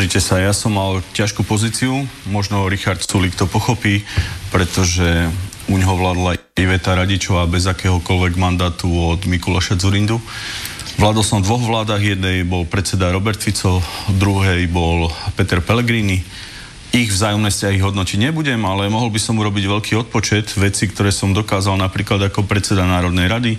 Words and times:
Pozrite 0.00 0.24
sa, 0.24 0.40
ja 0.40 0.56
som 0.56 0.72
mal 0.72 1.04
ťažkú 1.12 1.44
pozíciu, 1.44 2.08
možno 2.32 2.64
Richard 2.72 3.04
Sulik 3.04 3.36
to 3.36 3.44
pochopí, 3.44 4.00
pretože 4.48 5.28
u 5.68 5.76
ňoho 5.76 5.92
vládla 6.00 6.40
Iveta 6.56 6.96
Radičová 6.96 7.44
bez 7.44 7.68
akéhokoľvek 7.68 8.32
mandátu 8.40 8.88
od 8.88 9.20
Mikuláša 9.28 9.76
Zurindu. 9.76 10.16
Vládol 10.96 11.20
som 11.20 11.44
v 11.44 11.52
dvoch 11.52 11.60
vládach, 11.60 12.00
jednej 12.00 12.48
bol 12.48 12.64
predseda 12.64 13.12
Robert 13.12 13.44
Fico, 13.44 13.84
druhej 14.16 14.64
bol 14.72 15.12
Peter 15.36 15.60
Pellegrini. 15.60 16.24
Ich 16.96 17.12
vzájomné 17.12 17.52
vzťahy 17.52 17.84
hodnotiť 17.84 18.24
nebudem, 18.24 18.64
ale 18.64 18.88
mohol 18.88 19.12
by 19.12 19.20
som 19.20 19.36
urobiť 19.36 19.68
veľký 19.68 20.00
odpočet 20.00 20.48
veci, 20.56 20.88
ktoré 20.88 21.12
som 21.12 21.36
dokázal 21.36 21.76
napríklad 21.76 22.24
ako 22.24 22.48
predseda 22.48 22.88
Národnej 22.88 23.28
rady 23.28 23.52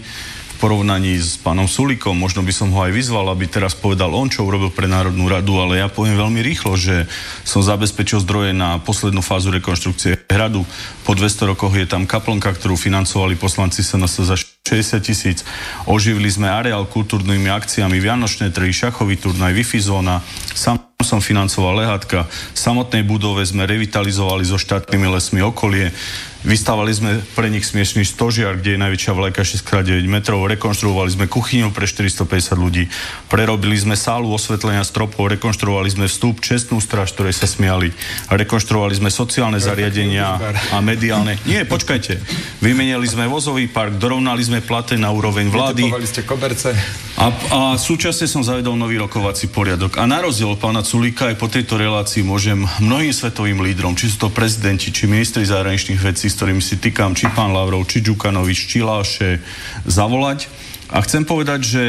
porovnaní 0.61 1.17
s 1.17 1.41
pánom 1.41 1.65
Sulikom. 1.65 2.13
Možno 2.13 2.45
by 2.45 2.53
som 2.53 2.69
ho 2.69 2.85
aj 2.85 2.93
vyzval, 2.93 3.33
aby 3.33 3.49
teraz 3.49 3.73
povedal 3.73 4.13
on, 4.13 4.29
čo 4.29 4.45
urobil 4.45 4.69
pre 4.69 4.85
Národnú 4.85 5.25
radu, 5.25 5.57
ale 5.57 5.81
ja 5.81 5.89
poviem 5.89 6.13
veľmi 6.13 6.37
rýchlo, 6.45 6.77
že 6.77 7.09
som 7.41 7.65
zabezpečil 7.65 8.21
zdroje 8.21 8.53
na 8.53 8.77
poslednú 8.77 9.25
fázu 9.25 9.49
rekonštrukcie 9.49 10.29
hradu. 10.29 10.61
Po 11.01 11.17
200 11.17 11.57
rokoch 11.57 11.73
je 11.73 11.89
tam 11.89 12.05
kaplnka, 12.05 12.53
ktorú 12.53 12.77
financovali 12.77 13.33
poslanci 13.33 13.81
SNS 13.81 14.21
za 14.21 14.37
60 14.37 15.01
tisíc. 15.01 15.41
Oživili 15.89 16.29
sme 16.29 16.45
areál 16.45 16.85
kultúrnymi 16.85 17.49
akciami, 17.49 17.97
Vianočné 17.97 18.53
trhy, 18.53 18.69
šachový 18.69 19.17
turnaj, 19.17 19.57
Wi-Fi 19.57 19.81
zóna. 19.81 20.21
Sam 20.53 20.90
som 21.01 21.19
financoval 21.21 21.85
lehátka. 21.85 22.25
V 22.29 22.59
samotnej 22.59 23.05
budove 23.05 23.45
sme 23.45 23.69
revitalizovali 23.69 24.45
so 24.45 24.57
štátnymi 24.57 25.07
lesmi 25.11 25.41
okolie. 25.45 25.93
Vystavali 26.41 26.89
sme 26.89 27.21
pre 27.37 27.53
nich 27.53 27.69
smiešný 27.69 28.01
stožiar, 28.01 28.57
kde 28.57 28.73
je 28.73 28.81
najväčšia 28.81 29.13
vlajka 29.13 29.45
6x9 29.45 30.09
metrov. 30.09 30.41
Rekonštruovali 30.49 31.13
sme 31.13 31.25
kuchyňu 31.29 31.69
pre 31.69 31.85
450 31.85 32.57
ľudí. 32.57 32.89
Prerobili 33.29 33.77
sme 33.77 33.93
sálu 33.93 34.33
osvetlenia 34.33 34.81
stropov, 34.81 35.29
rekonštruovali 35.37 35.93
sme 35.93 36.09
vstup, 36.09 36.41
čestnú 36.41 36.81
straž, 36.81 37.13
ktorej 37.13 37.37
sa 37.37 37.45
smiali. 37.45 37.93
Rekonštruovali 38.33 38.97
sme 38.97 39.13
sociálne 39.13 39.61
zariadenia 39.61 40.41
a 40.73 40.81
mediálne. 40.81 41.37
Nie, 41.45 41.69
počkajte. 41.69 42.17
Vymenili 42.57 43.05
sme 43.05 43.29
vozový 43.29 43.69
park, 43.69 44.01
dorovnali 44.01 44.41
sme 44.41 44.65
plate 44.65 44.97
na 44.97 45.13
úroveň 45.13 45.45
vlády. 45.45 45.93
ste 46.09 46.25
koberce. 46.25 46.73
A, 47.21 47.29
a 47.29 47.59
súčasne 47.77 48.25
som 48.25 48.41
zavedol 48.41 48.73
nový 48.73 48.97
rokovací 48.97 49.53
poriadok. 49.53 50.01
A 50.01 50.09
na 50.09 50.25
rozdiel 50.25 50.49
od 50.49 50.57
pána 50.57 50.81
Sulíka 50.81 51.29
aj 51.29 51.37
po 51.37 51.45
tejto 51.45 51.77
relácii 51.77 52.25
môžem 52.25 52.65
mnohým 52.81 53.13
svetovým 53.13 53.61
lídrom, 53.61 53.93
či 53.93 54.09
sú 54.09 54.25
to 54.25 54.33
prezidenti, 54.33 54.89
či 54.89 55.05
ministri 55.05 55.45
zahraničných 55.45 56.01
vecí, 56.01 56.33
s 56.33 56.41
ktorými 56.41 56.65
si 56.65 56.81
týkam, 56.81 57.13
či 57.13 57.29
pán 57.29 57.53
Lavrov, 57.53 57.85
či 57.85 58.01
Đukanovič, 58.01 58.65
či 58.65 58.81
Láše, 58.81 59.37
zavolať. 59.85 60.49
A 60.89 60.97
chcem 61.05 61.21
povedať, 61.21 61.61
že 61.61 61.83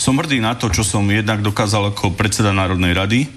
som 0.00 0.16
hrdý 0.16 0.40
na 0.40 0.56
to, 0.56 0.72
čo 0.72 0.80
som 0.80 1.04
jednak 1.12 1.44
dokázal 1.44 1.92
ako 1.92 2.16
predseda 2.16 2.56
Národnej 2.56 2.96
rady, 2.96 3.28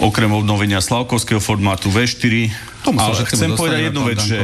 okrem 0.00 0.32
obnovenia 0.32 0.80
Slavkovského 0.80 1.44
formátu 1.44 1.92
V4, 1.92 2.48
Tomu 2.80 2.96
sa 2.96 3.12
ale 3.12 3.20
všetkému 3.20 3.36
chcem 3.36 3.50
povedať 3.60 3.80
jednu 3.92 4.02
vec, 4.08 4.18
že 4.24 4.38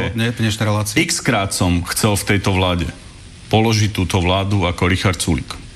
x 0.93 1.25
krát 1.25 1.57
som 1.57 1.81
chcel 1.89 2.21
v 2.21 2.25
tejto 2.37 2.53
vláde 2.53 2.85
položiť 3.49 3.97
túto 3.97 4.21
vládu 4.21 4.69
ako 4.69 4.93
Richard 4.93 5.17
Sulik. 5.17 5.68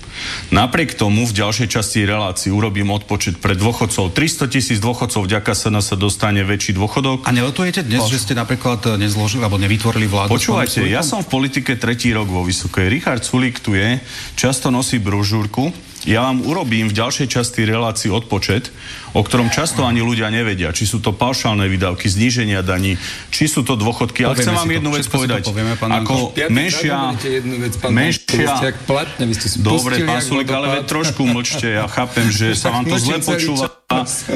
Napriek 0.52 0.94
tomu 0.98 1.24
v 1.24 1.32
ďalšej 1.32 1.68
časti 1.68 2.04
relácii 2.04 2.50
urobím 2.52 2.92
odpočet 2.92 3.40
pre 3.40 3.56
dôchodcov. 3.56 4.12
300 4.12 4.52
tisíc 4.52 4.78
dôchodcov 4.78 5.24
vďaka 5.24 5.52
sa 5.52 5.68
sa 5.82 5.94
dostane 5.96 6.44
väčší 6.44 6.76
dôchodok. 6.76 7.24
A 7.26 7.32
neletujete 7.32 7.82
dnes, 7.82 8.04
že 8.08 8.18
ste 8.22 8.34
napríklad 8.36 8.98
nezložili 8.98 9.42
alebo 9.42 9.58
nevytvorili 9.58 10.06
vládu? 10.06 10.32
Počúvajte, 10.32 10.84
ja 10.86 11.00
som 11.04 11.20
v 11.24 11.28
politike 11.28 11.76
tretí 11.76 12.12
rok 12.14 12.28
vo 12.28 12.46
Vysokej. 12.46 12.88
Richard 12.88 13.24
Sulik 13.24 13.58
tu 13.60 13.74
je, 13.74 13.98
často 14.38 14.68
nosí 14.68 15.02
brožúrku. 15.02 15.91
Ja 16.02 16.26
vám 16.26 16.42
urobím 16.42 16.90
v 16.90 16.94
ďalšej 16.98 17.30
časti 17.30 17.62
relácii 17.62 18.10
odpočet, 18.10 18.74
o 19.14 19.22
ktorom 19.22 19.54
často 19.54 19.86
ani 19.86 20.02
ľudia 20.02 20.34
nevedia, 20.34 20.74
či 20.74 20.82
sú 20.82 20.98
to 20.98 21.14
paušálne 21.14 21.62
výdavky, 21.70 22.10
zníženia 22.10 22.66
daní, 22.66 22.98
či 23.30 23.46
sú 23.46 23.62
to 23.62 23.78
dôchodky. 23.78 24.26
Ale 24.26 24.34
chcem 24.34 24.50
vám 24.50 24.66
to. 24.66 24.76
jednu 24.82 24.90
vec 24.90 25.06
povedať. 25.06 25.42
povieme, 25.46 25.74
pán 25.78 25.90
Ako 26.02 26.34
menšia... 26.50 27.14
jednu 27.22 27.54
vec, 27.62 27.72
pán 27.78 27.90
menšia... 27.94 28.34
Vy 28.34 28.46
ste 28.50 28.66
jak 28.74 28.78
platne, 28.82 29.22
vy 29.30 29.34
ste 29.38 29.46
si 29.46 29.56
Dobre, 29.62 30.02
pán 30.02 30.18
Sulik, 30.18 30.50
ale 30.50 30.82
trošku 30.82 31.22
mlčte. 31.22 31.70
Ja 31.70 31.86
chápem, 31.86 32.26
že 32.34 32.54
sa 32.62 32.74
vám 32.74 32.84
to 32.90 32.98
zle 32.98 33.22
počúva, 33.22 33.70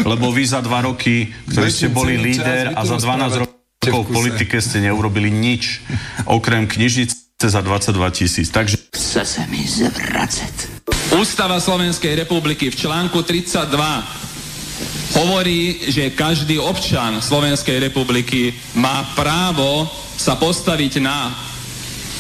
lebo 0.07 0.31
vy 0.31 0.47
za 0.47 0.63
dva 0.63 0.87
roky, 0.87 1.35
ktorí 1.51 1.71
ste 1.75 1.91
boli 1.91 2.15
líder 2.15 2.79
a 2.79 2.81
za 2.87 2.95
12 3.01 3.43
rozprávate 3.43 3.57
rokov 3.87 4.03
v 4.11 4.15
politike 4.19 4.57
ste 4.59 4.83
neurobili 4.83 5.31
nič, 5.31 5.83
okrem 6.27 6.67
knižnice 6.67 7.47
za 7.47 7.61
22 7.63 7.95
tisíc. 8.15 8.51
Takže 8.51 8.91
Chce 8.91 9.23
sa 9.23 9.43
mi 9.47 9.63
zvracať. 9.63 10.76
Ústava 11.17 11.57
Slovenskej 11.57 12.15
republiky 12.27 12.69
v 12.71 12.77
článku 12.77 13.25
32 13.25 13.73
hovorí, 15.17 15.89
že 15.89 16.13
každý 16.13 16.61
občan 16.61 17.25
Slovenskej 17.25 17.81
republiky 17.89 18.53
má 18.77 19.03
právo 19.17 19.89
sa 20.21 20.37
postaviť 20.37 21.01
na 21.01 21.33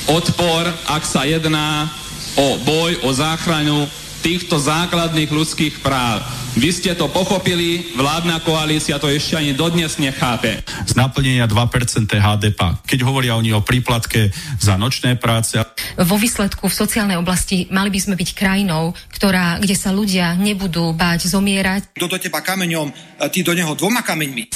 odpor, 0.08 0.64
ak 0.88 1.02
sa 1.04 1.28
jedná 1.28 1.92
o 2.40 2.56
boj, 2.64 2.96
o 3.04 3.12
záchranu 3.12 3.84
týchto 4.26 4.58
základných 4.58 5.31
ľudských 5.31 5.87
práv. 5.87 6.19
Vy 6.58 6.75
ste 6.75 6.99
to 6.99 7.06
pochopili, 7.06 7.94
vládna 7.94 8.43
koalícia 8.43 8.99
to 8.99 9.06
ešte 9.06 9.38
ani 9.38 9.55
dodnes 9.55 10.02
nechápe. 10.02 10.67
z 10.67 10.93
naplnenia 10.99 11.46
2% 11.46 12.11
HDP. 12.11 12.61
Keď 12.90 13.06
hovoria 13.06 13.38
oni 13.38 13.55
o 13.55 13.62
príplatke 13.62 14.34
za 14.58 14.75
nočné 14.75 15.14
práce, 15.14 15.55
vo 15.94 16.19
výsledku 16.19 16.67
v 16.67 16.75
sociálnej 16.75 17.14
oblasti 17.14 17.70
mali 17.70 17.87
by 17.94 18.00
sme 18.02 18.14
byť 18.19 18.31
krajinou, 18.34 18.99
ktorá, 19.14 19.62
kde 19.62 19.78
sa 19.78 19.94
ľudia 19.94 20.34
nebudú 20.34 20.90
báť 20.90 21.31
zomierať. 21.31 21.94
Kto 21.94 22.11
do 22.11 22.19
teba 22.19 22.43
kameňom, 22.43 22.90
ty 23.31 23.46
do 23.46 23.55
neho 23.55 23.79
dvoma 23.79 24.02
kameňmi. 24.02 24.50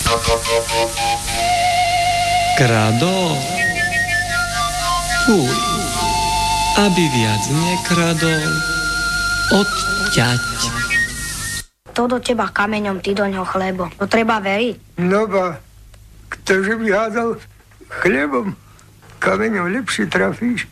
Kradol? 2.59 3.39
Fuj. 5.31 5.55
Aby 6.81 7.05
viac 7.13 7.43
nekradol, 7.55 8.80
odťať. 9.51 10.43
To 11.95 12.07
do 12.07 12.19
teba 12.23 12.47
kameňom, 12.49 13.03
ty 13.03 13.13
do 13.13 13.27
ňoho 13.27 13.45
chlebo. 13.45 13.91
To 13.99 14.07
treba 14.07 14.39
veriť. 14.39 15.03
No 15.03 15.27
ba, 15.27 15.59
ktože 16.31 16.79
by 16.79 16.87
hádal 16.87 17.37
chlebom, 18.01 18.55
kameňom 19.19 19.75
lepšie 19.75 20.07
trafíš. 20.07 20.71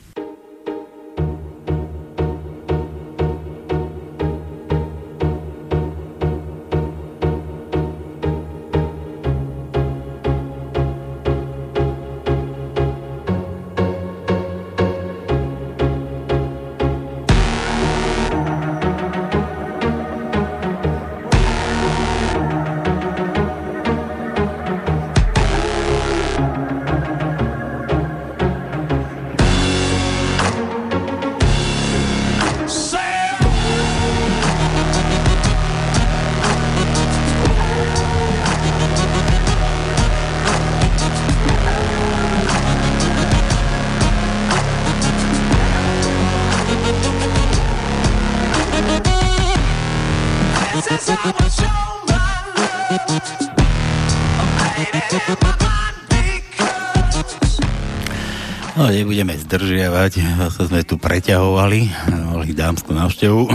Nebudeme 59.18 59.34
zdržiavať, 59.50 60.12
zase 60.38 60.70
sme 60.70 60.86
tu 60.86 60.94
preťahovali, 60.94 61.90
mali 62.38 62.54
dámsku 62.54 62.94
návštevu. 62.94 63.50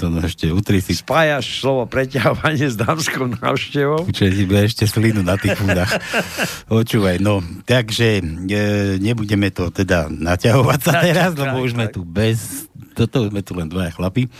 to 0.00 0.06
ešte 0.24 0.48
utri 0.48 0.80
si... 0.80 0.96
Spájaš 0.96 1.60
slovo 1.60 1.84
preťahovanie 1.84 2.72
s 2.72 2.80
dámskou 2.80 3.28
návštevou? 3.36 4.08
Ti 4.08 4.48
bude 4.48 4.64
ešte 4.64 4.88
slinu 4.88 5.20
na 5.20 5.36
tých 5.36 5.60
údach. 5.60 5.92
Počúvaj, 6.72 7.20
no, 7.20 7.44
takže 7.68 8.24
e, 8.24 8.96
nebudeme 8.96 9.52
to 9.52 9.68
teda 9.68 10.08
naťahovať 10.08 10.80
sa 10.80 11.04
teraz, 11.04 11.36
lebo 11.36 11.60
už 11.60 11.76
sme 11.76 11.92
tu 11.92 12.00
bez 12.00 12.64
toto 12.94 13.26
sme 13.26 13.42
tu 13.42 13.58
len 13.58 13.66
dvaja 13.66 13.90
chlapi. 13.90 14.30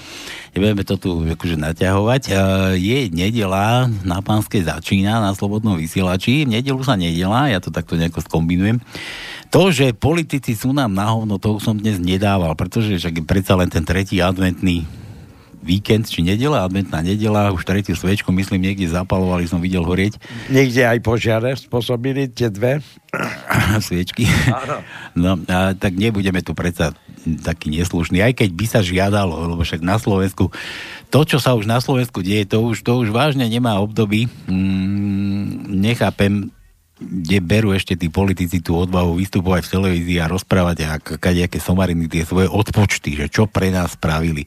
Nebudeme 0.55 0.87
to 0.87 0.95
tu 0.95 1.11
akože 1.27 1.59
naťahovať. 1.59 2.23
E, 2.27 2.33
je 2.79 2.99
nedela, 3.11 3.91
na 4.07 4.23
pánskej 4.23 4.71
začína, 4.71 5.19
na 5.19 5.35
slobodnom 5.35 5.75
vysielači. 5.75 6.47
V 6.47 6.55
nedelu 6.55 6.81
sa 6.87 6.95
nedela, 6.95 7.51
ja 7.51 7.59
to 7.59 7.75
takto 7.75 7.99
nejako 7.99 8.23
skombinujem. 8.23 8.79
To, 9.51 9.75
že 9.75 9.91
politici 9.91 10.55
sú 10.55 10.71
nám 10.71 10.95
na 10.95 11.11
hovno, 11.11 11.43
to 11.43 11.59
už 11.59 11.67
som 11.67 11.77
dnes 11.77 11.99
nedával, 11.99 12.55
pretože 12.55 12.95
však 12.95 13.23
je 13.23 13.25
predsa 13.27 13.59
len 13.59 13.71
ten 13.71 13.83
tretí 13.83 14.23
adventný 14.23 14.87
víkend, 15.65 16.05
či 16.05 16.21
nedela, 16.21 16.69
adventná 16.69 17.01
nedela, 17.01 17.49
už 17.51 17.65
tretiu 17.65 17.97
svečku, 17.97 18.29
myslím, 18.37 18.69
niekde 18.69 18.93
zapalovali, 18.93 19.49
som 19.49 19.65
videl 19.65 19.81
horieť. 19.81 20.21
Niekde 20.53 20.85
aj 20.85 20.99
požiare 21.01 21.57
spôsobili 21.57 22.29
tie 22.29 22.53
dve? 22.53 22.85
Sviečky. 23.89 24.29
Áno. 24.53 24.85
No, 25.17 25.31
a 25.49 25.73
tak 25.73 25.97
nebudeme 25.97 26.45
tu 26.45 26.53
predsa 26.53 26.93
taký 27.43 27.73
neslušný, 27.73 28.21
aj 28.21 28.45
keď 28.45 28.51
by 28.53 28.67
sa 28.69 28.81
žiadalo, 28.85 29.51
lebo 29.51 29.65
však 29.65 29.81
na 29.81 29.97
Slovensku, 29.97 30.53
to, 31.09 31.21
čo 31.25 31.41
sa 31.41 31.57
už 31.57 31.65
na 31.65 31.81
Slovensku 31.81 32.21
deje, 32.21 32.45
to 32.45 32.61
už, 32.61 32.85
to 32.85 32.93
už 33.01 33.11
vážne 33.11 33.49
nemá 33.49 33.81
období. 33.81 34.29
Mm, 34.47 35.81
nechápem, 35.81 36.53
kde 37.01 37.39
berú 37.43 37.75
ešte 37.75 37.99
tí 37.99 38.07
politici 38.07 38.63
tú 38.63 38.79
odvahu 38.79 39.19
vystupovať 39.19 39.67
v 39.67 39.73
televízii 39.75 40.19
a 40.23 40.31
rozprávať 40.31 40.77
a 40.87 41.01
kadejaké 41.01 41.59
somariny 41.59 42.07
tie 42.07 42.23
svoje 42.23 42.47
odpočty, 42.47 43.19
že 43.19 43.27
čo 43.27 43.51
pre 43.51 43.75
nás 43.75 43.99
spravili 43.99 44.47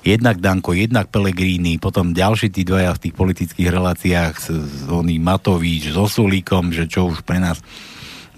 jednak 0.00 0.40
Danko, 0.40 0.72
jednak 0.72 1.12
Pelegrini, 1.12 1.76
potom 1.76 2.16
ďalší 2.16 2.48
tí 2.48 2.64
dvaja 2.64 2.96
v 2.96 3.02
tých 3.08 3.14
politických 3.16 3.68
reláciách 3.68 4.34
s, 4.40 4.48
s 4.48 4.88
oný 4.88 5.20
Matovič, 5.20 5.92
so 5.92 6.08
Sulíkom, 6.08 6.72
že 6.72 6.88
čo 6.88 7.12
už 7.12 7.20
pre 7.20 7.36
nás 7.36 7.60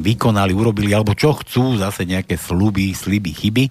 vykonali, 0.03 0.51
urobili, 0.53 0.91
alebo 0.93 1.15
čo 1.15 1.39
chcú, 1.39 1.79
zase 1.79 2.05
nejaké 2.05 2.35
sluby, 2.35 2.93
sliby, 2.93 3.31
chyby. 3.33 3.65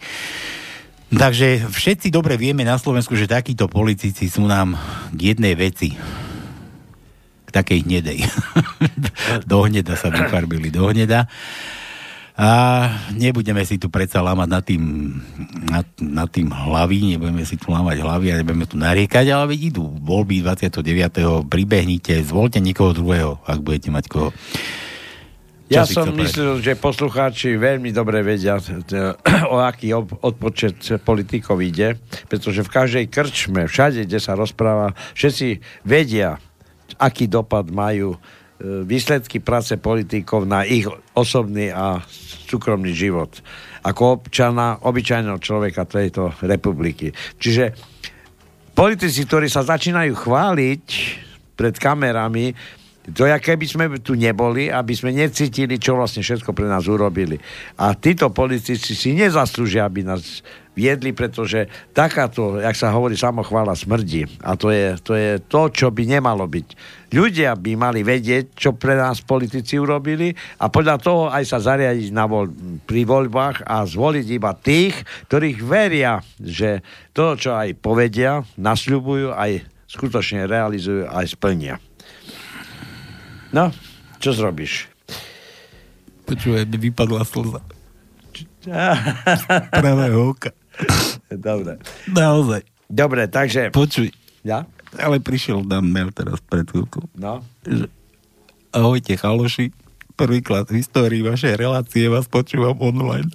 Takže 1.12 1.68
všetci 1.68 2.08
dobre 2.08 2.40
vieme 2.40 2.64
na 2.64 2.80
Slovensku, 2.80 3.20
že 3.20 3.28
takíto 3.28 3.68
politici 3.68 4.32
sú 4.32 4.48
nám 4.48 4.80
k 5.12 5.36
jednej 5.36 5.60
veci. 5.60 5.92
K 7.44 7.50
takej 7.52 7.84
hnedej. 7.84 8.24
do 9.52 9.68
hneda 9.68 10.00
sa 10.00 10.08
vyfarbili, 10.08 10.72
do 10.72 10.88
hneda. 10.88 11.28
A 12.40 12.50
nebudeme 13.12 13.60
si 13.68 13.76
tu 13.76 13.92
predsa 13.92 14.24
lámať 14.24 14.48
nad 14.48 14.64
tým, 14.64 14.84
nad, 15.68 15.86
nad 16.00 16.32
tým 16.32 16.48
hlavy, 16.48 17.14
nebudeme 17.14 17.44
si 17.44 17.60
tu 17.60 17.76
lámať 17.76 18.00
hlavy 18.00 18.32
a 18.32 18.40
nebudeme 18.40 18.66
tu 18.66 18.80
nariekať, 18.80 19.36
ale 19.36 19.52
veď 19.52 19.76
idú 19.76 19.92
voľby 20.00 20.40
29. 20.40 21.52
Pribehnite, 21.52 22.24
zvolte 22.24 22.64
niekoho 22.64 22.96
druhého, 22.96 23.44
ak 23.44 23.60
budete 23.60 23.92
mať 23.92 24.06
koho. 24.08 24.32
Čo 25.72 25.76
ja 25.80 25.84
som 25.88 26.12
myslel, 26.20 26.60
že 26.60 26.76
poslucháči 26.76 27.56
veľmi 27.56 27.96
dobre 27.96 28.20
vedia, 28.28 28.60
o 29.48 29.64
aký 29.64 29.96
odpočet 29.96 31.00
politikov 31.08 31.64
ide, 31.64 31.96
pretože 32.28 32.68
v 32.68 32.70
každej 32.70 33.06
krčme, 33.08 33.72
všade, 33.72 34.04
kde 34.04 34.20
sa 34.20 34.36
rozpráva, 34.36 34.92
všetci 35.16 35.64
vedia, 35.88 36.36
aký 37.00 37.32
dopad 37.32 37.72
majú 37.72 38.20
E, 38.62 38.86
výsledky 38.86 39.42
práce 39.42 39.74
politikov 39.82 40.46
na 40.46 40.62
ich 40.62 40.86
osobný 41.18 41.74
a 41.74 41.98
súkromný 42.46 42.94
život 42.94 43.42
ako 43.82 44.22
občana, 44.22 44.78
obyčajného 44.86 45.42
človeka 45.42 45.90
tejto 45.90 46.38
republiky. 46.46 47.10
Čiže 47.42 47.74
politici, 48.78 49.26
ktorí 49.26 49.50
sa 49.50 49.66
začínajú 49.66 50.14
chváliť 50.14 50.86
pred 51.58 51.74
kamerami, 51.82 52.54
to 53.02 53.26
je, 53.26 53.34
keby 53.42 53.66
sme 53.66 53.86
tu 53.98 54.14
neboli, 54.14 54.70
aby 54.70 54.94
sme 54.94 55.10
necítili, 55.10 55.82
čo 55.82 55.98
vlastne 55.98 56.22
všetko 56.22 56.54
pre 56.54 56.70
nás 56.70 56.86
urobili. 56.86 57.42
A 57.82 57.98
títo 57.98 58.30
politici 58.30 58.94
si 58.94 59.18
nezaslúžia, 59.18 59.90
aby 59.90 60.06
nás 60.06 60.46
viedli, 60.78 61.10
pretože 61.10 61.66
takáto, 61.98 62.62
jak 62.62 62.78
sa 62.78 62.94
hovorí, 62.94 63.18
samochvála 63.18 63.74
smrdí. 63.74 64.30
A 64.46 64.54
to 64.54 64.70
je, 64.70 65.02
to 65.02 65.18
je 65.18 65.42
to, 65.42 65.74
čo 65.74 65.90
by 65.90 66.06
nemalo 66.06 66.46
byť. 66.46 66.68
Ľudia 67.10 67.58
by 67.58 67.72
mali 67.74 68.06
vedieť, 68.06 68.54
čo 68.54 68.78
pre 68.78 68.94
nás 68.94 69.20
politici 69.26 69.82
urobili 69.82 70.32
a 70.62 70.70
podľa 70.70 70.96
toho 71.02 71.24
aj 71.28 71.44
sa 71.44 71.58
zariadiť 71.58 72.14
na 72.14 72.30
voľ, 72.30 72.54
pri 72.86 73.02
voľbách 73.04 73.66
a 73.66 73.82
zvoliť 73.82 74.28
iba 74.30 74.54
tých, 74.54 74.96
ktorých 75.28 75.60
veria, 75.66 76.22
že 76.38 76.86
to, 77.18 77.34
čo 77.34 77.58
aj 77.58 77.82
povedia, 77.82 78.46
nasľubujú, 78.62 79.34
aj 79.34 79.66
skutočne 79.90 80.48
realizujú, 80.48 81.10
aj 81.10 81.36
splnia. 81.36 81.76
No, 83.52 83.68
čo 84.24 84.32
zrobíš? 84.32 84.88
Počúvaj, 86.24 86.64
mi 86.72 86.78
vypadla 86.88 87.28
slza. 87.28 87.60
Pravého 89.84 90.32
oka. 90.32 90.56
Dobre. 91.28 91.76
Naozaj. 92.08 92.64
Dobre, 92.88 93.28
takže... 93.28 93.76
Počuj. 93.76 94.12
Ja? 94.48 94.64
Ale 94.96 95.20
prišiel 95.20 95.68
nám 95.68 95.84
mail 95.84 96.16
teraz 96.16 96.40
pred 96.48 96.64
chvíľkou. 96.64 97.12
No. 97.20 97.44
Že, 97.68 97.92
ahojte, 98.72 99.20
chaloši. 99.20 99.76
Prvýkrát 100.16 100.68
v 100.72 100.80
histórii 100.80 101.20
vašej 101.20 101.60
relácie 101.60 102.08
vás 102.08 102.32
počúvam 102.32 102.80
online. 102.80 103.32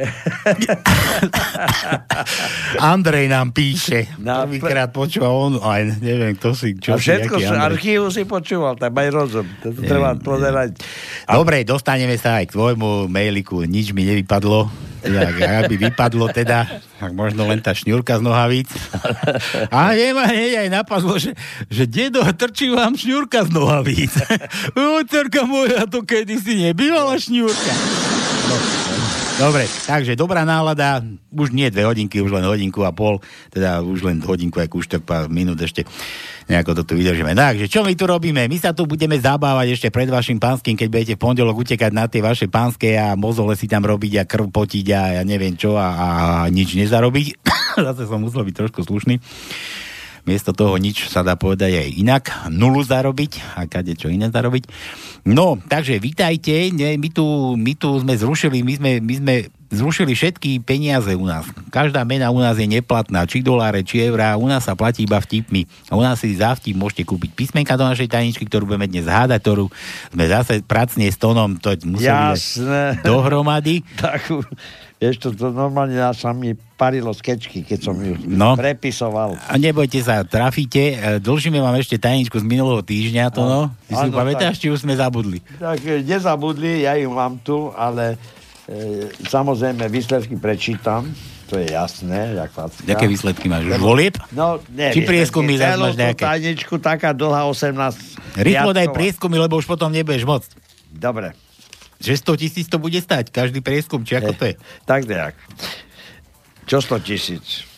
Andrej 2.92 3.28
nám 3.28 3.52
píše. 3.52 4.08
No, 4.16 4.48
Prvýkrát 4.48 4.88
počúva 4.92 5.28
on, 5.28 5.60
aj 5.60 6.00
neviem, 6.00 6.32
kto 6.36 6.54
si, 6.56 6.76
čo 6.80 6.94
A 6.94 7.00
všetko 7.00 7.40
z 7.40 7.52
archívu 7.52 8.08
si 8.08 8.24
počúval, 8.24 8.76
tak 8.80 8.96
aj 8.96 9.08
rozum. 9.12 9.46
To 9.64 9.72
je, 9.72 9.84
treba 9.84 10.16
pozerať. 10.16 10.80
Dobre, 11.28 11.64
dostaneme 11.64 12.16
sa 12.16 12.40
aj 12.40 12.48
k 12.48 12.52
tvojmu 12.56 13.12
mailiku. 13.12 13.64
Nič 13.64 13.92
mi 13.92 14.04
nevypadlo. 14.08 14.70
Jak, 15.00 15.36
ak 15.40 15.64
by 15.72 15.76
vypadlo 15.80 16.28
teda, 16.28 16.68
tak 17.00 17.16
možno 17.16 17.48
len 17.48 17.64
tá 17.64 17.72
šňurka 17.72 18.20
z 18.20 18.22
nohavíc. 18.22 18.68
A 19.72 19.96
je 19.96 20.12
ma 20.12 20.28
hneď 20.28 20.66
aj 20.66 20.68
napadlo, 20.68 21.16
že, 21.16 21.32
že 21.72 21.88
dedo, 21.88 22.20
trčí 22.36 22.68
vám 22.68 23.00
šňurka 23.00 23.48
z 23.48 23.50
nohavíc. 23.56 24.12
Uterka 25.00 25.48
moja, 25.48 25.88
to 25.88 26.04
kedysi 26.04 26.68
nebývala 26.68 27.16
šňurka. 27.16 27.72
No, 28.44 28.79
Dobre, 29.40 29.64
takže 29.64 30.20
dobrá 30.20 30.44
nálada, 30.44 31.00
už 31.32 31.56
nie 31.56 31.72
dve 31.72 31.88
hodinky, 31.88 32.20
už 32.20 32.28
len 32.28 32.44
hodinku 32.44 32.84
a 32.84 32.92
pol, 32.92 33.24
teda 33.48 33.80
už 33.80 34.04
len 34.04 34.20
hodinku 34.20 34.60
aj 34.60 34.68
kúštok, 34.68 35.00
pár 35.00 35.32
minút 35.32 35.56
ešte 35.64 35.88
nejako 36.44 36.76
to 36.76 36.82
tu 36.84 36.92
vydržíme. 37.00 37.32
Takže 37.32 37.64
čo 37.64 37.80
my 37.80 37.96
tu 37.96 38.04
robíme? 38.04 38.44
My 38.44 38.58
sa 38.60 38.76
tu 38.76 38.84
budeme 38.84 39.16
zabávať 39.16 39.80
ešte 39.80 39.88
pred 39.88 40.12
vašim 40.12 40.36
pánským, 40.36 40.76
keď 40.76 40.88
budete 40.92 41.14
v 41.16 41.22
pondelok 41.24 41.56
utekať 41.64 41.88
na 41.88 42.04
tie 42.04 42.20
vaše 42.20 42.52
pánske 42.52 43.00
a 43.00 43.16
mozole 43.16 43.56
si 43.56 43.64
tam 43.64 43.80
robiť 43.80 44.20
a 44.20 44.28
krv 44.28 44.52
potiť 44.52 44.86
a 44.92 45.00
ja 45.16 45.22
neviem 45.24 45.56
čo 45.56 45.80
a, 45.80 45.88
a 45.88 46.06
nič 46.52 46.76
nezarobiť. 46.76 47.40
Zase 47.88 48.04
som 48.04 48.20
musel 48.20 48.44
byť 48.44 48.54
trošku 48.60 48.84
slušný. 48.84 49.24
Miesto 50.28 50.52
toho 50.52 50.76
nič 50.76 51.08
sa 51.08 51.24
dá 51.24 51.36
povedať 51.36 51.76
aj 51.76 51.88
inak. 51.96 52.24
Nulu 52.52 52.84
zarobiť 52.84 53.56
a 53.56 53.64
kade 53.64 53.96
čo 53.96 54.12
iné 54.12 54.28
zarobiť. 54.28 54.68
No, 55.28 55.60
takže 55.60 56.00
vítajte, 56.00 56.72
ne, 56.72 56.96
my, 56.96 57.08
tu, 57.12 57.24
my 57.56 57.72
tu 57.76 57.92
sme 58.00 58.16
zrušili, 58.16 58.64
my 58.64 58.74
sme, 58.80 58.90
my 59.04 59.14
sme 59.20 59.34
zrušili 59.70 60.12
všetky 60.18 60.64
peniaze 60.66 61.14
u 61.14 61.24
nás. 61.24 61.46
Každá 61.70 62.02
mena 62.02 62.34
u 62.34 62.42
nás 62.42 62.58
je 62.58 62.66
neplatná, 62.66 63.22
či 63.24 63.40
doláre, 63.40 63.86
či 63.86 64.02
eurá, 64.02 64.34
u 64.34 64.50
nás 64.50 64.66
sa 64.66 64.74
platí 64.74 65.06
iba 65.06 65.22
vtipmi. 65.22 65.64
A 65.88 65.94
u 65.94 66.02
nás 66.02 66.18
si 66.18 66.34
za 66.34 66.52
vtip 66.58 66.74
môžete 66.74 67.06
kúpiť 67.06 67.30
písmenka 67.38 67.78
do 67.78 67.86
našej 67.86 68.10
tajničky, 68.10 68.44
ktorú 68.50 68.66
budeme 68.66 68.90
dnes 68.90 69.06
hádať, 69.06 69.40
ktorú 69.40 69.66
sme 70.10 70.24
zase 70.26 70.66
pracne 70.66 71.06
s 71.06 71.16
tónom, 71.16 71.54
to 71.62 71.70
museli 71.86 72.34
Jasné. 72.34 72.98
dohromady. 73.06 73.86
Takú, 73.94 74.42
vieš, 75.00 75.16
to, 75.16 75.28
to 75.32 75.48
normálne 75.48 75.96
sa 76.12 76.36
mi 76.36 76.52
parilo 76.76 77.08
z 77.16 77.20
kečky, 77.24 77.64
keď 77.64 77.78
som 77.80 77.96
ju 77.96 78.20
no. 78.28 78.52
prepisoval. 78.52 79.40
A 79.48 79.56
nebojte 79.56 80.04
sa, 80.04 80.20
trafíte. 80.28 80.94
E, 80.94 81.16
dlžíme 81.24 81.56
vám 81.56 81.80
ešte 81.80 81.96
tajničku 81.96 82.36
z 82.36 82.44
minulého 82.44 82.84
týždňa, 82.84 83.32
to 83.32 83.40
no. 83.40 83.60
Ty 83.88 83.92
si 83.96 84.08
pamätáš, 84.12 84.60
či 84.60 84.68
už 84.68 84.84
sme 84.84 84.92
zabudli? 84.92 85.40
Tak 85.56 85.80
e, 85.88 86.04
nezabudli, 86.04 86.84
ja 86.84 87.00
ju 87.00 87.08
mám 87.08 87.40
tu, 87.40 87.72
ale 87.72 88.20
e, 88.68 89.08
samozrejme 89.24 89.88
výsledky 89.88 90.36
prečítam. 90.36 91.08
To 91.50 91.58
je 91.58 91.66
jasné, 91.74 92.38
jak 92.38 92.54
facka. 92.54 92.86
Jaké 92.86 93.10
výsledky 93.10 93.50
máš? 93.50 93.66
Už 93.66 93.82
volieb? 93.82 94.14
No, 94.30 94.62
neviem. 94.70 94.94
Či 94.94 95.00
prieskumy 95.02 95.58
zase 95.58 95.82
máš 95.82 95.98
nejaké? 95.98 96.22
tajničku, 96.22 96.78
taká 96.78 97.10
dlhá 97.10 97.42
18. 97.50 98.38
Rýchlo 98.38 98.70
daj 98.70 98.94
prieskumy, 98.94 99.34
lebo 99.42 99.58
už 99.58 99.66
potom 99.66 99.90
nebudeš 99.90 100.22
môcť. 100.22 100.50
Dobre. 100.94 101.34
Že 102.00 102.32
100 102.34 102.40
tisíc 102.40 102.66
to 102.66 102.80
bude 102.80 102.96
stať, 102.96 103.28
každý 103.28 103.60
prieskum, 103.60 104.00
či 104.02 104.16
ako 104.16 104.32
to 104.32 104.44
je? 104.48 104.54
Tak 104.88 105.04
nejak. 105.04 105.36
Čo 106.64 106.80
100 106.80 107.06
tisíc? 107.06 107.68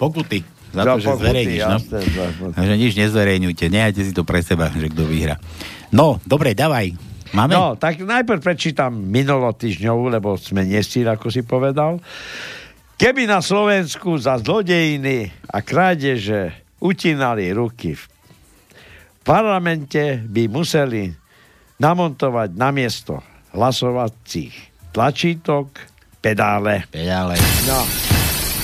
Pokuty. 0.00 0.40
Za 0.72 0.82
to, 0.84 1.00
že 1.00 1.08
zverejníš. 1.08 1.62
No. 1.62 1.78
Takže 2.52 2.74
nič 2.76 2.92
nezverejňujte. 2.96 3.64
Nehajte 3.68 4.02
si 4.04 4.12
to 4.12 4.24
pre 4.24 4.40
seba, 4.40 4.72
že 4.72 4.92
kto 4.92 5.08
vyhra. 5.08 5.36
No, 5.92 6.20
dobre, 6.24 6.52
dávaj. 6.52 6.92
Máme? 7.32 7.52
No, 7.52 7.76
tak 7.76 8.00
najprv 8.00 8.40
prečítam 8.40 8.96
minulotýžňovú, 8.96 10.08
lebo 10.08 10.40
sme 10.40 10.64
nestýli, 10.64 11.08
ako 11.08 11.28
si 11.28 11.44
povedal. 11.44 12.00
Keby 12.96 13.28
na 13.28 13.44
Slovensku 13.44 14.16
za 14.16 14.40
zlodejiny 14.40 15.28
a 15.52 15.60
krádeže 15.60 16.64
utínali 16.80 17.52
ruky 17.52 17.92
v 17.92 18.02
parlamente 19.26 20.22
by 20.22 20.48
museli 20.48 21.12
namontovať 21.76 22.56
na 22.56 22.72
miesto 22.72 23.20
hlasovacích 23.56 24.54
tlačítok 24.92 25.72
pedále. 26.20 26.84
Pedále. 26.92 27.40
No, 27.64 27.80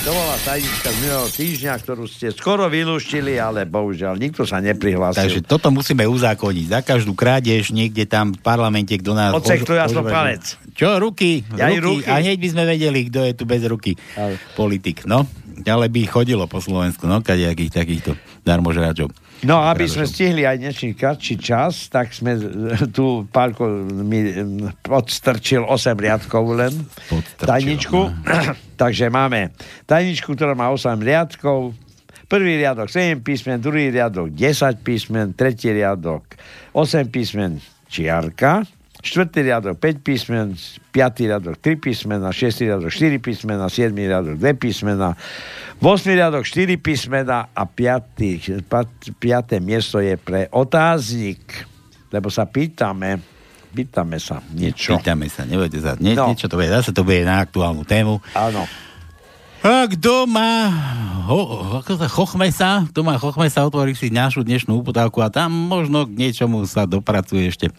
to 0.03 0.11
bola 0.11 0.35
tajnička 0.43 0.91
z 0.91 0.97
minulého 0.99 1.29
týždňa, 1.31 1.73
ktorú 1.79 2.03
ste 2.11 2.27
skoro 2.35 2.67
vylúštili, 2.67 3.39
ale 3.39 3.63
bohužiaľ 3.63 4.19
nikto 4.19 4.43
sa 4.43 4.59
neprihlásil. 4.59 5.31
Takže 5.31 5.41
toto 5.47 5.71
musíme 5.71 6.03
uzákoniť. 6.03 6.65
Za 6.67 6.81
každú 6.83 7.15
krádež 7.15 7.71
niekde 7.71 8.03
tam 8.03 8.35
v 8.35 8.39
parlamente, 8.43 8.91
kto 8.99 9.15
nás... 9.15 9.31
Odsek 9.31 9.63
to 9.63 9.79
jasno 9.79 10.03
palec. 10.03 10.59
Čo, 10.75 10.99
ruky? 10.99 11.47
Ja 11.55 11.71
ruky. 11.71 12.03
ruky. 12.03 12.11
A 12.11 12.19
hneď 12.19 12.35
by 12.35 12.47
sme 12.51 12.63
vedeli, 12.67 12.99
kto 13.07 13.19
je 13.23 13.33
tu 13.33 13.43
bez 13.47 13.63
ruky. 13.63 13.95
Ale. 14.19 14.35
Politik, 14.59 15.07
no. 15.07 15.23
Ďalej 15.63 15.89
by 15.95 16.01
chodilo 16.11 16.43
po 16.51 16.59
Slovensku, 16.59 17.07
no, 17.07 17.23
kadejakých 17.23 17.71
takýchto 17.71 18.19
darmožráčov. 18.43 19.07
No, 19.43 19.59
aby 19.59 19.91
sme 19.91 20.07
stihli 20.07 20.47
aj 20.47 20.63
dnešný 20.63 20.95
kratší 20.95 21.35
čas, 21.35 21.91
tak 21.91 22.15
sme 22.15 22.39
tu 22.95 23.27
Pálko 23.27 23.67
mi 23.83 24.23
odstrčil 24.87 25.67
8 25.67 25.99
riadkov 25.99 26.43
len. 26.55 26.73
Podstrčil, 27.11 27.47
tajničku. 27.51 27.99
Takže 28.81 29.11
máme 29.11 29.51
tajničku, 29.83 30.31
ktorá 30.31 30.55
má 30.55 30.71
8 30.71 30.95
riadkov. 30.95 31.75
Prvý 32.31 32.55
riadok 32.55 32.87
7 32.87 33.19
písmen, 33.19 33.59
druhý 33.59 33.91
riadok 33.91 34.31
10 34.31 34.79
písmen, 34.79 35.35
tretí 35.35 35.75
riadok 35.75 36.23
8 36.71 37.11
písmen 37.11 37.59
čiarka, 37.91 38.63
štvrtý 39.03 39.43
riadok 39.43 39.75
5 39.77 39.99
písmen, 39.99 40.55
piatý 40.95 41.27
riadok 41.27 41.59
3 41.59 41.75
písmena, 41.75 42.31
šiestý 42.31 42.71
riadok 42.71 42.87
4 42.87 43.19
písmena, 43.19 43.67
siedmý 43.67 44.07
riadok 44.07 44.39
2 44.39 44.55
písmena, 44.55 45.19
8 45.83 45.83
riadok 46.07 46.47
4 46.47 46.79
písmena 46.79 47.51
a 47.51 47.63
5. 47.67 48.63
5. 48.63 49.59
miesto 49.59 49.99
je 49.99 50.15
pre 50.15 50.47
otáznik, 50.55 51.43
lebo 52.15 52.31
sa 52.31 52.47
pýtame, 52.47 53.19
pýtame 53.75 54.23
sa 54.23 54.39
niečo. 54.55 54.95
Pýtame 54.95 55.27
sa, 55.27 55.43
nebudete 55.43 55.83
sa. 55.83 55.99
Nie, 55.99 56.15
No. 56.15 56.31
Niečo 56.31 56.47
to 56.47 56.55
bude, 56.55 56.71
zase 56.71 56.95
to 56.95 57.03
bude 57.03 57.27
na 57.27 57.43
aktuálnu 57.43 57.83
tému. 57.83 58.23
Áno. 58.31 58.63
A 59.63 59.87
kto 59.87 60.27
má 60.27 60.75
ho, 61.23 61.79
ako 61.79 61.95
sa, 61.95 62.11
chochmesa, 62.11 62.69
kto 62.91 62.99
má 62.99 63.15
chochmesa, 63.15 63.63
otvorí 63.63 63.95
si 63.95 64.11
našu 64.11 64.43
dnešnú 64.43 64.83
uputávku 64.83 65.23
a 65.23 65.31
tam 65.31 65.55
možno 65.55 66.03
k 66.03 66.19
niečomu 66.19 66.67
sa 66.67 66.83
dopracuje 66.83 67.47
ešte 67.47 67.71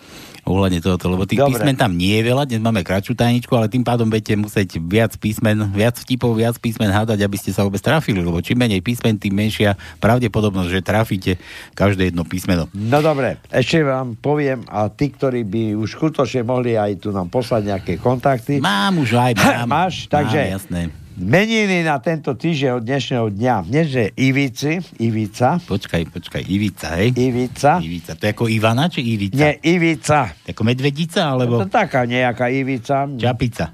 ohľadne 0.48 0.80
tohoto, 0.80 1.12
lebo 1.12 1.28
tých 1.28 1.44
Dobre. 1.44 1.60
písmen 1.60 1.76
tam 1.76 1.92
nie 1.92 2.16
je 2.16 2.24
veľa, 2.24 2.48
dnes 2.48 2.64
máme 2.64 2.80
kratšiu 2.80 3.12
tajničku, 3.12 3.52
ale 3.52 3.68
tým 3.68 3.84
pádom 3.84 4.08
budete 4.08 4.32
musieť 4.32 4.80
viac 4.80 5.12
písmen, 5.20 5.60
viac 5.76 6.00
vtipov, 6.00 6.32
viac 6.32 6.56
písmen 6.56 6.88
hádať, 6.88 7.20
aby 7.20 7.36
ste 7.36 7.52
sa 7.52 7.68
vôbec 7.68 7.84
trafili, 7.84 8.24
lebo 8.24 8.40
čím 8.40 8.64
menej 8.64 8.80
písmen, 8.80 9.20
tým 9.20 9.36
menšia 9.36 9.76
pravdepodobnosť, 10.00 10.70
že 10.72 10.80
trafíte 10.80 11.32
každé 11.76 12.16
jedno 12.16 12.24
písmeno. 12.24 12.72
No 12.72 13.04
dobre, 13.04 13.44
ešte 13.52 13.84
vám 13.84 14.16
poviem, 14.16 14.64
a 14.72 14.88
tí, 14.88 15.12
ktorí 15.12 15.44
by 15.44 15.76
už 15.76 16.00
skutočne 16.00 16.48
mohli 16.48 16.80
aj 16.80 16.96
tu 16.96 17.12
nám 17.12 17.28
poslať 17.28 17.76
nejaké 17.76 17.92
kontakty. 18.00 18.56
Mám 18.56 19.04
už 19.04 19.20
aj, 19.20 19.32
mám. 19.36 19.68
Máš, 19.68 20.08
takže 20.08 20.40
Mám, 20.48 20.52
jasné. 20.56 21.03
Meniny 21.14 21.86
na 21.86 22.02
tento 22.02 22.34
týždeň 22.34 22.70
od 22.74 22.82
dnešného 22.82 23.26
dňa. 23.38 23.56
Dnes 23.70 23.86
je 23.94 24.06
Ivici, 24.18 24.82
Ivica, 24.98 25.62
Počkaj, 25.62 26.10
počkaj, 26.10 26.42
Ivica, 26.42 26.98
hej? 26.98 27.14
Ivica, 27.14 27.78
Ivica, 27.78 28.18
to 28.18 28.26
je 28.26 28.30
ako 28.34 28.50
Ivana, 28.50 28.90
či 28.90 29.00
Ivica? 29.06 29.38
nie 29.38 29.52
Ivica. 29.62 30.34
Ako 30.42 30.62
medvedica, 30.66 31.30
alebo 31.30 31.62
To 31.62 31.70
taká 31.70 32.02
nejaká 32.02 32.50
Ivica, 32.50 33.06
čapica? 33.14 33.70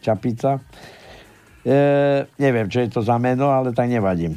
Čapica. 0.00 0.64
E, 1.60 1.76
neviem, 2.40 2.72
čo 2.72 2.80
je 2.80 2.88
to 2.88 3.04
za 3.04 3.20
meno, 3.20 3.52
ale 3.52 3.76
tak 3.76 3.92
nevadím. 3.92 4.32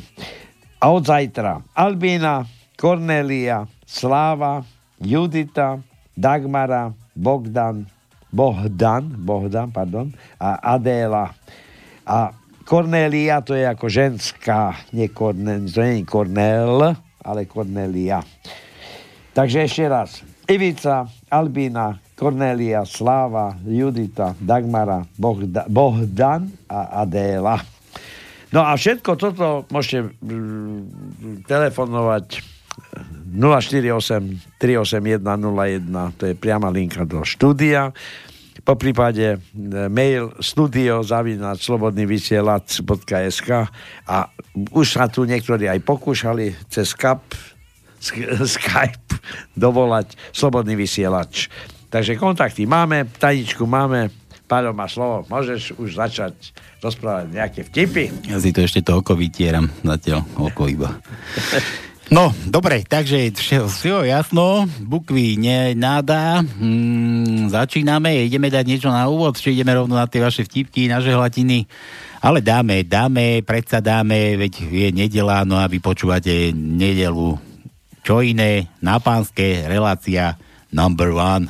A 0.84 0.92
od 0.92 1.08
zajtra 1.08 1.64
Albína, 1.72 2.44
Kornélia, 2.76 3.64
Sláva, 3.88 4.68
Judita, 5.00 5.80
Dagmara, 6.20 6.92
Bogdan, 7.16 7.88
Bohdan, 8.28 9.08
Bohdan, 9.08 9.72
pardon, 9.72 10.12
a 10.36 10.76
Adéla. 10.76 11.32
A 12.02 12.41
Kornélia 12.72 13.44
to 13.44 13.52
je 13.52 13.68
ako 13.68 13.92
ženská, 13.92 14.88
nie 14.96 15.12
Kornel, 15.12 15.68
to 15.68 15.84
nie 15.84 16.00
je 16.00 16.08
Kornél, 16.08 16.96
ale 17.20 17.44
Kornélia. 17.44 18.24
Takže 19.36 19.68
ešte 19.68 19.92
raz. 19.92 20.24
Ivica, 20.48 21.04
Albína, 21.28 22.00
Kornélia, 22.16 22.88
Sláva, 22.88 23.60
Judita, 23.68 24.40
Dagmara, 24.40 25.04
Bohda, 25.20 25.68
Bohdan 25.68 26.48
a 26.72 27.04
Adéla. 27.04 27.60
No 28.56 28.64
a 28.64 28.72
všetko 28.80 29.20
toto 29.20 29.68
môžete 29.68 30.16
mm, 30.24 31.44
telefonovať 31.52 32.40
048 33.36 34.48
381 34.60 35.20
01, 35.20 36.16
to 36.16 36.24
je 36.24 36.36
priama 36.40 36.72
linka 36.72 37.04
do 37.04 37.20
štúdia. 37.28 37.92
Po 38.62 38.78
prípade 38.78 39.36
e, 39.36 39.38
mail 39.90 40.34
studio 40.38 41.02
zavinať 41.02 41.58
slobodnyvysielac.sk 41.62 43.50
a 44.06 44.18
už 44.74 44.88
sa 44.98 45.10
tu 45.10 45.26
niektorí 45.26 45.66
aj 45.66 45.82
pokúšali 45.82 46.54
cez 46.70 46.94
Skype, 46.94 47.34
Sk- 47.98 48.46
Skype 48.46 49.18
dovolať 49.58 50.14
slobodný 50.30 50.78
vysielač. 50.78 51.50
Takže 51.92 52.16
kontakty 52.16 52.64
máme, 52.70 53.10
tajničku 53.20 53.66
máme, 53.68 54.10
Páľo 54.52 54.76
má 54.76 54.84
slovo, 54.92 55.24
môžeš 55.32 55.80
už 55.80 55.96
začať 55.96 56.36
rozprávať 56.84 57.32
nejaké 57.32 57.64
vtipy. 57.72 58.12
Ja 58.28 58.36
si 58.36 58.52
to 58.52 58.60
ešte 58.60 58.84
to 58.84 59.00
oko 59.00 59.16
vytieram 59.16 59.72
zatiaľ, 59.80 60.28
oko 60.36 60.68
iba. 60.68 60.92
No, 62.12 62.36
dobre, 62.44 62.84
takže 62.84 63.32
všetko 63.32 64.04
jasno, 64.04 64.68
bukvy 64.84 65.40
nenádá, 65.40 66.44
mm, 66.44 67.48
začíname, 67.48 68.28
ideme 68.28 68.52
dať 68.52 68.68
niečo 68.68 68.92
na 68.92 69.08
úvod, 69.08 69.40
či 69.40 69.56
ideme 69.56 69.72
rovno 69.72 69.96
na 69.96 70.12
tie 70.12 70.20
vaše 70.20 70.44
vtipky, 70.44 70.92
na 70.92 71.00
žehlatiny, 71.00 71.72
ale 72.20 72.44
dáme, 72.44 72.84
dáme, 72.84 73.40
predsa 73.48 73.80
dáme, 73.80 74.36
veď 74.36 74.54
je 74.60 74.88
nedela, 74.92 75.48
no 75.48 75.56
a 75.56 75.72
vy 75.72 75.80
počúvate 75.80 76.52
nedelu. 76.52 77.40
Čo 78.04 78.20
iné, 78.20 78.68
na 78.84 79.00
pánske, 79.00 79.64
relácia 79.72 80.36
number 80.76 81.16
one. 81.16 81.48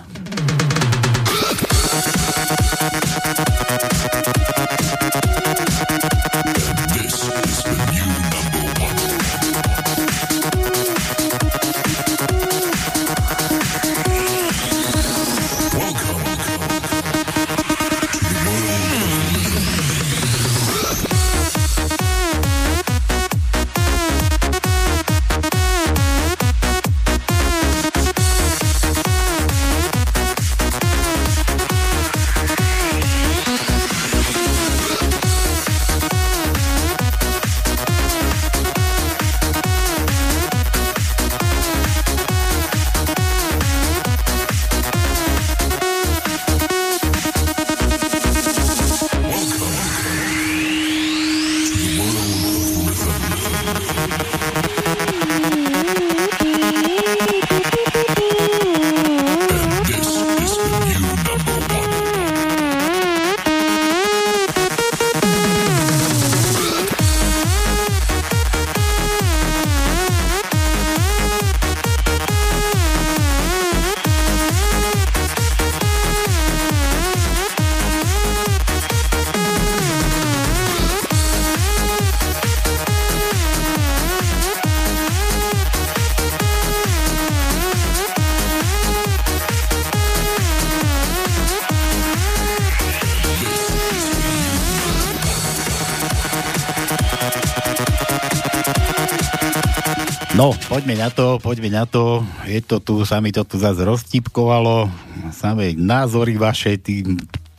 Poďme 100.72 100.96
na 100.96 101.12
to, 101.12 101.36
poďme 101.44 101.68
na 101.68 101.84
to. 101.84 102.24
Je 102.48 102.64
to 102.64 102.80
tu, 102.80 103.04
sa 103.04 103.20
mi 103.20 103.36
to 103.36 103.44
tu 103.44 103.60
zase 103.60 103.84
roztipkovalo. 103.84 104.88
Samé 105.36 105.76
názory 105.76 106.40
vaše, 106.40 106.80
tý, 106.80 107.04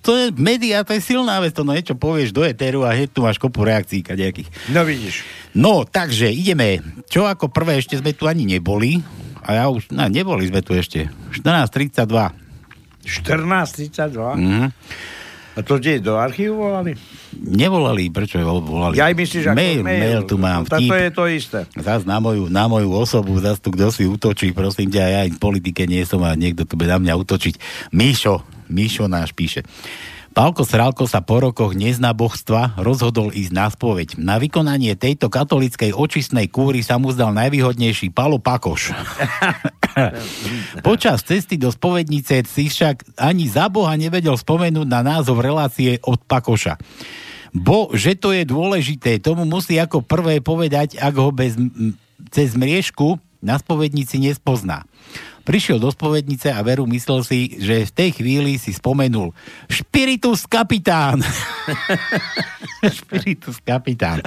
to 0.01 0.17
je 0.17 0.33
média, 0.33 0.81
to 0.81 0.97
je 0.97 1.05
silná 1.05 1.37
vec, 1.45 1.53
to 1.53 1.61
no 1.61 1.77
niečo 1.77 1.93
povieš 1.93 2.33
do 2.33 2.41
eteru 2.41 2.89
a 2.89 2.97
hneď 2.97 3.13
tu 3.13 3.21
máš 3.21 3.37
kopu 3.37 3.69
reakcií 3.69 4.01
kadejakých. 4.01 4.49
No 4.73 4.89
vidíš. 4.89 5.29
No, 5.53 5.85
takže 5.85 6.33
ideme. 6.33 6.81
Čo 7.13 7.29
ako 7.29 7.53
prvé, 7.53 7.85
ešte 7.85 8.01
sme 8.01 8.17
tu 8.17 8.25
ani 8.25 8.49
neboli. 8.49 9.05
A 9.45 9.61
ja 9.61 9.65
už, 9.69 9.93
no, 9.93 10.09
neboli 10.09 10.49
sme 10.49 10.65
tu 10.65 10.73
ešte. 10.73 11.13
14.32. 11.37 12.09
14.32? 13.05 14.41
Mhm. 14.41 14.65
A 15.53 15.61
to 15.61 15.77
kde, 15.77 16.01
do 16.01 16.17
archívu 16.17 16.57
volali? 16.57 16.97
Nevolali, 17.41 18.13
prečo 18.13 18.37
volali? 18.41 19.01
Ja 19.01 19.09
myslíš, 19.09 19.57
mail, 19.57 19.81
mail, 19.81 20.01
mail 20.01 20.21
tu 20.29 20.37
mám. 20.37 20.69
No, 20.69 20.77
to 20.77 20.97
je 20.97 21.11
to 21.13 21.25
isté. 21.29 21.65
Zas 21.81 22.05
na 22.05 22.21
moju, 22.21 22.53
na 22.53 22.69
moju 22.69 22.93
osobu, 22.93 23.37
zas 23.41 23.57
tu 23.59 23.73
kto 23.73 23.89
si 23.89 24.05
útočí, 24.05 24.53
prosím 24.53 24.93
ťa, 24.93 25.03
ja 25.09 25.21
v 25.29 25.41
politike 25.41 25.89
nie 25.89 26.05
som 26.05 26.21
a 26.23 26.37
niekto 26.37 26.69
tu 26.69 26.77
bude 26.77 26.93
na 26.93 27.01
mňa 27.01 27.15
útočiť. 27.17 27.55
Míšo, 27.97 28.45
Míšo 28.73 29.05
náš 29.05 29.37
píše. 29.37 29.61
Pálko 30.33 30.65
Sralko 30.65 31.05
sa 31.05 31.21
po 31.21 31.45
rokoch 31.45 31.77
neznábohstva 31.77 32.81
rozhodol 32.81 33.37
ísť 33.37 33.53
na 33.53 33.69
spoveď. 33.69 34.17
Na 34.17 34.41
vykonanie 34.41 34.97
tejto 34.97 35.29
katolickej 35.29 35.93
očistnej 35.93 36.49
kúry 36.49 36.81
sa 36.81 36.97
mu 36.97 37.13
zdal 37.13 37.37
najvýhodnejší 37.37 38.09
Palo 38.17 38.41
Pakoš. 38.41 38.97
Počas 40.89 41.21
cesty 41.29 41.61
do 41.61 41.69
spovednice 41.69 42.49
si 42.49 42.73
však 42.73 43.21
ani 43.21 43.45
za 43.45 43.69
Boha 43.69 43.93
nevedel 43.93 44.33
spomenúť 44.33 44.89
na 44.89 45.05
názov 45.05 45.45
relácie 45.45 46.01
od 46.01 46.17
Pakoša. 46.25 46.81
Bo, 47.53 47.93
že 47.93 48.17
to 48.17 48.33
je 48.33 48.49
dôležité, 48.49 49.21
tomu 49.21 49.45
musí 49.45 49.77
ako 49.77 50.01
prvé 50.01 50.41
povedať, 50.41 50.97
ak 50.97 51.13
ho 51.21 51.29
bez, 51.29 51.61
cez 52.33 52.57
mriežku 52.57 53.21
na 53.45 53.61
spovednici 53.61 54.17
nespozná. 54.17 54.89
Prišiel 55.43 55.83
do 55.83 55.91
spovednice 55.91 56.55
a 56.55 56.63
veru 56.63 56.87
myslel 56.87 57.27
si, 57.27 57.59
že 57.59 57.87
v 57.87 57.93
tej 57.93 58.11
chvíli 58.15 58.57
si 58.63 58.71
spomenul 58.71 59.35
Špiritus 59.67 60.47
kapitán. 60.47 61.19
Špiritus 62.83 63.59
kapitán. 63.71 64.23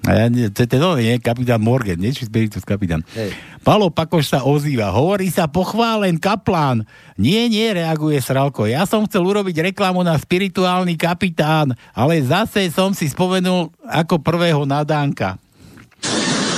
A 0.00 0.16
ja, 0.16 0.26
to 0.48 0.64
je 0.64 0.68
ten 0.68 0.80
nie, 0.80 1.20
kapitán 1.20 1.60
Morgan, 1.60 2.00
nie? 2.00 2.08
Či 2.08 2.24
Spiritus 2.24 2.64
kapitán. 2.64 3.04
Hey. 3.12 3.36
Palo 3.60 3.92
Pakoš 3.92 4.32
sa 4.32 4.40
ozýva. 4.48 4.88
Hovorí 4.88 5.28
sa 5.28 5.44
pochválen 5.44 6.16
kaplán. 6.16 6.88
Nie, 7.20 7.52
nie, 7.52 7.68
reaguje 7.68 8.16
Sralko. 8.24 8.64
Ja 8.64 8.88
som 8.88 9.04
chcel 9.04 9.20
urobiť 9.20 9.60
reklamu 9.72 10.00
na 10.00 10.16
spirituálny 10.16 10.96
kapitán, 10.96 11.76
ale 11.92 12.24
zase 12.24 12.72
som 12.72 12.96
si 12.96 13.12
spomenul 13.12 13.68
ako 13.84 14.24
prvého 14.24 14.64
nadánka. 14.64 15.36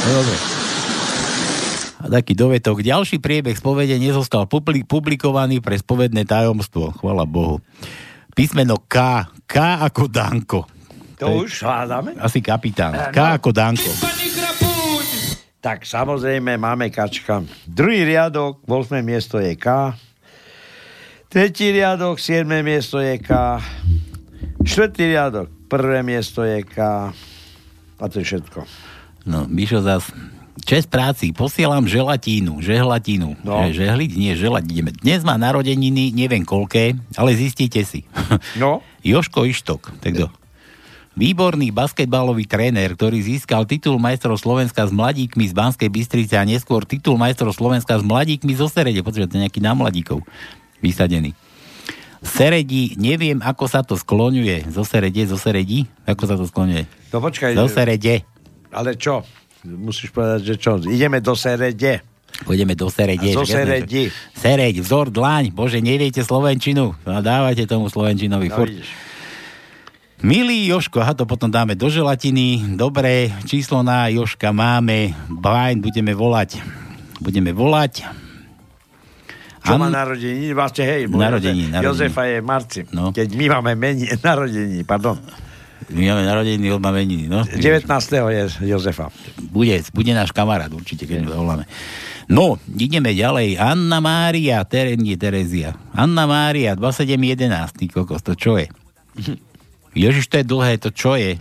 Dobre. 0.07 0.62
A 2.03 2.11
taký 2.11 2.35
dovetok. 2.35 2.83
Ďalší 2.83 3.23
priebeh 3.23 3.55
spovede 3.55 3.95
nezostal 3.95 4.51
publikovaný 4.51 5.63
pre 5.63 5.79
spovedné 5.79 6.27
tajomstvo. 6.27 6.91
Chvala 6.99 7.23
Bohu. 7.23 7.63
Písmeno 8.35 8.83
K. 8.91 9.27
K 9.47 9.55
ako 9.87 10.11
Danko. 10.11 10.67
To 11.23 11.47
už 11.47 11.63
hľadáme? 11.63 12.19
Asi 12.19 12.43
kapitán. 12.43 13.15
K 13.15 13.39
ako 13.39 13.55
Danko. 13.55 13.87
Tak 15.63 15.87
samozrejme 15.87 16.59
máme 16.59 16.91
kačka. 16.91 17.47
Druhý 17.71 18.03
riadok, 18.03 18.67
8. 18.67 18.99
miesto 19.07 19.39
je 19.39 19.55
K. 19.55 19.95
Tretí 21.31 21.71
riadok, 21.71 22.19
7. 22.19 22.43
miesto 22.67 22.99
je 22.99 23.23
K. 23.23 23.63
Štvrtý 24.67 25.15
riadok, 25.15 25.47
prvé 25.71 26.03
miesto 26.03 26.43
je 26.43 26.67
K. 26.67 26.77
A 28.03 28.05
to 28.11 28.19
je 28.19 28.27
všetko. 28.27 28.67
No, 29.31 29.47
Mišo 29.47 29.79
zas 29.87 30.11
Čes 30.61 30.85
práci, 30.85 31.33
posielam 31.33 31.89
želatínu, 31.89 32.61
želatínu. 32.61 33.41
No. 33.41 33.73
Žehliť? 33.73 34.11
Nie, 34.21 34.37
želať 34.37 34.65
ideme. 34.69 34.93
Dnes 34.93 35.25
má 35.25 35.41
narodeniny, 35.41 36.13
neviem 36.13 36.45
koľké, 36.45 36.93
ale 37.17 37.33
zistíte 37.33 37.81
si. 37.89 38.05
No. 38.61 38.85
Joško 39.01 39.49
Ištok, 39.49 39.97
tak 40.05 40.13
kto? 40.13 40.29
Výborný 41.13 41.73
basketbalový 41.73 42.49
tréner, 42.49 42.97
ktorý 42.97 43.21
získal 43.21 43.69
titul 43.69 44.01
majstrov 44.01 44.41
Slovenska 44.41 44.85
s 44.85 44.93
mladíkmi 44.93 45.45
z 45.45 45.53
Banskej 45.53 45.89
Bystrice 45.93 46.41
a 46.41 46.45
neskôr 46.45 46.89
titul 46.89 47.21
majstrov 47.21 47.53
Slovenska 47.53 48.01
s 48.01 48.05
mladíkmi 48.05 48.57
zo 48.57 48.69
Serede. 48.69 49.05
Počujete, 49.05 49.37
nejaký 49.37 49.61
na 49.61 49.77
mladíkov 49.77 50.25
vysadený. 50.81 51.37
Seredi, 52.25 52.97
neviem, 52.97 53.43
ako 53.45 53.65
sa 53.69 53.85
to 53.85 53.99
skloňuje. 53.99 54.73
Zo 54.73 54.87
Serede, 54.89 55.27
zo 55.29 55.37
Seredi? 55.37 55.85
Ako 56.09 56.25
sa 56.25 56.39
to 56.39 56.49
skloňuje? 56.49 57.13
No 57.13 57.19
počkaj. 57.21 57.59
Zo 57.61 57.69
Serede. 57.69 58.25
Ale 58.73 58.97
čo? 58.97 59.27
Musíš 59.63 60.11
povedať, 60.11 60.41
že 60.43 60.55
čo? 60.59 60.79
Ideme 60.83 61.23
do 61.23 61.39
Serede. 61.39 62.03
Pôjdeme 62.43 62.75
do 62.75 62.91
Serede. 62.91 63.31
A 63.31 63.39
zo 63.39 63.47
Seredi. 63.47 64.11
Sereď, 64.35 64.83
vzor, 64.83 65.15
dlaň. 65.15 65.55
Bože, 65.55 65.79
neviete 65.79 66.27
Slovenčinu. 66.27 66.99
No, 67.07 67.13
dávajte 67.23 67.71
tomu 67.71 67.87
Slovenčinovi. 67.87 68.51
No, 68.51 68.57
furt. 68.59 68.75
Milý 70.23 70.71
Joško, 70.71 71.03
aha, 71.03 71.19
to 71.19 71.27
potom 71.27 71.51
dáme 71.51 71.75
do 71.75 71.91
želatiny. 71.91 72.79
Dobre, 72.79 73.35
číslo 73.47 73.83
na 73.83 74.07
Joška 74.07 74.55
máme. 74.55 75.15
Bajn, 75.27 75.83
budeme 75.83 76.15
volať. 76.15 76.63
Budeme 77.19 77.51
volať. 77.51 78.07
Čo 79.63 79.79
An... 79.79 79.83
má 79.83 79.89
narodení? 79.91 80.51
Vlastne, 80.55 80.83
hej, 80.87 81.03
narodení, 81.07 81.71
narodení. 81.71 81.87
Jozefa 81.87 82.23
je 82.27 82.39
marci. 82.43 82.81
No. 82.91 83.15
Keď 83.15 83.29
my 83.35 83.47
máme 83.59 83.73
meni, 83.79 84.11
narodení, 84.19 84.83
pardon. 84.83 85.19
My 85.93 86.09
máme 86.09 86.25
narodení, 86.25 86.73
on 86.73 86.81
má 86.81 86.89
meniny, 86.89 87.29
no. 87.29 87.45
19. 87.45 87.85
je 88.33 88.43
Jozefa. 88.65 89.13
Bude, 89.53 89.85
bude 89.93 90.13
náš 90.17 90.33
kamarát 90.33 90.73
určite, 90.73 91.05
keď 91.05 91.29
ho 91.29 91.45
voláme. 91.45 91.69
No, 92.33 92.57
ideme 92.81 93.13
ďalej. 93.13 93.61
Anna 93.61 94.01
Mária, 94.01 94.65
Terenie 94.65 95.21
Terezia. 95.21 95.77
Anna 95.93 96.25
Mária, 96.25 96.73
2711, 96.73 97.77
ty 97.77 97.85
kokos, 97.93 98.25
to 98.25 98.33
čo 98.33 98.57
je? 98.57 98.73
Ježiš, 99.93 100.33
to 100.33 100.41
je 100.41 100.47
dlhé, 100.49 100.73
to 100.81 100.89
čo 100.89 101.13
je? 101.21 101.37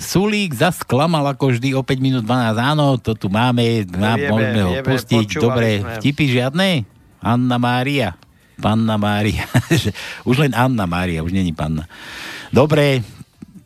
Sulík 0.00 0.56
zas 0.56 0.80
klamal 0.80 1.28
ako 1.28 1.54
vždy 1.54 1.76
o 1.76 1.84
5 1.84 2.00
minút 2.00 2.24
12. 2.24 2.56
Áno, 2.56 2.96
to 2.96 3.12
tu 3.12 3.28
máme, 3.28 3.84
má, 3.94 4.16
vieme, 4.16 4.32
môžeme 4.32 4.60
ho 4.64 4.72
vieme, 4.74 4.88
pustiť. 4.88 5.26
Dobre, 5.36 5.68
sme. 5.84 5.94
vtipy 6.00 6.24
žiadne? 6.40 6.68
Anna 7.20 7.56
Mária. 7.60 8.16
Panna 8.60 8.96
Mária. 8.96 9.44
už 10.28 10.36
len 10.40 10.52
Anna 10.56 10.88
Mária, 10.88 11.20
už 11.20 11.36
není 11.36 11.52
panna. 11.52 11.84
Dobre, 12.50 13.06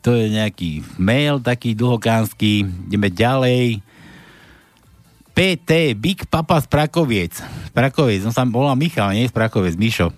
to 0.05 0.13
je 0.13 0.29
nejaký 0.29 0.85
mail 1.01 1.41
taký 1.41 1.73
dlhokánsky. 1.73 2.65
Ideme 2.89 3.09
ďalej. 3.09 3.81
PT, 5.35 5.97
Big 5.99 6.29
Papa 6.29 6.61
z 6.63 6.69
Prakoviec. 6.69 7.33
Prakoviec, 7.75 8.23
on 8.23 8.31
sa 8.31 8.47
volá 8.47 8.77
Michal, 8.77 9.11
nie 9.17 9.27
z 9.27 9.35
Prakoviec, 9.35 9.75
Mišo. 9.75 10.13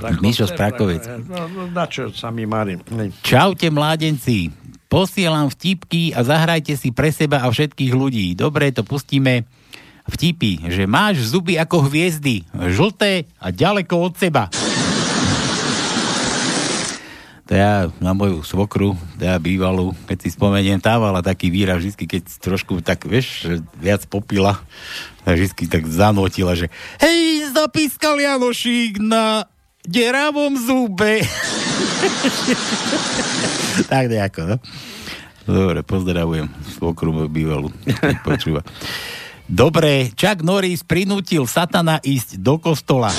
Mišo 0.00 0.48
z 0.48 0.56
Prakovec. 0.56 1.04
No, 1.28 1.44
no, 1.50 1.68
na 1.68 1.84
čo 1.84 2.08
sa 2.14 2.32
mi 2.32 2.48
marím? 2.48 2.80
Čaute, 3.20 3.68
mládenci. 3.68 4.48
Posielam 4.88 5.52
vtipky 5.52 6.16
a 6.16 6.24
zahrajte 6.24 6.72
si 6.74 6.90
pre 6.90 7.12
seba 7.12 7.44
a 7.44 7.52
všetkých 7.52 7.92
ľudí. 7.92 8.32
Dobre, 8.32 8.72
to 8.72 8.80
pustíme 8.80 9.44
vtipy, 10.08 10.72
že 10.72 10.88
máš 10.88 11.30
zuby 11.30 11.60
ako 11.60 11.86
hviezdy, 11.86 12.42
žlté 12.72 13.28
a 13.38 13.52
ďaleko 13.52 13.94
od 14.10 14.14
seba. 14.16 14.48
Ja 17.50 17.90
na 17.98 18.14
moju 18.14 18.46
svokru, 18.46 18.94
ja 19.18 19.34
bývalú, 19.42 19.90
keď 20.06 20.18
si 20.22 20.30
spomeniem, 20.30 20.78
távala 20.78 21.18
taký 21.18 21.50
výraz 21.50 21.82
vždy, 21.82 22.06
keď 22.06 22.22
trošku 22.38 22.78
tak, 22.78 23.02
vieš, 23.10 23.58
viac 23.74 24.06
popila, 24.06 24.62
tak 25.26 25.34
vždy 25.34 25.66
tak 25.66 25.82
zanotila, 25.90 26.54
že 26.54 26.70
hej, 27.02 27.50
zapískal 27.50 28.22
Janošík 28.22 29.02
na 29.02 29.50
deravom 29.82 30.54
zube. 30.54 31.26
tak 33.90 34.06
nejako, 34.06 34.54
no. 34.54 34.56
Dobre, 35.42 35.82
pozdravujem 35.82 36.46
svokru 36.78 37.26
bývalú. 37.26 37.74
Počúva. 38.22 38.62
Dobre, 39.50 40.14
Chuck 40.14 40.46
Norris 40.46 40.86
prinútil 40.86 41.42
satana 41.50 41.98
ísť 41.98 42.38
do 42.38 42.62
kostola. 42.62 43.10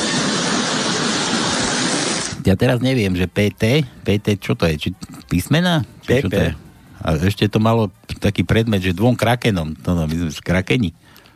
Ja 2.41 2.57
teraz 2.57 2.81
neviem, 2.81 3.13
že 3.13 3.29
PT, 3.29 3.85
PT, 4.01 4.27
čo 4.41 4.57
to 4.57 4.65
je? 4.65 4.75
Či 4.77 4.89
písmena? 5.29 5.85
Či 6.05 6.25
čo 6.25 6.29
to 6.29 6.41
je? 6.41 6.53
A 7.01 7.17
ešte 7.17 7.49
to 7.49 7.57
malo 7.57 7.89
taký 8.21 8.45
predmet, 8.45 8.81
že 8.81 8.93
dvom 8.93 9.17
krakenom. 9.17 9.73
To 9.81 9.97
no, 9.97 10.05
my 10.05 10.15
sme 10.15 10.31
z 10.33 10.41
krakeni. 10.41 10.91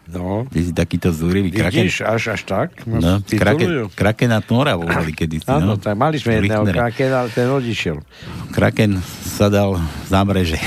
No. 0.05 0.45
Ty 0.45 0.59
si 0.61 0.69
takýto 0.69 1.09
zúrivý 1.09 1.49
kraken. 1.49 1.89
Vidíš, 1.89 2.05
až, 2.05 2.37
až 2.37 2.41
tak? 2.45 2.85
No, 2.85 3.25
kraken, 3.25 3.89
krakena 3.97 4.37
Tnora 4.45 4.77
volali 4.77 5.17
kedy. 5.17 5.41
Áno, 5.49 5.73
no. 5.73 5.81
tak 5.81 5.97
mali 5.97 6.21
sme 6.21 6.45
jedného 6.45 6.61
krakena, 6.69 7.25
ale 7.25 7.33
ten 7.33 7.49
odišiel. 7.49 8.05
Kraken 8.53 9.01
sa 9.25 9.49
dal 9.49 9.81
za 10.05 10.21
mreže 10.21 10.61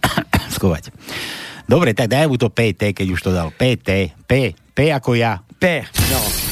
skovať. 0.60 0.92
Dobre, 1.64 1.96
tak 1.96 2.12
daj 2.12 2.28
mu 2.28 2.36
to 2.36 2.52
PT, 2.52 2.92
keď 2.92 3.06
už 3.08 3.20
to 3.24 3.32
dal. 3.32 3.48
PT, 3.48 4.12
P, 4.28 4.52
P 4.52 4.78
ako 4.92 5.16
ja. 5.16 5.40
P, 5.56 5.88
no. 6.12 6.51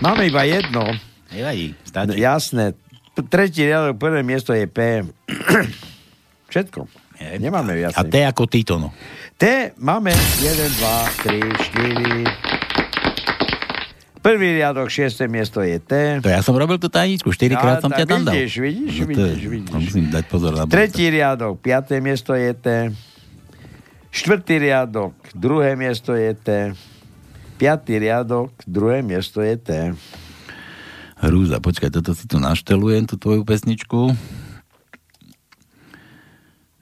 Máme 0.00 0.26
iba 0.26 0.42
jedno. 0.42 0.88
Nevadí, 1.30 1.76
stačí. 1.84 2.08
No, 2.08 2.14
jasné. 2.16 2.72
Tretí 3.20 3.62
riadok, 3.62 4.00
prvé 4.00 4.24
miesto 4.24 4.50
je 4.50 4.64
P. 4.64 5.04
Všetko. 6.50 6.88
Nemáme 7.36 7.76
viac. 7.76 7.92
A 7.94 8.02
T 8.02 8.24
ako 8.24 8.48
Tito, 8.48 8.80
no. 8.80 8.96
T 9.36 9.44
máme 9.76 10.08
1, 10.08 10.16
2, 10.80 11.28
3, 11.28 12.24
4. 14.16 14.20
Prvý 14.20 14.52
riadok, 14.54 14.88
šiesté 14.88 15.24
miesto 15.26 15.60
je 15.60 15.76
T. 15.78 15.92
To 16.20 16.28
ja 16.28 16.40
som 16.40 16.52
robil 16.52 16.76
tú 16.76 16.88
tajničku, 16.88 17.28
4 17.28 17.56
krát 17.56 17.80
som 17.80 17.88
ťa 17.88 18.04
tam 18.04 18.20
dal. 18.20 18.36
Vidíš, 18.36 18.56
vidíš, 18.56 18.92
No 18.94 19.04
to 19.06 19.08
vidíš, 19.08 19.36
je- 19.36 19.48
vidíš. 19.48 19.68
no 19.68 19.78
Musím 19.80 20.04
dať 20.08 20.24
pozor 20.28 20.52
na 20.52 20.64
Tretí 20.64 21.08
riadok, 21.08 21.56
piaté 21.56 22.00
miesto 22.00 22.32
je 22.32 22.52
T. 22.52 22.66
Štvrtý 24.10 24.60
riadok, 24.60 25.12
druhé 25.32 25.72
miesto 25.72 26.12
je 26.12 26.32
T. 26.34 26.48
Piatý 27.60 28.00
riadok, 28.00 28.56
druhé 28.64 29.04
miesto 29.04 29.44
je 29.44 29.52
T. 29.60 29.92
Hrúza, 31.20 31.60
počkaj, 31.60 31.92
toto 31.92 32.16
si 32.16 32.24
tu 32.24 32.40
naštelujem, 32.40 33.04
tú 33.04 33.20
tvoju 33.20 33.44
pesničku. 33.44 34.16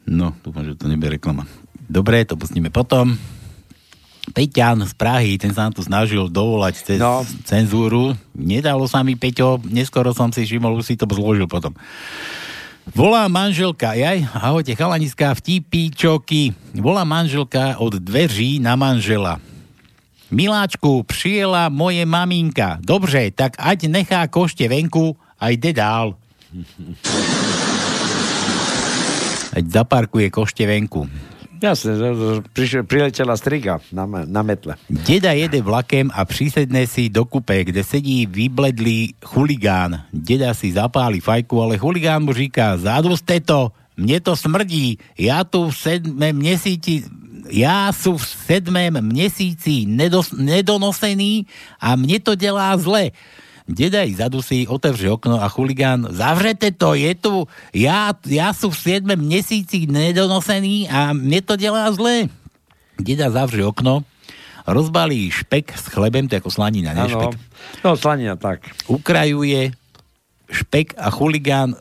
No, 0.06 0.38
dúfam, 0.46 0.62
že 0.62 0.78
to 0.78 0.86
nebude 0.86 1.18
reklama. 1.18 1.50
Dobre, 1.90 2.22
to 2.22 2.38
pustíme 2.38 2.70
potom. 2.70 3.18
Peťan 4.30 4.86
z 4.86 4.94
Prahy, 4.94 5.34
ten 5.34 5.50
sa 5.50 5.66
nám 5.66 5.74
tu 5.74 5.82
snažil 5.82 6.30
dovolať 6.30 6.74
cez 6.86 7.02
no. 7.02 7.26
cenzúru. 7.42 8.14
Nedalo 8.38 8.86
sa 8.86 9.02
mi, 9.02 9.18
Peťo, 9.18 9.58
neskoro 9.66 10.14
som 10.14 10.30
si 10.30 10.46
všimol, 10.46 10.78
už 10.78 10.94
si 10.94 10.94
to 10.94 11.10
zložil 11.10 11.50
potom. 11.50 11.74
Volá 12.94 13.26
manželka, 13.26 13.98
jaj, 13.98 14.30
ahojte 14.30 14.78
chalaniská, 14.78 15.34
vtipíčoky. 15.34 16.54
Volá 16.78 17.02
manželka 17.02 17.82
od 17.82 17.98
dveří 17.98 18.62
na 18.62 18.78
manžela. 18.78 19.42
Miláčku, 20.30 21.02
přijela 21.02 21.68
moje 21.68 22.06
maminka. 22.06 22.78
Dobře, 22.80 23.30
tak 23.30 23.56
ať 23.58 23.88
nechá 23.88 24.28
košte 24.28 24.68
venku 24.68 25.16
a 25.40 25.48
jde 25.48 25.72
dál. 25.72 26.14
Ať 29.56 29.64
zaparkuje 29.72 30.28
košte 30.30 30.66
venku. 30.68 31.08
Jasne, 31.58 31.98
prišiel, 32.54 32.86
priletela 32.86 33.34
striga 33.34 33.82
na, 33.90 34.06
na 34.06 34.46
metle. 34.46 34.78
Deda 34.86 35.34
jede 35.34 35.58
vlakem 35.58 36.06
a 36.14 36.22
přisedne 36.22 36.86
si 36.86 37.10
do 37.10 37.26
kupe, 37.26 37.66
kde 37.66 37.82
sedí 37.82 38.30
vybledlý 38.30 39.18
chuligán. 39.18 40.06
Deda 40.14 40.54
si 40.54 40.70
zapálí 40.70 41.18
fajku, 41.18 41.58
ale 41.58 41.74
chuligán 41.74 42.22
mu 42.22 42.30
říká, 42.30 42.78
zádu 42.78 43.10
ste 43.18 43.42
to, 43.42 43.74
mne 43.98 44.22
to 44.22 44.38
smrdí, 44.38 45.02
ja 45.18 45.42
tu 45.42 45.68
v 45.68 45.74
sedmém 45.74 46.30
měsíci, 46.30 47.02
ja 47.50 47.90
sú 47.90 48.14
v 48.14 48.24
sedmém 48.24 48.94
měsíci 49.02 49.90
nedos, 49.90 50.30
nedonosený 50.30 51.50
a 51.82 51.98
mne 51.98 52.22
to 52.22 52.38
delá 52.38 52.78
zle. 52.78 53.10
Deda 53.68 54.00
ich 54.00 54.16
zadusí, 54.16 54.64
otevře 54.64 55.10
okno 55.10 55.42
a 55.44 55.48
chuligán, 55.48 56.08
zavřete 56.08 56.72
to, 56.72 56.94
je 56.94 57.12
tu, 57.12 57.44
ja, 57.76 58.16
ja 58.24 58.56
sú 58.56 58.72
v 58.72 58.80
siedmém 58.80 59.20
měsíci 59.20 59.84
nedonosený 59.84 60.88
a 60.88 61.12
mne 61.12 61.44
to 61.44 61.60
delá 61.60 61.92
zle. 61.92 62.32
Deda 62.96 63.28
zavře 63.28 63.60
okno, 63.68 64.08
rozbalí 64.64 65.28
špek 65.28 65.76
s 65.76 65.92
chlebem, 65.92 66.28
to 66.28 66.36
je 66.36 66.40
ako 66.40 66.48
slanina, 66.48 66.96
ne 66.96 67.04
Áno. 67.04 67.12
špek. 67.12 67.32
No, 67.84 67.90
slanina, 67.92 68.40
tak. 68.40 68.64
Ukrajuje 68.88 69.76
špek 70.48 70.96
a 70.96 71.12
chuligán, 71.12 71.76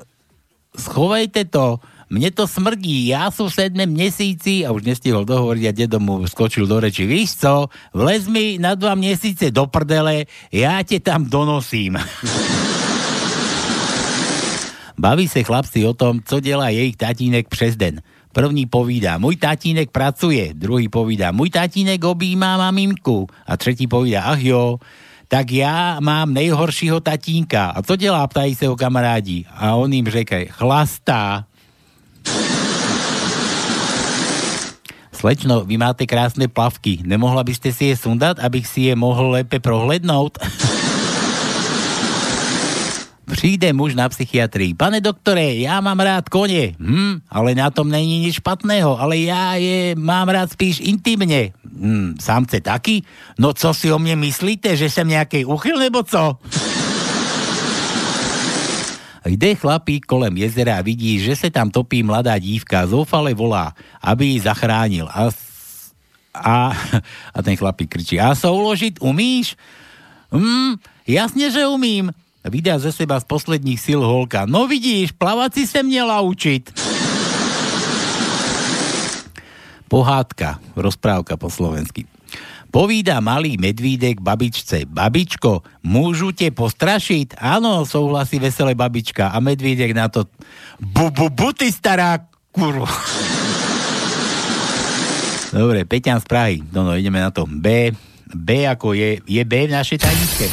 schovejte 0.75 1.47
to, 1.47 1.79
mne 2.07 2.31
to 2.31 2.47
smrdí, 2.47 3.11
ja 3.11 3.27
sú 3.27 3.51
v 3.51 3.57
sedmém 3.59 3.91
měsíci 3.91 4.63
a 4.63 4.71
už 4.71 4.87
nestihol 4.87 5.27
dohovoriť 5.27 5.63
a 5.67 5.75
dedo 5.75 5.99
mu 5.99 6.23
skočil 6.23 6.63
do 6.63 6.79
reči. 6.79 7.03
Víš 7.03 7.35
co, 7.43 7.67
vlez 7.91 8.31
mi 8.31 8.55
na 8.55 8.75
dva 8.79 8.95
měsíce 8.95 9.51
do 9.51 9.67
prdele, 9.67 10.23
ja 10.47 10.79
te 10.87 11.03
tam 11.03 11.27
donosím. 11.27 11.99
Baví 14.97 15.27
se 15.27 15.43
chlapci 15.43 15.85
o 15.85 15.93
tom, 15.93 16.19
co 16.25 16.39
dělá 16.39 16.69
jejich 16.69 16.95
tatínek 16.95 17.47
přes 17.47 17.75
den. 17.75 18.01
První 18.33 18.65
povídá, 18.65 19.17
můj 19.17 19.35
tatínek 19.35 19.91
pracuje, 19.91 20.53
druhý 20.53 20.89
povídá, 20.89 21.31
můj 21.31 21.49
tatínek 21.49 22.03
objímá 22.03 22.57
maminku 22.57 23.27
a 23.47 23.57
třetí 23.57 23.87
povídá, 23.87 24.21
ach 24.21 24.41
jo, 24.41 24.79
tak 25.27 25.51
já 25.51 25.99
mám 25.99 26.33
nejhoršího 26.33 26.99
tatínka. 26.99 27.65
A 27.65 27.81
co 27.81 27.95
dělá, 27.95 28.27
ptají 28.27 28.55
se 28.55 28.67
ho 28.67 28.75
kamarádi. 28.75 29.45
A 29.55 29.75
on 29.75 29.93
jim 29.93 30.07
říká, 30.07 30.35
chlastá. 30.49 31.45
Slečno, 35.17 35.65
vy 35.65 35.81
máte 35.81 36.05
krásne 36.05 36.45
plavky. 36.45 37.01
Nemohla 37.01 37.41
by 37.41 37.53
ste 37.57 37.73
si 37.73 37.89
je 37.89 37.97
sundat, 37.97 38.37
abych 38.37 38.69
si 38.69 38.81
je 38.87 38.93
mohl 38.93 39.33
lépe 39.33 39.57
prohlednout? 39.57 40.37
Přijde 43.31 43.73
muž 43.73 43.95
na 43.95 44.09
psychiatrii. 44.09 44.73
Pane 44.73 45.01
doktore, 45.01 45.53
já 45.53 45.81
mám 45.81 45.99
rád 45.99 46.29
koně. 46.29 46.75
Hm, 46.79 47.19
ale 47.29 47.55
na 47.55 47.69
tom 47.69 47.89
není 47.89 48.19
nič 48.19 48.35
špatného, 48.35 49.01
ale 49.01 49.17
já 49.17 49.53
je 49.55 49.95
mám 49.95 50.29
rád 50.29 50.51
spíš 50.51 50.79
intimně. 50.79 51.51
Hm, 51.65 52.15
samce 52.21 52.61
taky? 52.61 53.01
No 53.39 53.53
co 53.53 53.73
si 53.73 53.91
o 53.91 53.99
mně 53.99 54.15
myslíte, 54.15 54.77
že 54.77 54.89
jsem 54.89 55.07
nějaký 55.07 55.45
uchyl 55.45 55.79
nebo 55.79 56.03
co? 56.03 56.37
Jde 59.27 59.55
chlapík 59.55 60.05
kolem 60.05 60.37
jezera 60.37 60.77
a 60.77 60.81
vidí, 60.81 61.19
že 61.19 61.35
se 61.35 61.51
tam 61.51 61.69
topí 61.69 62.03
mladá 62.03 62.37
dívka. 62.37 62.87
Zoufale 62.87 63.33
volá, 63.33 63.73
aby 64.01 64.25
ji 64.25 64.39
zachránil. 64.39 65.07
A, 65.11 65.29
a, 66.33 66.71
a 67.35 67.41
ten 67.43 67.55
chlapík 67.55 67.89
kričí, 67.89 68.19
a 68.19 68.35
souložit 68.35 68.97
umíš? 69.01 69.55
Hm, 70.31 70.75
jasně, 71.07 71.51
že 71.51 71.67
umím. 71.67 72.11
Vydá 72.43 72.79
ze 72.79 72.91
seba 72.91 73.19
z 73.19 73.23
posledních 73.23 73.79
sil 73.85 74.01
holka. 74.01 74.45
No 74.45 74.67
vidíš, 74.67 75.11
plavat 75.11 75.53
si 75.53 75.67
se 75.67 75.83
měla 75.83 76.21
učit. 76.21 76.79
Pohádka, 79.87 80.59
rozprávka 80.75 81.37
po 81.37 81.49
slovensky. 81.49 82.05
Povída 82.77 83.17
malý 83.25 83.57
medvídek 83.57 84.21
babičce. 84.21 84.85
Babičko, 84.85 85.65
môžu 85.81 86.29
te 86.29 86.53
postrašiť? 86.53 87.41
Áno, 87.41 87.81
souhlasí 87.89 88.37
veselé 88.37 88.77
babička. 88.77 89.33
A 89.33 89.41
medvídek 89.41 89.97
na 89.97 90.13
to 90.13 90.29
bu, 90.77 91.09
bu, 91.09 91.33
bu, 91.33 91.57
ty 91.57 91.73
stará 91.73 92.29
kurva. 92.53 92.85
Dobre, 95.49 95.89
Peťan 95.89 96.21
z 96.21 96.29
Prahy. 96.29 96.61
No, 96.69 96.85
no, 96.85 96.93
ideme 96.93 97.17
na 97.17 97.33
to. 97.33 97.49
B. 97.49 97.97
B 98.29 98.69
ako 98.69 98.93
je, 98.93 99.25
je 99.25 99.41
B 99.41 99.65
v 99.65 99.73
našej 99.73 99.97
tajničke. 99.97 100.45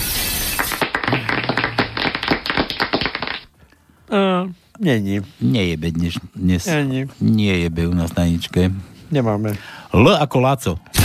Uh, 4.08 4.48
není. 4.80 5.20
Nie 5.44 5.64
je 5.68 5.76
B 5.76 5.92
dnes. 5.92 6.16
dnes. 6.32 6.64
Není. 6.64 7.04
Nie 7.20 7.60
je 7.60 7.68
B 7.68 7.84
u 7.84 7.92
nás 7.92 8.16
tajničke. 8.16 8.72
Nemáme. 9.12 9.60
L 9.92 10.08
ako 10.08 10.36
Laco. 10.40 11.03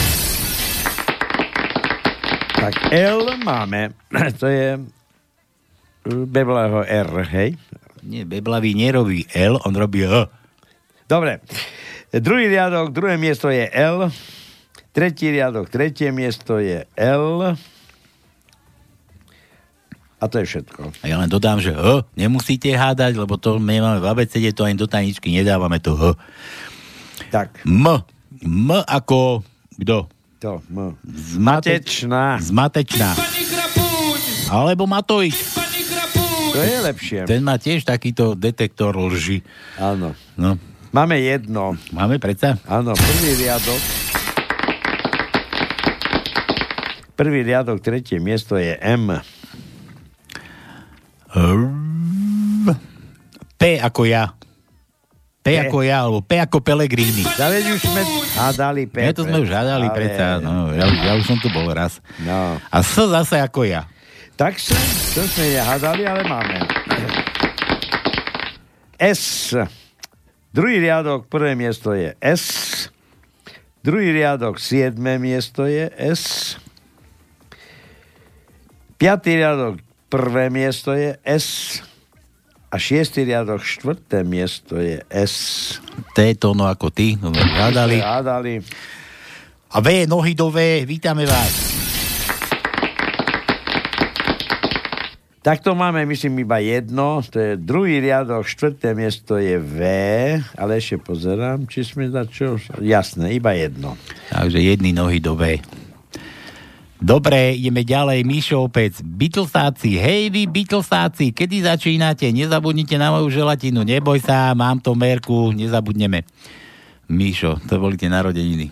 Tak 2.60 2.92
L 2.92 3.24
máme. 3.40 3.96
To 4.40 4.44
je 4.44 4.76
Bebleho 6.04 6.84
R, 6.84 7.08
hej? 7.32 7.56
Nie, 8.04 8.28
Beblavý 8.28 8.76
nerobí 8.76 9.24
L, 9.32 9.56
on 9.64 9.72
robí 9.72 10.04
H. 10.04 10.28
Dobre. 11.08 11.40
Druhý 12.12 12.52
riadok, 12.52 12.92
druhé 12.92 13.16
miesto 13.16 13.48
je 13.48 13.64
L. 13.72 14.12
Tretí 14.92 15.32
riadok, 15.32 15.72
tretie 15.72 16.12
miesto 16.12 16.60
je 16.60 16.84
L. 17.00 17.56
A 20.20 20.24
to 20.28 20.36
je 20.36 20.44
všetko. 20.44 21.00
A 21.00 21.04
ja 21.08 21.16
len 21.16 21.32
dodám, 21.32 21.64
že 21.64 21.72
H 21.72 22.04
nemusíte 22.12 22.68
hádať, 22.76 23.16
lebo 23.16 23.40
to 23.40 23.56
my 23.56 23.80
máme 23.80 24.04
v 24.04 24.08
ABCD, 24.12 24.52
to 24.52 24.68
ani 24.68 24.76
do 24.76 24.84
tajničky 24.84 25.32
nedávame 25.32 25.80
to 25.80 25.96
H. 25.96 26.12
Tak. 27.32 27.64
M. 27.64 27.88
M 28.44 28.68
ako 28.84 29.40
kto? 29.80 30.19
To, 30.40 30.64
M. 30.72 30.96
Zmatečná. 31.04 32.40
Zmatečná. 32.40 33.12
Alebo 34.48 34.88
Matovič. 34.88 35.36
To 36.56 36.60
je 36.64 36.80
lepšie. 36.80 37.28
Ten 37.28 37.44
má 37.44 37.60
tiež 37.60 37.84
takýto 37.84 38.32
detektor 38.32 38.96
lži. 38.96 39.44
Áno. 39.76 40.16
No. 40.40 40.56
Máme 40.96 41.20
jedno. 41.20 41.76
Máme 41.92 42.16
predsa? 42.16 42.56
Áno, 42.64 42.96
prvý 42.96 43.36
riadok. 43.36 43.80
Prvý 47.20 47.44
riadok, 47.44 47.84
tretie 47.84 48.16
miesto 48.16 48.56
je 48.56 48.80
M. 48.80 49.20
P 53.60 53.62
ako 53.76 54.08
ja. 54.08 54.32
P, 55.40 55.56
ako 55.56 55.80
ja, 55.80 56.04
alebo 56.04 56.20
P 56.20 56.36
ako 56.36 56.60
Pelegrini. 56.60 57.24
Veď 57.24 57.72
už 57.72 57.80
sme 57.80 58.04
hádali 58.36 58.84
P. 58.84 59.00
Ja 59.08 59.16
to 59.16 59.24
sme 59.24 59.40
už 59.40 59.48
hádali 59.48 59.88
ale- 59.88 59.96
predsa, 59.96 60.36
no, 60.36 60.68
ja, 60.76 60.84
ja 60.84 61.12
už 61.16 61.24
som 61.24 61.40
tu 61.40 61.48
bol 61.48 61.64
raz. 61.72 62.04
No. 62.20 62.60
A 62.60 62.76
S 62.84 63.00
zase 63.00 63.40
ako 63.40 63.64
ja. 63.64 63.88
Tak 64.36 64.60
sa, 64.60 64.76
to 65.16 65.24
sme 65.24 65.56
nehádali, 65.56 66.04
ale 66.04 66.22
máme. 66.28 66.60
S. 69.00 69.56
Druhý 70.52 70.76
riadok, 70.76 71.24
prvé 71.32 71.56
miesto 71.56 71.96
je 71.96 72.12
S. 72.20 72.44
Druhý 73.80 74.12
riadok, 74.12 74.60
siedme 74.60 75.16
miesto 75.16 75.64
je 75.64 75.88
S. 75.96 76.56
Piatý 79.00 79.40
riadok, 79.40 79.80
prvé 80.12 80.52
miesto 80.52 80.92
je 80.92 81.16
S. 81.24 81.80
A 82.70 82.78
šiestý 82.78 83.26
riadok, 83.26 83.66
štvrté 83.66 84.22
miesto 84.22 84.78
je 84.78 85.02
S. 85.10 85.82
T 86.14 86.22
to 86.38 86.54
ono 86.54 86.70
ako 86.70 86.94
ty, 86.94 87.18
no 87.18 87.34
sme 87.34 87.42
hádali. 87.42 87.98
Hádali. 87.98 88.62
A 89.74 89.82
V 89.82 90.06
nohy 90.06 90.38
do 90.38 90.54
V, 90.54 90.86
vítame 90.86 91.26
vás. 91.26 91.74
Takto 95.42 95.74
máme, 95.74 96.06
myslím, 96.06 96.46
iba 96.46 96.62
jedno, 96.62 97.18
to 97.26 97.42
je 97.42 97.52
druhý 97.58 97.98
riadok, 97.98 98.46
štvrté 98.46 98.94
miesto 98.94 99.34
je 99.34 99.58
V, 99.58 99.78
ale 100.54 100.70
ešte 100.78 101.00
pozerám, 101.02 101.66
či 101.66 101.82
sme 101.82 102.06
za 102.06 102.22
čo... 102.28 102.54
Jasné, 102.78 103.34
iba 103.34 103.50
jedno. 103.50 103.98
Takže 104.30 104.62
jedny 104.62 104.94
nohy 104.94 105.18
do 105.18 105.34
V. 105.34 105.58
Dobre, 107.00 107.56
ideme 107.56 107.80
ďalej. 107.80 108.28
Míšo 108.28 108.68
opäť. 108.68 109.00
Beatlesáci. 109.00 109.96
Hej 109.96 110.28
vy 110.28 110.44
Beatlesáci, 110.44 111.32
kedy 111.32 111.64
začínate? 111.64 112.28
Nezabudnite 112.28 113.00
na 113.00 113.08
moju 113.08 113.32
želatinu. 113.32 113.80
Neboj 113.88 114.20
sa, 114.20 114.52
mám 114.52 114.84
to 114.84 114.92
merku, 114.92 115.48
nezabudneme. 115.56 116.28
Míšo, 117.08 117.56
to 117.64 117.80
boli 117.80 117.96
tie 117.96 118.12
narodeniny. 118.12 118.68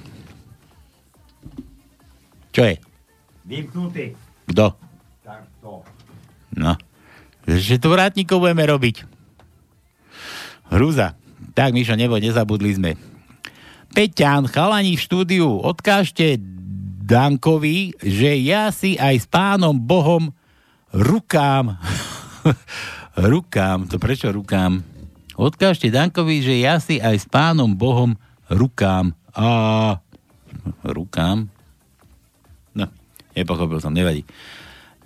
Čo 2.52 2.68
je? 2.68 2.76
Vymknutý. 3.48 4.12
Kto? 4.44 4.76
Takto. 5.24 5.88
No. 6.52 6.76
Že 7.48 7.80
tu 7.80 7.88
vrátnikov 7.88 8.44
budeme 8.44 8.68
robiť. 8.68 9.08
Hrúza. 10.68 11.16
Tak, 11.56 11.72
Mišo, 11.72 11.96
neboj, 11.96 12.20
nezabudli 12.20 12.76
sme. 12.76 12.92
Peťan, 13.96 14.52
chalani 14.52 15.00
v 15.00 15.00
štúdiu, 15.00 15.48
odkážte 15.64 16.36
Dankovi, 17.08 17.96
že 18.04 18.36
ja 18.44 18.68
si 18.68 19.00
aj 19.00 19.24
s 19.24 19.24
pánom 19.24 19.72
Bohom 19.72 20.28
rukám. 20.92 21.80
rukám, 23.32 23.88
to 23.88 23.96
prečo 23.96 24.28
rukám? 24.28 24.84
Odkážte 25.32 25.88
Dankovi, 25.88 26.44
že 26.44 26.60
ja 26.60 26.76
si 26.76 27.00
aj 27.00 27.16
s 27.16 27.24
pánom 27.24 27.72
Bohom 27.72 28.12
rukám. 28.52 29.16
A 29.32 29.48
rukám? 30.84 31.48
No, 32.76 32.84
nepochopil 33.32 33.80
som, 33.80 33.96
nevadí. 33.96 34.28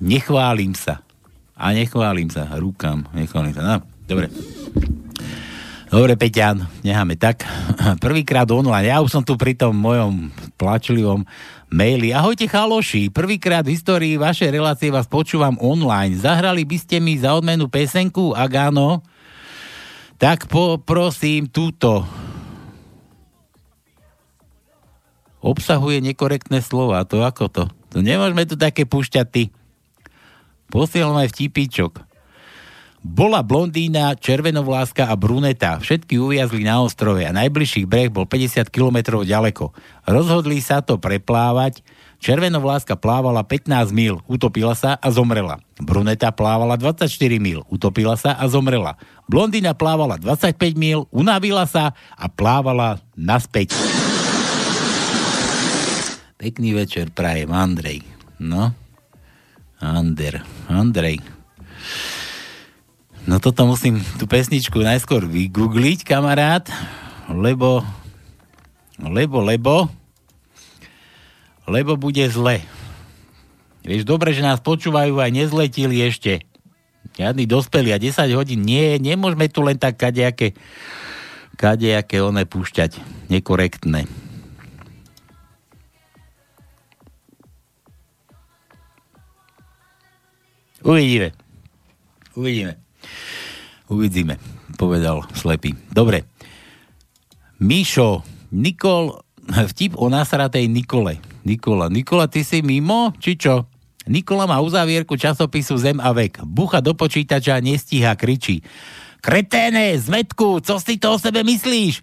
Nechválim 0.03 0.75
sa. 0.75 1.07
A 1.55 1.71
nechválim 1.71 2.27
sa. 2.35 2.51
Rukám, 2.59 3.07
nechválim 3.15 3.55
sa. 3.55 3.63
No, 3.63 3.87
dobre. 4.11 4.27
Dobre, 5.93 6.17
Peťan, 6.17 6.67
necháme 6.81 7.21
tak. 7.21 7.45
Prvýkrát 8.05 8.49
online. 8.49 8.91
Ja 8.91 9.05
už 9.05 9.13
som 9.13 9.23
tu 9.23 9.37
pri 9.37 9.53
tom 9.53 9.77
mojom 9.77 10.33
plačlivom 10.57 11.29
maili. 11.73 12.13
Ahojte 12.13 12.45
chaloši, 12.45 13.09
prvýkrát 13.09 13.65
v 13.65 13.75
histórii 13.75 14.15
vašej 14.21 14.53
relácie 14.53 14.93
vás 14.93 15.09
počúvam 15.09 15.57
online. 15.59 16.21
Zahrali 16.21 16.69
by 16.69 16.77
ste 16.77 17.01
mi 17.01 17.17
za 17.17 17.33
odmenu 17.33 17.67
pesenku? 17.67 18.37
Ak 18.37 18.53
áno, 18.53 19.01
tak 20.21 20.47
poprosím 20.47 21.49
túto. 21.49 22.05
Obsahuje 25.43 25.99
nekorektné 26.05 26.63
slova, 26.63 27.03
to 27.03 27.25
ako 27.25 27.51
to? 27.51 27.65
To 27.91 27.99
nemôžeme 27.99 28.47
tu 28.47 28.55
také 28.55 28.87
púšťať 28.87 29.27
ty. 29.27 29.43
Posielam 30.71 31.19
aj 31.19 31.35
vtipíčok. 31.35 32.12
Bola 33.03 33.43
blondína, 33.43 34.15
červenovláska 34.15 35.11
a 35.11 35.19
bruneta. 35.19 35.83
Všetky 35.83 36.23
uviazli 36.23 36.63
na 36.63 36.79
ostrove 36.87 37.27
a 37.27 37.35
najbližší 37.35 37.83
breh 37.83 38.07
bol 38.07 38.31
50 38.31 38.71
km 38.71 39.27
ďaleko. 39.27 39.75
Rozhodli 40.07 40.63
sa 40.63 40.87
to 40.87 41.03
preplávať. 41.03 41.83
Červenovláska 42.23 42.95
plávala 42.95 43.43
15 43.43 43.91
mil, 43.91 44.23
utopila 44.31 44.79
sa 44.79 44.95
a 45.03 45.11
zomrela. 45.11 45.59
Bruneta 45.83 46.31
plávala 46.31 46.79
24 46.79 47.11
mil, 47.43 47.67
utopila 47.67 48.15
sa 48.15 48.39
a 48.39 48.47
zomrela. 48.47 48.95
Blondína 49.27 49.75
plávala 49.75 50.15
25 50.23 50.55
mil, 50.79 51.11
unavila 51.11 51.67
sa 51.67 51.99
a 52.15 52.31
plávala 52.31 53.03
naspäť. 53.19 53.75
Pekný 56.39 56.79
večer 56.79 57.11
prajem, 57.11 57.51
Andrej. 57.51 58.07
No, 58.39 58.71
Ander, 59.83 60.47
Andrej. 60.71 61.42
No 63.23 63.39
toto 63.39 63.63
musím 63.71 64.03
tú 64.19 64.27
pesničku 64.27 64.83
najskôr 64.83 65.23
vygoogliť, 65.31 66.03
kamarát, 66.03 66.67
lebo, 67.31 67.87
lebo, 68.99 69.39
lebo, 69.39 69.87
lebo 71.71 71.95
bude 71.95 72.27
zle. 72.27 72.67
Vieš, 73.87 74.03
dobre, 74.03 74.35
že 74.35 74.43
nás 74.43 74.59
počúvajú 74.59 75.23
aj 75.23 75.31
nezletili 75.31 76.03
ešte. 76.03 76.43
Žiadny 77.15 77.47
dospelí 77.47 77.95
a 77.95 78.03
10 78.03 78.27
hodín. 78.35 78.67
Nie, 78.67 78.99
nemôžeme 78.99 79.47
tu 79.47 79.63
len 79.63 79.79
tak 79.79 80.03
kadejaké, 80.03 80.59
kadejaké 81.55 82.19
one 82.19 82.43
púšťať. 82.43 82.99
Nekorektné. 83.31 84.11
Uvidíme. 90.83 91.31
Uvidíme. 92.35 92.82
Uvidíme, 93.91 94.41
povedal 94.81 95.27
slepý. 95.37 95.77
Dobre. 95.93 96.25
Míšo, 97.63 98.25
Nikol, 98.53 99.21
vtip 99.49 99.95
o 99.97 100.09
nasratej 100.09 100.67
Nikole. 100.67 101.21
Nikola, 101.43 101.91
Nikola, 101.91 102.31
ty 102.31 102.47
si 102.47 102.63
mimo, 102.63 103.11
či 103.19 103.35
čo? 103.35 103.67
Nikola 104.07 104.51
má 104.51 104.59
uzávierku 104.59 105.15
časopisu 105.15 105.79
Zem 105.79 105.99
a 106.03 106.11
vek. 106.11 106.43
Bucha 106.43 106.83
do 106.83 106.95
počítača, 106.95 107.63
nestíha, 107.63 108.19
kričí. 108.19 108.63
Kreténe, 109.23 109.95
zmetku, 109.95 110.59
co 110.59 110.75
si 110.83 110.99
to 110.99 111.15
o 111.15 111.19
sebe 111.19 111.47
myslíš? 111.47 112.03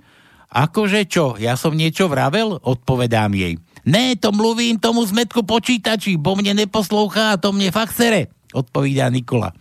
Akože 0.50 1.06
čo, 1.06 1.36
ja 1.36 1.60
som 1.60 1.76
niečo 1.76 2.08
vravel? 2.08 2.58
Odpovedám 2.64 3.36
jej. 3.36 3.60
Ne, 3.84 4.16
to 4.16 4.32
mluvím 4.32 4.80
tomu 4.80 5.04
zmetku 5.04 5.44
počítači, 5.44 6.16
bo 6.16 6.40
mne 6.40 6.66
neposlouchá 6.66 7.36
a 7.36 7.40
to 7.40 7.52
mne 7.52 7.70
fakt 7.70 7.96
sere. 7.96 8.32
Odpovídá 8.50 9.14
Nikola. 9.14 9.54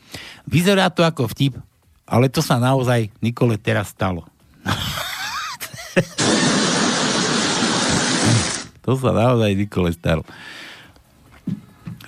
Vyzerá 0.48 0.88
to 0.88 1.04
ako 1.04 1.28
vtip, 1.28 1.60
ale 2.08 2.32
to 2.32 2.40
sa 2.40 2.56
naozaj 2.56 3.12
Nikole 3.20 3.60
teraz 3.60 3.92
stalo. 3.92 4.24
to 8.84 8.96
sa 8.96 9.12
naozaj 9.12 9.52
Nikole 9.52 9.92
stalo. 9.92 10.24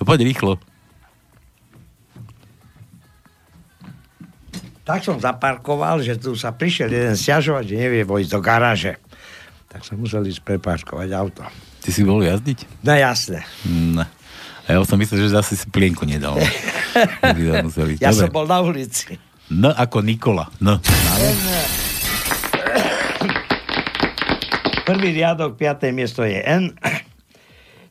Poď 0.01 0.25
rýchlo. 0.25 0.57
Tak 4.89 5.05
som 5.07 5.23
zaparkoval, 5.23 6.03
že 6.03 6.19
tu 6.19 6.35
sa 6.35 6.51
prišiel 6.51 6.91
jeden 6.91 7.15
stiažovať, 7.15 7.65
že 7.69 7.79
nevie 7.79 8.03
vojsť 8.03 8.31
do 8.33 8.41
garáže. 8.43 8.99
Tak 9.71 9.87
som 9.87 10.03
musel 10.03 10.27
ísť 10.27 10.43
preparkovať 10.43 11.09
auto. 11.15 11.47
Ty 11.79 11.89
si 11.95 12.03
bol 12.03 12.19
jazdiť? 12.25 12.83
No 12.83 12.99
jasné. 12.99 13.47
No. 13.71 14.03
A 14.71 14.79
ja 14.79 14.87
som 14.87 15.03
myslel, 15.03 15.27
že 15.27 15.35
zase 15.35 15.59
si 15.59 15.67
plienku 15.67 16.07
nedal. 16.07 16.39
ja 17.27 17.67
Dobre. 17.67 18.15
som 18.15 18.31
bol 18.31 18.47
na 18.47 18.63
ulici. 18.63 19.19
N 19.51 19.67
ako 19.67 19.99
Nikola. 19.99 20.47
N. 20.63 20.79
Prvý 24.87 25.11
riadok, 25.11 25.59
piaté 25.59 25.91
miesto 25.91 26.23
je 26.23 26.39
N. 26.39 26.71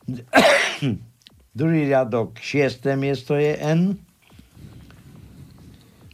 Druhý 1.60 1.84
riadok, 1.84 2.40
šiesté 2.40 2.96
miesto 2.96 3.36
je 3.36 3.60
N. 3.60 4.00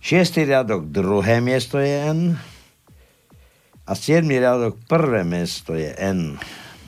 Šiestý 0.03 0.51
riadok, 0.51 0.91
druhé 0.91 1.39
miesto 1.39 1.79
je 1.79 2.11
N. 2.11 2.35
A 3.87 3.95
siedmý 3.95 4.43
riadok, 4.43 4.83
prvé 4.91 5.23
miesto 5.23 5.79
je 5.79 5.95
N. 5.95 6.43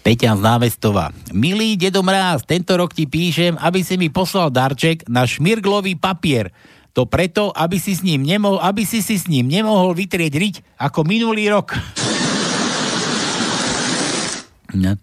Peťan 0.09 0.41
z 0.41 0.45
Návestová. 0.49 1.13
Milý 1.37 1.77
dedo 1.77 2.01
Mráz, 2.01 2.41
tento 2.49 2.73
rok 2.81 2.97
ti 2.97 3.05
píšem, 3.05 3.61
aby 3.61 3.85
si 3.85 4.01
mi 4.01 4.09
poslal 4.09 4.49
darček 4.49 5.05
na 5.05 5.29
šmirglový 5.29 6.01
papier. 6.01 6.49
To 6.97 7.05
preto, 7.05 7.53
aby 7.53 7.77
si, 7.77 7.93
s 7.93 8.01
ním 8.01 8.25
nemohol, 8.25 8.57
aby 8.57 8.89
si 8.89 9.05
si 9.05 9.21
s 9.21 9.29
ním 9.29 9.53
nemohol 9.53 9.93
vytrieť 9.93 10.33
riť 10.33 10.57
ako 10.81 11.05
minulý 11.05 11.53
rok. 11.53 11.77
Ne. 14.73 14.97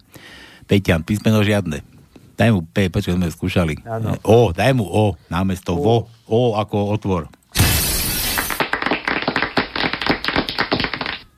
Peťan, 0.65 1.05
písmeno 1.05 1.45
žiadne. 1.45 1.85
Daj 2.33 2.49
mu 2.49 2.65
P, 2.65 2.89
počkaj, 2.89 3.13
sme 3.13 3.29
skúšali. 3.29 3.85
Ano. 3.85 4.17
O, 4.25 4.49
daj 4.57 4.73
mu 4.73 4.89
O, 4.89 5.13
námesto 5.29 5.77
o. 5.77 5.85
vo. 5.85 5.95
O 6.25 6.57
ako 6.57 6.97
otvor. 6.97 7.29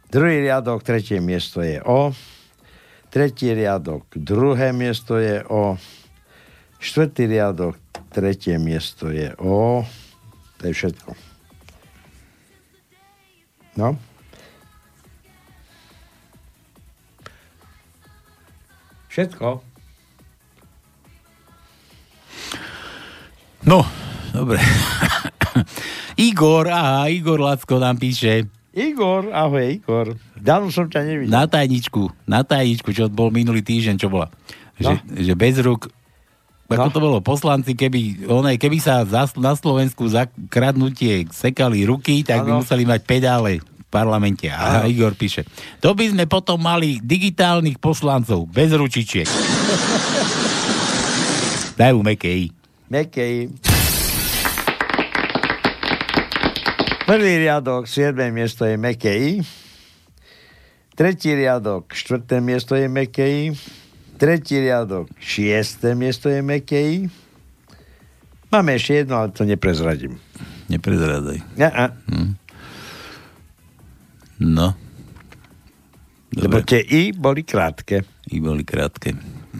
Druhý 0.07 0.47
riadok, 0.47 0.87
tretie 0.87 1.19
miesto 1.19 1.59
je 1.59 1.83
O. 1.83 2.15
Tretí 3.07 3.53
riadok, 3.55 4.03
druhé 4.19 4.75
miesto 4.75 5.15
je 5.15 5.39
O. 5.47 5.79
Štvrtý 6.77 7.25
riadok, 7.25 7.79
tretie 8.11 8.59
miesto 8.59 9.07
je 9.09 9.31
O. 9.39 9.87
To 10.57 10.61
je 10.67 10.73
všetko. 10.73 11.11
No. 13.77 13.95
Všetko. 19.07 19.61
No, 23.67 23.83
dobre. 24.33 24.59
Igor, 26.27 26.69
aha, 26.69 27.09
Igor 27.09 27.39
Lacko 27.39 27.79
nám 27.79 27.97
píše. 27.97 28.56
Igor, 28.77 29.33
ahoj 29.33 29.81
Igor. 29.81 30.13
Dávno 30.37 30.69
som 30.69 30.85
ťa 30.85 31.01
nevidel. 31.01 31.33
Na 31.33 31.49
tajničku, 31.49 32.13
na 32.29 32.45
tajničku, 32.45 32.93
čo 32.93 33.09
bol 33.09 33.33
minulý 33.33 33.65
týždeň, 33.65 33.97
čo 33.97 34.05
bola. 34.05 34.29
No. 34.77 34.93
Že, 34.93 34.95
že 35.17 35.33
bez 35.33 35.57
rúk 35.57 35.89
ako 36.67 36.83
No. 36.83 36.91
to 36.91 36.99
bolo, 36.99 37.17
poslanci, 37.23 37.71
keby, 37.73 38.27
oné, 38.27 38.59
keby 38.59 38.77
sa 38.77 39.01
za, 39.07 39.23
na 39.39 39.55
Slovensku 39.55 40.03
za 40.11 40.27
kradnutie 40.51 41.23
sekali 41.31 41.87
ruky, 41.87 42.27
tak 42.27 42.43
by 42.43 42.51
Áno. 42.51 42.59
museli 42.59 42.83
mať 42.83 43.01
pedále 43.07 43.63
v 43.63 43.85
parlamente. 43.87 44.51
A 44.51 44.83
Áno. 44.83 44.91
Igor 44.91 45.15
píše, 45.15 45.47
to 45.79 45.95
by 45.95 46.11
sme 46.11 46.27
potom 46.27 46.59
mali 46.59 46.99
digitálnych 46.99 47.79
poslancov, 47.79 48.51
bez 48.51 48.67
ručičiek. 48.69 49.23
Dajú 51.79 52.03
mekej. 52.03 52.51
Mekej. 52.91 53.47
Prvý 57.07 57.39
riadok, 57.39 57.87
7. 57.87 58.19
miesto 58.35 58.67
je 58.67 58.75
Mekej. 58.75 59.39
Tretí 60.91 61.31
riadok, 61.31 61.95
4. 61.95 62.43
miesto 62.43 62.75
je 62.75 62.91
Mekej. 62.91 63.55
Tretí 64.19 64.59
riadok, 64.59 65.07
6. 65.15 65.87
miesto 65.95 66.27
je 66.27 66.43
Mekej. 66.43 67.07
Máme 68.51 68.75
ešte 68.75 69.07
jedno, 69.07 69.23
ale 69.23 69.31
to 69.31 69.47
neprezradím. 69.47 70.19
Neprezradaj. 70.67 71.39
Ja, 71.55 71.71
a. 71.71 71.85
No. 74.43 74.75
Lebo 76.35 76.59
tie 76.59 76.83
I 76.83 77.15
boli 77.15 77.47
krátke. 77.47 78.03
I 78.35 78.43
boli 78.43 78.67
krátke. 78.67 79.15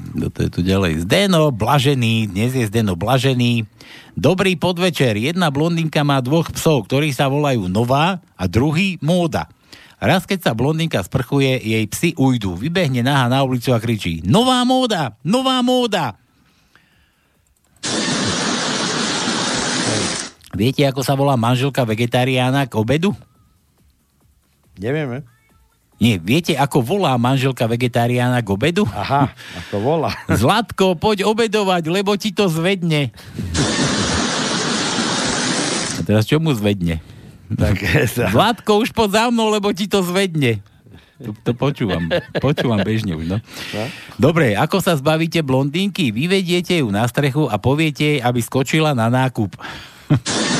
Kto 0.08 0.28
to 0.32 0.40
je 0.48 0.50
tu 0.50 0.62
ďalej? 0.64 1.04
Zdeno 1.04 1.52
Blažený, 1.52 2.32
dnes 2.32 2.56
je 2.56 2.64
Zdeno 2.72 2.96
Blažený. 2.96 3.68
Dobrý 4.16 4.56
podvečer. 4.56 5.20
Jedna 5.20 5.52
blondinka 5.52 6.02
má 6.08 6.24
dvoch 6.24 6.48
psov, 6.56 6.88
ktorí 6.88 7.12
sa 7.12 7.28
volajú 7.28 7.68
Nová 7.68 8.24
a 8.40 8.44
druhý 8.48 8.96
Móda. 9.04 9.52
Raz, 9.98 10.30
keď 10.30 10.40
sa 10.48 10.52
blondinka 10.54 11.02
sprchuje, 11.02 11.58
jej 11.60 11.86
psi 11.90 12.14
ujdu. 12.16 12.56
Vybehne 12.56 13.02
naha 13.02 13.28
na 13.28 13.42
ulicu 13.42 13.74
a 13.74 13.82
kričí 13.82 14.22
Nová 14.24 14.62
móda! 14.64 15.18
Nová 15.26 15.60
móda! 15.66 16.16
Viete, 20.58 20.86
ako 20.90 21.06
sa 21.06 21.14
volá 21.14 21.38
manželka 21.38 21.86
vegetariána 21.86 22.66
k 22.66 22.74
obedu? 22.80 23.14
Nevieme. 24.78 25.37
Nie, 25.98 26.22
viete, 26.22 26.54
ako 26.54 26.86
volá 26.86 27.18
manželka 27.18 27.66
vegetariána 27.66 28.46
k 28.46 28.54
obedu? 28.54 28.86
Aha, 28.94 29.34
ako 29.66 29.76
volá. 29.82 30.14
Zlatko, 30.42 30.94
poď 30.94 31.26
obedovať, 31.26 31.90
lebo 31.90 32.14
ti 32.14 32.30
to 32.30 32.46
zvedne. 32.46 33.10
A 35.98 36.02
teraz 36.06 36.30
čo 36.30 36.38
mu 36.38 36.54
zvedne? 36.54 37.02
Tak, 37.50 37.82
Zlatko, 38.30 38.86
už 38.86 38.94
poď 38.94 39.10
za 39.10 39.24
mnou, 39.34 39.50
lebo 39.50 39.74
ti 39.74 39.90
to 39.90 40.06
zvedne. 40.06 40.62
To, 41.18 41.34
to 41.34 41.58
počúvam. 41.58 42.14
Počúvam 42.38 42.78
bežne 42.86 43.18
už, 43.18 43.26
no. 43.26 43.42
Dobre, 44.22 44.54
ako 44.54 44.78
sa 44.78 44.94
zbavíte 44.94 45.42
blondínky? 45.42 46.14
Vyvediete 46.14 46.78
ju 46.86 46.94
na 46.94 47.10
strechu 47.10 47.50
a 47.50 47.58
poviete 47.58 48.06
jej, 48.06 48.20
aby 48.22 48.38
skočila 48.38 48.94
na 48.94 49.10
nákup. 49.10 49.50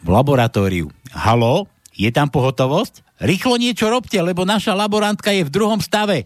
v 0.00 0.08
laboratóriu. 0.08 0.88
Halo? 1.12 1.68
Je 2.00 2.08
tam 2.08 2.32
pohotovosť? 2.32 3.20
Rýchlo 3.20 3.60
niečo 3.60 3.92
robte, 3.92 4.16
lebo 4.24 4.48
naša 4.48 4.72
laborantka 4.72 5.36
je 5.36 5.44
v 5.44 5.52
druhom 5.52 5.84
stave. 5.84 6.24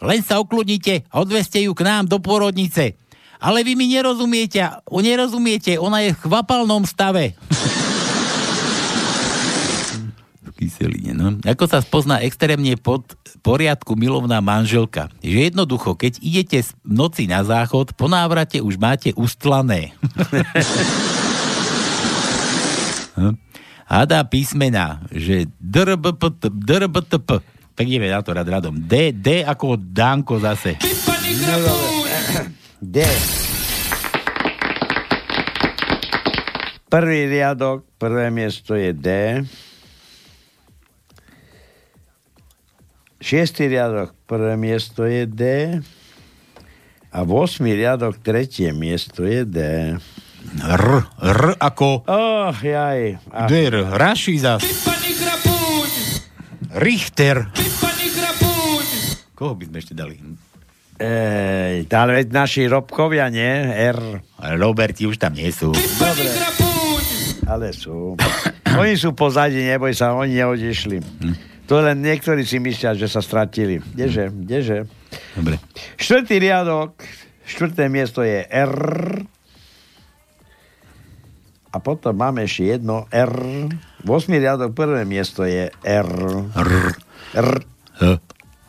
Len 0.00 0.24
sa 0.24 0.40
ukludnite 0.40 1.04
a 1.12 1.20
odveste 1.20 1.60
ju 1.60 1.76
k 1.76 1.84
nám 1.84 2.08
do 2.08 2.16
pôrodnice. 2.16 2.96
Ale 3.36 3.60
vy 3.60 3.76
mi 3.76 3.92
nerozumiete, 3.92 4.64
nerozumiete, 4.88 5.76
ona 5.76 6.00
je 6.00 6.16
v 6.16 6.20
chvapalnom 6.24 6.88
stave. 6.88 7.36
kyseline, 10.56 11.12
no. 11.12 11.36
Ako 11.42 11.66
sa 11.66 11.82
spozná 11.82 12.22
extrémne 12.22 12.78
pod 12.78 13.02
poriadku 13.42 13.98
milovná 13.98 14.38
manželka? 14.38 15.10
Že 15.20 15.50
jednoducho, 15.52 15.98
keď 15.98 16.22
idete 16.22 16.62
v 16.62 16.70
noci 16.86 17.26
na 17.26 17.42
záchod, 17.42 17.98
po 17.98 18.06
návrate 18.06 18.62
už 18.62 18.78
máte 18.80 19.12
ustlané. 19.12 19.92
Hm? 23.12 23.36
Hada 23.92 24.24
písmena, 24.24 25.04
že 25.12 25.44
drbtp. 25.60 27.28
Tak 27.76 27.84
ideme 27.84 28.08
na 28.08 28.24
to 28.24 28.32
rad 28.32 28.48
radom. 28.48 28.72
D, 28.72 29.12
D 29.12 29.44
ako 29.44 29.76
Danko 29.76 30.40
zase. 30.40 30.80
D. 32.80 32.96
Prvý 36.88 37.28
riadok, 37.28 37.84
prvé 38.00 38.32
miesto 38.32 38.72
je 38.72 38.96
D. 38.96 39.08
Šiestý 43.20 43.68
riadok, 43.68 44.16
prvé 44.24 44.56
miesto 44.56 45.04
je 45.04 45.28
D. 45.28 45.42
A 47.12 47.18
v 47.28 47.44
riadok, 47.76 48.16
tretie 48.24 48.72
miesto 48.72 49.20
je 49.28 49.44
D. 49.44 49.58
R, 50.60 50.84
R 51.24 51.42
ako... 51.56 52.04
Oh, 52.04 52.52
jaj. 52.52 53.16
Ach, 53.32 53.48
Der, 53.48 53.72
Raši 53.72 54.36
zas. 54.36 54.60
Richter. 56.76 57.48
Koho 59.32 59.56
by 59.56 59.64
sme 59.68 59.76
ešte 59.80 59.96
dali? 59.96 60.16
Ej, 61.02 61.88
ale 61.90 62.28
naši 62.28 62.68
Robkovia, 62.68 63.32
nie? 63.32 63.48
R. 63.74 64.20
Roberti 64.60 65.08
už 65.08 65.18
tam 65.18 65.32
nie 65.34 65.48
sú. 65.50 65.72
Dobre. 65.72 66.30
Ale 67.48 67.74
sú. 67.74 68.14
Oni 68.78 68.94
sú 68.96 69.12
pozadí, 69.12 69.60
neboj 69.66 69.92
sa, 69.92 70.14
oni 70.14 70.38
neodišli. 70.40 70.96
To 71.66 71.82
len 71.82 72.00
niektorí 72.04 72.46
si 72.46 72.62
myslia, 72.62 72.94
že 72.94 73.10
sa 73.10 73.18
stratili. 73.18 73.82
Kdeže, 73.82 74.30
kdeže. 74.30 74.78
Dobre. 75.36 75.58
Štvrtý 75.98 76.38
riadok, 76.38 77.02
štvrté 77.44 77.90
miesto 77.90 78.22
je 78.22 78.46
R. 78.46 78.76
A 81.72 81.80
potom 81.80 82.12
máme 82.12 82.44
ešte 82.44 82.76
jedno 82.76 83.08
R. 83.08 83.32
V 84.04 84.08
riadok 84.28 84.76
prvé 84.76 85.08
miesto 85.08 85.48
je 85.48 85.72
R. 85.72 86.12
R. 86.52 86.72
R. 87.32 87.50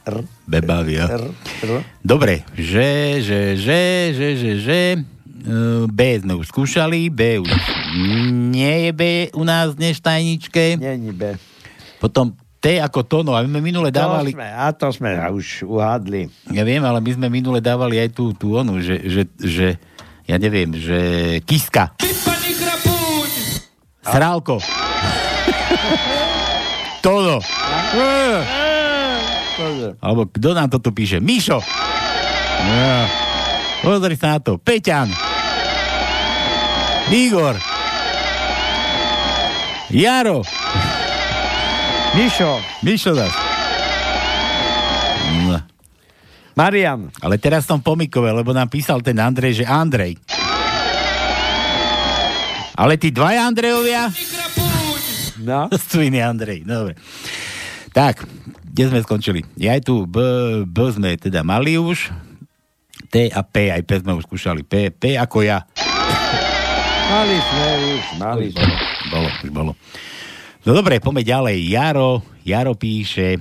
R. 0.08 0.18
Bebavia. 0.48 1.12
R. 1.12 1.28
R. 1.68 1.72
Dobre, 2.00 2.48
že, 2.56 3.20
že, 3.20 3.60
že, 3.60 3.82
že, 4.16 4.28
že, 4.40 4.52
že. 4.64 4.80
Uh, 5.44 5.84
B 5.92 6.24
sme 6.24 6.40
už 6.40 6.48
skúšali, 6.48 7.12
B 7.12 7.44
už 7.44 7.52
nie 8.56 8.88
je 8.88 8.92
B 8.96 9.28
u 9.36 9.44
nás 9.44 9.76
dnes 9.76 10.00
v 10.00 10.06
tajničke. 10.08 10.80
Není 10.80 11.12
B. 11.12 11.36
Potom 12.00 12.32
T 12.64 12.80
ako 12.80 13.04
Tono, 13.04 13.36
a 13.36 13.44
my 13.44 13.52
sme 13.52 13.60
minule 13.60 13.92
dávali... 13.92 14.32
To 14.32 14.40
sme, 14.40 14.48
a 14.48 14.68
to 14.72 14.88
sme 14.96 15.10
už 15.20 15.68
uhádli. 15.68 16.32
Ja 16.48 16.64
viem, 16.64 16.80
ale 16.80 17.04
my 17.04 17.12
sme 17.12 17.28
minule 17.28 17.60
dávali 17.60 18.00
aj 18.00 18.16
tú, 18.16 18.32
tú 18.32 18.56
onu, 18.56 18.80
že, 18.80 19.04
že, 19.04 19.28
že 19.36 19.68
ja 20.24 20.40
neviem, 20.40 20.72
že 20.80 21.00
Kiska. 21.44 21.92
Srálko. 24.04 24.60
Tono. 27.04 27.40
Alebo 30.00 30.22
kto 30.28 30.50
nám 30.52 30.68
to 30.72 30.80
tu 30.84 30.92
píše? 30.92 31.24
Mišo. 31.24 31.60
Ja. 32.64 33.08
Pozri 33.84 34.16
sa 34.16 34.36
na 34.36 34.40
to. 34.40 34.56
Peťan. 34.60 35.12
Igor. 37.12 37.56
Jaro. 39.92 40.48
Mišo. 42.16 42.52
Mišo 42.84 43.12
zas. 43.12 43.34
No. 45.44 45.60
Marian. 46.56 47.12
Ale 47.20 47.36
teraz 47.42 47.68
som 47.68 47.84
pomikové, 47.84 48.32
lebo 48.32 48.56
nám 48.56 48.70
písal 48.70 49.04
ten 49.04 49.18
Andrej, 49.20 49.64
že 49.64 49.66
Andrej. 49.68 50.16
Ale 52.74 52.98
tí 52.98 53.14
dvaja 53.14 53.46
Andrejovia? 53.46 54.10
No. 55.44 55.70
Sviny 55.92 56.24
Andrej, 56.24 56.66
dobre. 56.66 56.98
Tak, 57.94 58.26
kde 58.74 58.84
sme 58.90 59.00
skončili? 59.06 59.46
Ja 59.54 59.78
aj 59.78 59.86
tu 59.86 60.10
B, 60.10 60.18
B 60.66 60.78
sme 60.90 61.14
teda 61.14 61.46
mali 61.46 61.78
už. 61.78 62.10
T 63.14 63.30
a 63.30 63.42
P, 63.46 63.70
aj 63.70 63.86
P 63.86 64.02
sme 64.02 64.18
už 64.18 64.26
skúšali. 64.26 64.66
P, 64.66 64.90
P 64.90 65.14
ako 65.14 65.46
ja. 65.46 65.62
Mali 67.14 67.38
sme 67.38 67.68
už, 67.94 68.04
mali 68.18 68.46
sme. 68.50 68.66
Bolo, 69.14 69.30
už 69.30 69.50
bolo. 69.54 69.72
No 70.66 70.74
dobre, 70.74 70.98
poďme 70.98 71.22
ďalej. 71.22 71.58
Jaro, 71.70 72.26
Jaro 72.42 72.74
píše. 72.74 73.38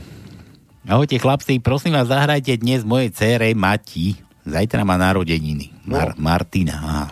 Ahojte 0.85 1.17
chlapci, 1.17 1.63
prosím 1.63 1.97
vás, 1.97 2.11
zahrajte 2.11 2.59
dnes 2.59 2.85
mojej 2.85 3.15
cére 3.15 3.55
Mati. 3.57 4.19
Zajtra 4.43 4.83
má 4.83 4.99
narodeniny. 4.99 5.71
Mar- 5.87 6.19
Martina. 6.19 6.75
Aha, 6.83 7.05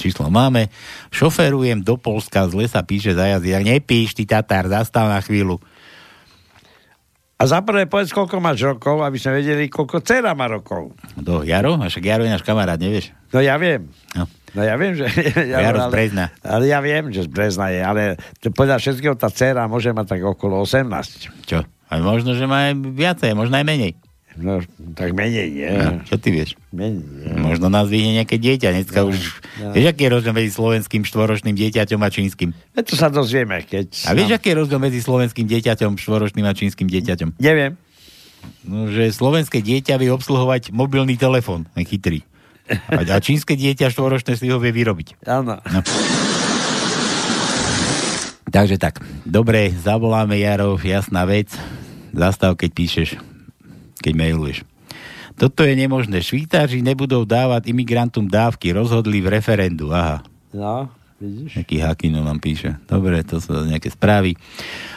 číslo 0.00 0.32
máme. 0.32 0.72
Šoferujem 1.12 1.84
do 1.84 2.00
Polska, 2.00 2.48
zle 2.48 2.64
sa 2.64 2.80
píše 2.80 3.12
za 3.12 3.28
jazdy. 3.28 3.52
Tak 3.52 3.64
nepíš, 3.68 4.16
ty 4.16 4.24
Tatár, 4.24 4.64
zastav 4.72 5.12
na 5.12 5.20
chvíľu. 5.20 5.60
A 7.38 7.46
za 7.46 7.62
prvé 7.62 7.86
povedz, 7.86 8.10
koľko 8.10 8.42
máš 8.42 8.66
rokov, 8.66 8.98
aby 9.04 9.14
sme 9.14 9.38
vedeli, 9.38 9.70
koľko 9.70 10.02
dcera 10.02 10.34
má 10.34 10.50
rokov. 10.50 10.90
Do 11.14 11.46
Jaro? 11.46 11.78
A 11.78 11.86
však 11.86 12.02
Jaro 12.02 12.26
je 12.26 12.34
náš 12.34 12.42
kamarát, 12.42 12.80
nevieš? 12.80 13.14
No 13.30 13.38
ja 13.38 13.54
viem. 13.54 13.86
No. 14.18 14.26
No 14.56 14.64
ja 14.66 14.74
viem, 14.74 14.96
že... 14.98 15.06
Ja, 15.46 15.62
Jaro 15.70 15.86
z 15.86 15.92
Brezna. 15.92 16.34
ale 16.42 16.66
ja 16.66 16.80
viem, 16.82 17.12
že 17.14 17.28
z 17.28 17.30
Brezna 17.30 17.70
je, 17.70 17.78
ale 17.84 18.02
podľa 18.42 18.82
všetkého 18.82 19.14
tá 19.14 19.30
dcera 19.30 19.68
môže 19.70 19.92
mať 19.94 20.18
tak 20.18 20.20
okolo 20.26 20.64
18. 20.66 20.90
Čo? 21.46 21.62
A 21.62 21.92
možno, 22.02 22.34
že 22.34 22.42
má 22.48 22.72
aj 22.72 22.74
viacej, 22.96 23.38
možno 23.38 23.54
aj 23.54 23.66
menej. 23.68 23.92
No, 24.38 24.62
tak 24.94 25.18
menej 25.18 25.50
nie. 25.50 25.66
No, 25.66 25.98
čo 26.06 26.14
ty 26.14 26.30
vieš? 26.30 26.54
Menej 26.70 27.02
nie. 27.02 27.34
Možno 27.42 27.66
nás 27.66 27.90
vyhne 27.90 28.22
nejaké 28.22 28.38
dieťa. 28.38 28.70
Dneska 28.70 29.02
No, 29.02 29.10
už... 29.10 29.18
no. 29.58 29.74
Vieš, 29.74 29.86
aký 29.90 30.06
je 30.06 30.10
rozdiel 30.14 30.34
medzi 30.34 30.50
slovenským 30.54 31.02
štvoročným 31.02 31.58
dieťaťom 31.58 31.98
a 31.98 32.08
čínskym? 32.08 32.54
E, 32.54 32.80
To 32.86 32.94
sa 32.94 33.10
dozvieme, 33.10 33.66
keď... 33.66 34.06
A 34.06 34.14
vieš, 34.14 34.38
aký 34.38 34.54
je 34.54 34.56
rozdiel 34.62 34.78
medzi 34.78 35.02
slovenským 35.02 35.42
dieťaťom, 35.42 35.98
štvoročným 35.98 36.46
a 36.46 36.54
čínskym 36.54 36.86
dieťaťom? 36.86 37.42
Neviem. 37.42 37.74
No, 38.62 38.86
že 38.86 39.10
slovenské 39.10 39.58
dieťa 39.58 39.98
vie 39.98 40.14
obsluhovať 40.14 40.70
mobilný 40.70 41.18
telefón, 41.18 41.66
chytrý. 41.74 42.22
A, 42.70 43.02
a 43.02 43.18
čínske 43.18 43.58
dieťa 43.58 43.90
štvoročné 43.90 44.38
si 44.38 44.46
ho 44.46 44.62
vie 44.62 44.70
vyrobiť. 44.70 45.18
Áno. 45.26 45.58
No. 45.58 45.80
Takže 48.48 48.80
tak, 48.80 49.02
dobre, 49.28 49.74
zavoláme 49.76 50.38
Jaro, 50.40 50.80
jasná 50.80 51.28
vec. 51.28 51.52
Zastav, 52.16 52.56
keď 52.56 52.70
píšeš, 52.72 53.08
keď 53.98 54.14
mailuješ. 54.14 54.64
Toto 55.38 55.62
je 55.62 55.78
nemožné. 55.78 56.18
Švýtáři 56.18 56.82
nebudou 56.82 57.22
dávať 57.22 57.70
imigrantom 57.70 58.26
dávky. 58.26 58.74
Rozhodli 58.74 59.22
v 59.22 59.38
referendu. 59.38 59.94
Aha. 59.94 60.26
No, 60.50 60.90
vidíš? 61.22 61.54
Nejaký 61.54 61.76
Hakino 61.78 62.26
nám 62.26 62.42
píše. 62.42 62.74
Dobre, 62.90 63.22
to 63.22 63.38
sú 63.38 63.54
nejaké 63.62 63.86
správy. 63.94 64.34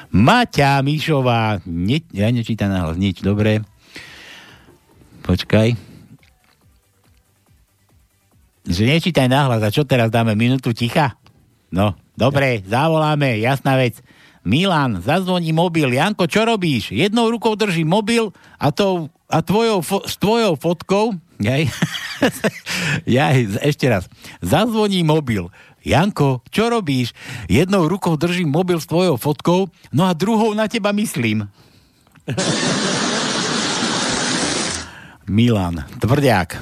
Maťa 0.10 0.82
Mišová. 0.82 1.62
Ne, 1.70 2.02
ja 2.10 2.34
nečítam 2.34 2.74
nahlas 2.74 2.98
nič. 2.98 3.22
Dobre. 3.22 3.62
Počkaj. 5.22 5.78
Že 8.66 8.84
nečítaj 8.98 9.30
nahlas. 9.30 9.62
A 9.62 9.70
čo 9.70 9.86
teraz 9.86 10.10
dáme? 10.10 10.34
Minútu 10.34 10.74
ticha? 10.74 11.22
No, 11.70 11.94
dobre, 12.18 12.66
zavoláme. 12.66 13.38
Jasná 13.38 13.78
vec. 13.78 14.02
Milan, 14.42 15.02
zazvoní 15.06 15.54
mobil. 15.54 15.94
Janko, 15.94 16.26
čo 16.26 16.46
robíš? 16.46 16.92
Jednou 16.92 17.30
rukou 17.30 17.54
drží 17.54 17.86
mobil 17.86 18.34
a, 18.58 18.74
tou, 18.74 19.10
a 19.30 19.42
tvojou, 19.42 19.82
fo, 19.86 20.02
s 20.06 20.18
tvojou 20.18 20.56
fotkou 20.58 21.14
Jaj. 21.42 21.66
Jaj, 23.18 23.66
ešte 23.66 23.90
raz. 23.90 24.06
Zazvoní 24.46 25.02
mobil. 25.02 25.50
Janko, 25.82 26.46
čo 26.54 26.70
robíš? 26.70 27.18
Jednou 27.50 27.90
rukou 27.90 28.14
držím 28.14 28.54
mobil 28.54 28.78
s 28.78 28.86
tvojou 28.86 29.18
fotkou, 29.18 29.74
no 29.90 30.06
a 30.06 30.14
druhou 30.14 30.54
na 30.54 30.70
teba 30.70 30.94
myslím. 30.94 31.50
Milan, 35.26 35.82
tvrdiak. 35.98 36.62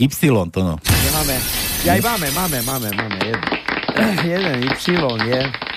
Y 0.00 0.08
to 0.48 0.60
no. 0.64 0.80
Nemáme. 0.80 1.36
Ja 1.84 2.00
máme, 2.00 2.30
máme, 2.32 2.62
máme, 2.64 2.88
máme. 2.96 3.18
Jeden, 3.28 4.16
jeden 4.24 4.56
Y 4.64 5.28
je. 5.28 5.71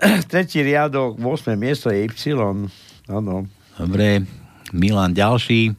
Tretí 0.30 0.64
riadok, 0.64 1.20
8. 1.20 1.56
miesto 1.56 1.92
je 1.92 2.08
Y. 2.08 2.36
Áno. 3.10 3.46
Dobre, 3.76 4.24
Milan 4.72 5.12
ďalší. 5.12 5.76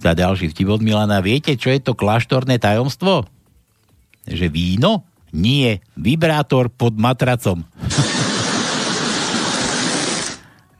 Za 0.00 0.16
ďalší 0.16 0.50
vtip 0.50 0.68
od 0.72 0.80
Milana. 0.80 1.20
Viete, 1.20 1.54
čo 1.60 1.68
je 1.68 1.80
to 1.80 1.92
kláštorné 1.92 2.56
tajomstvo? 2.56 3.28
Že 4.24 4.48
víno? 4.48 5.04
Nie. 5.30 5.84
Vibrátor 5.94 6.72
pod 6.72 6.96
matracom. 6.96 7.62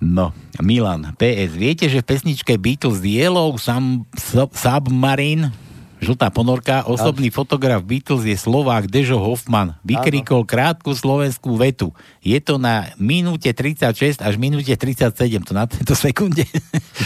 No, 0.00 0.32
Milan, 0.64 1.12
PS, 1.20 1.60
viete, 1.60 1.84
že 1.84 2.00
v 2.00 2.08
pesničke 2.08 2.56
Beatles 2.56 3.04
Yellow 3.04 3.60
Sum, 3.60 4.08
Sub, 4.16 4.48
Submarine 4.56 5.52
žltá 6.00 6.32
ponorka, 6.32 6.88
osobný 6.88 7.28
a... 7.28 7.34
fotograf 7.36 7.84
Beatles 7.84 8.24
je 8.24 8.34
Slovák 8.34 8.88
Dežo 8.88 9.20
Hoffman. 9.20 9.76
Vykrikol 9.84 10.48
krátku 10.48 10.96
slovenskú 10.96 11.54
vetu. 11.60 11.92
Je 12.24 12.40
to 12.40 12.56
na 12.56 12.88
minúte 12.96 13.52
36 13.52 14.24
až 14.24 14.34
minúte 14.40 14.72
37, 14.72 15.12
to 15.44 15.52
na 15.52 15.68
tejto 15.68 15.92
sekunde. 15.92 16.48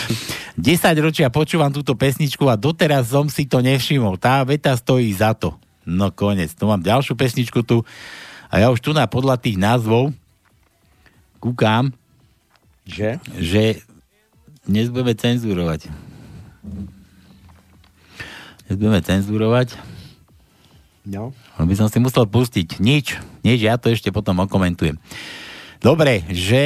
10 0.57 0.81
ročia 1.03 1.27
počúvam 1.35 1.75
túto 1.75 1.99
pesničku 1.99 2.47
a 2.47 2.55
doteraz 2.55 3.11
som 3.11 3.27
si 3.27 3.45
to 3.45 3.59
nevšimol. 3.59 4.15
Tá 4.15 4.47
veta 4.47 4.71
stojí 4.79 5.11
za 5.11 5.35
to. 5.35 5.59
No 5.83 6.15
konec. 6.15 6.55
Tu 6.55 6.65
mám 6.65 6.81
ďalšiu 6.81 7.19
pesničku 7.19 7.67
tu 7.67 7.83
a 8.49 8.63
ja 8.63 8.71
už 8.71 8.79
tu 8.79 8.95
na 8.95 9.11
podľa 9.11 9.37
tých 9.37 9.59
názvov 9.59 10.15
kúkam, 11.43 11.93
že, 12.89 13.21
že 13.37 13.85
dnes 14.65 14.89
budeme 14.89 15.13
cenzurovať. 15.13 15.93
Dnes 18.65 18.81
budeme 18.81 19.01
cenzurovať. 19.05 19.77
No. 21.05 21.37
By 21.61 21.75
som 21.77 21.93
si 21.93 22.01
musel 22.01 22.25
pustiť. 22.25 22.81
Nič, 22.81 23.21
nič, 23.45 23.61
ja 23.61 23.77
to 23.77 23.93
ešte 23.93 24.09
potom 24.09 24.41
okomentujem. 24.41 24.97
Dobre, 25.85 26.25
že, 26.33 26.65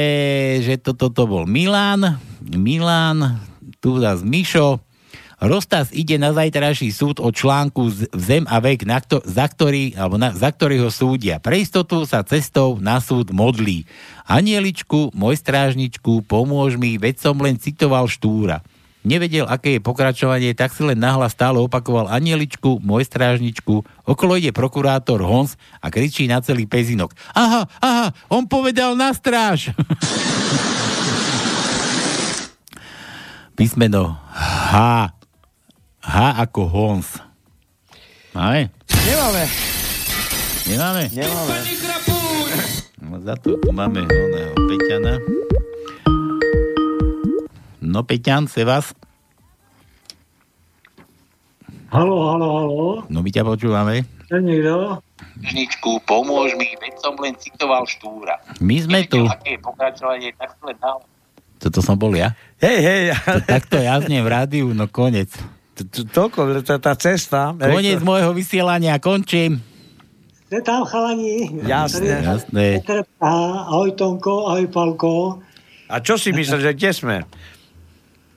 že 0.63 0.79
toto 0.79 1.11
to, 1.11 1.27
to 1.27 1.31
bol 1.31 1.43
Milan, 1.43 2.23
Milan, 2.39 3.43
tu 3.83 3.99
zás 3.99 4.23
Mišo, 4.23 4.79
Rostas 5.39 5.95
ide 5.95 6.19
na 6.19 6.35
zajtrajší 6.35 6.91
súd 6.91 7.23
o 7.23 7.31
článku 7.31 7.87
Zem 8.11 8.43
a 8.51 8.59
vek, 8.59 8.83
na 8.83 8.99
kto, 8.99 9.23
za, 9.23 9.47
ktorý, 9.47 9.95
alebo 9.95 10.19
na, 10.19 10.35
za 10.35 10.51
ktorý 10.51 10.83
ho 10.83 10.91
súdia. 10.91 11.39
Pre 11.39 11.55
istotu 11.55 12.03
sa 12.03 12.27
cestou 12.27 12.75
na 12.83 12.99
súd 12.99 13.31
modlí. 13.31 13.87
Anieličku, 14.27 15.15
môj 15.15 15.39
strážničku, 15.39 16.27
pomôž 16.27 16.75
mi, 16.75 16.99
veď 16.99 17.23
som 17.23 17.39
len 17.39 17.55
citoval 17.55 18.11
Štúra. 18.11 18.67
Nevedel, 18.99 19.47
aké 19.47 19.79
je 19.79 19.81
pokračovanie, 19.81 20.51
tak 20.51 20.75
si 20.75 20.83
len 20.83 20.99
nahlas 20.99 21.31
stále 21.31 21.55
opakoval 21.55 22.11
Anieličku, 22.11 22.83
môj 22.83 23.07
strážničku. 23.07 23.87
Okolo 24.03 24.35
ide 24.35 24.51
prokurátor 24.51 25.23
Hons 25.23 25.55
a 25.79 25.87
kričí 25.87 26.27
na 26.27 26.43
celý 26.43 26.67
pezinok. 26.67 27.15
Aha, 27.31 27.63
aha, 27.79 28.11
on 28.27 28.43
povedal 28.43 28.99
na 28.99 29.15
stráž. 29.15 29.71
Písmeno 33.55 34.19
H. 34.35 34.75
H 36.03 36.15
ako 36.43 36.67
Hons. 36.67 37.23
Máme? 38.35 38.67
Nemáme. 39.07 39.43
Nemáme? 40.67 41.03
Nemáme. 41.15 41.55
No 42.99 43.15
za 43.23 43.39
to 43.39 43.55
tu 43.57 43.71
máme 43.71 44.03
oného 44.03 44.53
Peťana. 44.67 45.15
No 47.89 48.05
Peťan, 48.05 48.45
se 48.45 48.61
vás? 48.61 48.93
Halo, 51.89 52.21
halo, 52.29 52.47
halo. 52.53 52.87
No 53.09 53.25
my 53.25 53.33
ťa 53.33 53.41
počúvame. 53.41 54.05
Je 54.29 54.37
niekto? 54.37 55.01
Žničku, 55.41 56.05
pomôž 56.05 56.53
mi, 56.53 56.69
veď 56.77 56.93
som 57.01 57.17
len 57.17 57.33
citoval 57.41 57.89
Štúra. 57.89 58.37
My 58.61 58.77
sme 58.77 59.09
tu. 59.09 59.25
Aké 59.25 59.57
je 59.57 59.59
pokračovanie, 59.65 60.29
tak 60.37 60.53
len 60.61 60.77
dal. 60.77 61.01
Toto 61.57 61.81
som 61.81 61.97
bol 61.97 62.13
ja? 62.13 62.37
Hej, 62.61 62.77
hej. 62.77 63.01
To, 63.25 63.41
takto 63.41 63.81
jaznem 63.81 64.21
v 64.21 64.29
rádiu, 64.29 64.69
no 64.69 64.85
konec. 64.85 65.33
Toľko, 66.13 66.61
to 66.61 66.77
tá 66.77 66.93
cesta. 66.93 67.57
Koniec 67.57 68.05
môjho 68.05 68.37
vysielania, 68.37 69.01
končím. 69.01 69.65
Ste 70.45 70.61
tam, 70.61 70.85
chalani? 70.85 71.65
Jasné. 71.65 72.21
Jasné. 72.21 72.85
Ahoj 73.17 73.97
Tonko, 73.97 74.53
ahoj 74.53 74.69
Palko. 74.69 75.41
A 75.89 76.05
čo 76.05 76.21
si 76.21 76.29
myslíš, 76.29 76.61
že 76.61 76.77
kde 76.77 76.91
sme? 76.93 77.17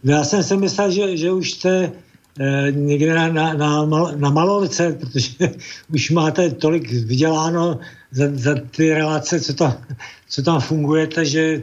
Já 0.05 0.24
jsem 0.24 0.42
si 0.42 0.57
myslel, 0.57 0.90
že, 0.90 1.16
že 1.16 1.30
už 1.30 1.50
jste 1.53 1.92
eh, 2.40 2.72
někde 2.72 3.14
na, 3.14 3.28
na, 3.28 3.55
na, 3.55 3.84
mal, 3.84 4.12
na 4.16 4.30
Malovce, 4.30 4.92
protože 5.00 5.55
už 5.94 6.11
máte 6.11 6.50
tolik 6.50 6.90
vyděláno 6.92 7.78
za, 8.11 8.24
za 8.34 8.55
ty 8.70 8.94
relace, 8.94 9.40
co, 9.40 9.55
to, 9.55 9.74
co 10.28 10.42
tam 10.42 10.61
fungujete, 10.61 11.24
že 11.24 11.62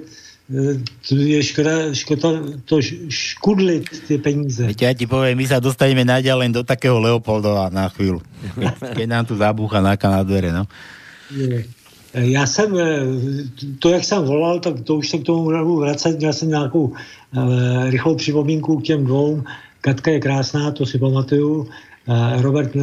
eh, 1.10 1.16
je 1.16 1.44
škoda, 1.44 1.94
škoda 1.94 2.30
to 2.66 2.80
škudlit 3.10 3.86
ty 4.08 4.18
peníze. 4.18 4.66
Viete, 4.66 4.86
ja 4.88 4.94
ti 4.96 5.06
poviem, 5.06 5.38
my 5.38 5.46
sa 5.46 5.60
dostaneme 5.60 6.08
naďalej 6.08 6.56
do 6.56 6.62
takého 6.64 6.98
Leopoldova 6.98 7.70
na 7.70 7.92
chvíľu. 7.92 8.24
Keď 8.98 9.08
nám 9.08 9.28
tu 9.28 9.36
zabúcha 9.36 9.84
náka 9.84 10.10
na 10.10 10.24
dvere, 10.24 10.50
no. 10.56 10.66
Je. 11.30 11.79
Já 12.14 12.46
jsem, 12.46 12.78
to, 13.80 13.90
jak 13.90 14.04
jsem 14.04 14.24
volal, 14.24 14.60
tak 14.60 14.82
to 14.82 14.96
už 14.96 15.10
se 15.10 15.18
k 15.18 15.24
tomu 15.24 15.52
nebudu 15.52 15.76
vracet. 15.76 16.18
Měl 16.18 16.34
jsem 16.34 16.50
nějakou 16.50 16.94
e, 16.94 17.92
rychlou 17.92 18.16
připomínku 18.16 18.80
k 18.80 18.84
těm 18.84 19.06
dvou. 19.06 19.44
Katka 19.82 20.12
je 20.12 20.20
krásná, 20.20 20.72
to 20.72 20.86
si 20.86 21.00
pamatuju. 21.00 21.68
E, 22.08 22.42
Robert 22.42 22.76
e, 22.76 22.80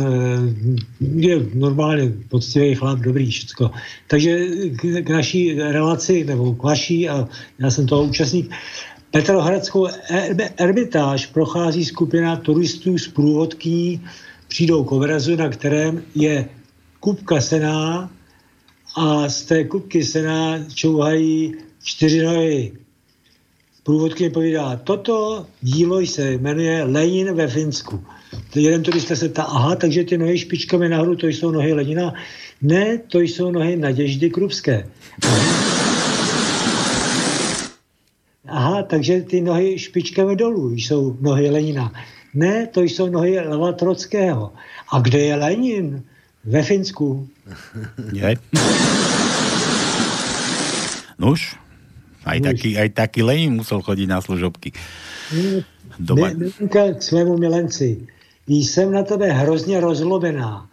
je 1.01 1.47
normálně 1.55 2.13
poctivý 2.29 2.75
chlap, 2.75 2.99
dobrý, 2.99 3.31
všecko. 3.31 3.71
Takže 4.07 4.47
k, 4.77 5.03
k 5.03 5.09
naší 5.11 5.55
relaci, 5.55 6.25
nebo 6.25 6.55
k 6.55 6.63
vaší, 6.63 7.09
a 7.09 7.29
já 7.59 7.71
jsem 7.71 7.87
toho 7.87 8.05
účastník, 8.05 8.51
Petrohradskou 9.11 9.89
ermitáž 10.57 11.27
prochází 11.27 11.85
skupina 11.85 12.37
turistů 12.37 12.99
z 12.99 13.09
průvodky, 13.09 14.01
přijdou 14.49 14.85
k 14.85 14.93
obrazu, 14.93 15.37
na 15.37 15.49
kterém 15.49 16.03
je 16.15 16.49
kupka 17.01 17.41
sená, 17.41 18.11
a 18.97 19.29
z 19.29 19.43
té 19.43 19.65
kupky 19.65 20.05
se 20.05 20.25
čouhají 20.75 21.55
čtyři 21.83 22.23
nohy. 22.23 22.73
průvodkyně 23.83 24.31
povídá, 24.31 24.77
toto 24.77 25.47
dílo 25.63 26.07
se 26.07 26.33
jmenuje 26.33 26.83
Lenin 26.85 27.35
ve 27.35 27.49
Finsku. 27.49 28.05
Jeden 28.55 28.83
turista 28.83 29.17
se 29.17 29.29
ptá, 29.29 29.43
aha, 29.43 29.77
takže 29.77 30.05
ty 30.05 30.19
nohy 30.19 30.39
špičkami 30.39 30.89
nahoru, 30.89 31.17
to 31.17 31.27
jsou 31.27 31.51
nohy 31.51 31.73
Lenina. 31.73 32.15
Ne, 32.63 32.99
to 32.99 33.21
jsou 33.21 33.51
nohy 33.51 33.77
Naděždy 33.77 34.31
Krupské. 34.31 34.89
Aha, 38.49 38.83
takže 38.83 39.21
ty 39.21 39.41
nohy 39.41 39.79
špičkami 39.79 40.37
dolů 40.37 40.73
jsou 40.73 41.17
nohy 41.21 41.51
Lenina. 41.51 41.93
Ne, 42.35 42.67
to 42.67 42.83
jsou 42.83 43.09
nohy 43.09 43.41
Leva 43.41 43.73
Trockého. 43.73 44.53
A 44.93 45.01
kde 45.01 45.19
je 45.19 45.35
Lenin? 45.35 46.03
Ve 46.47 46.63
Finsku. 46.63 47.29
Nie? 48.13 48.39
Nuž, 51.19 51.59
aj 52.23 52.39
taký, 52.41 52.79
aj 52.79 52.89
taký 52.95 53.21
Lenin 53.27 53.59
musel 53.59 53.83
chodiť 53.83 54.07
na 54.07 54.23
služobky. 54.23 54.71
Doma. 55.99 56.31
Milenka 56.31 56.95
k 56.95 57.03
svému 57.03 57.35
milenci. 57.39 58.07
Jsem 58.47 58.93
na 58.93 59.03
tebe 59.03 59.33
hrozně 59.33 59.81
rozlobená. 59.81 60.71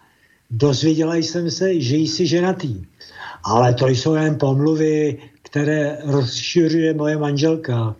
Dozvěděla 0.51 1.15
jsem 1.15 1.51
se, 1.51 1.81
že 1.81 1.95
jsi 1.97 2.27
ženatý. 2.27 2.85
Ale 3.43 3.73
to 3.73 3.87
jsou 3.87 4.15
jen 4.15 4.37
pomluvy, 4.37 5.17
které 5.41 5.97
rozšiřuje 6.05 6.93
moje 6.93 7.17
manželka. 7.17 7.95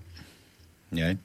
Nie? 0.91 1.17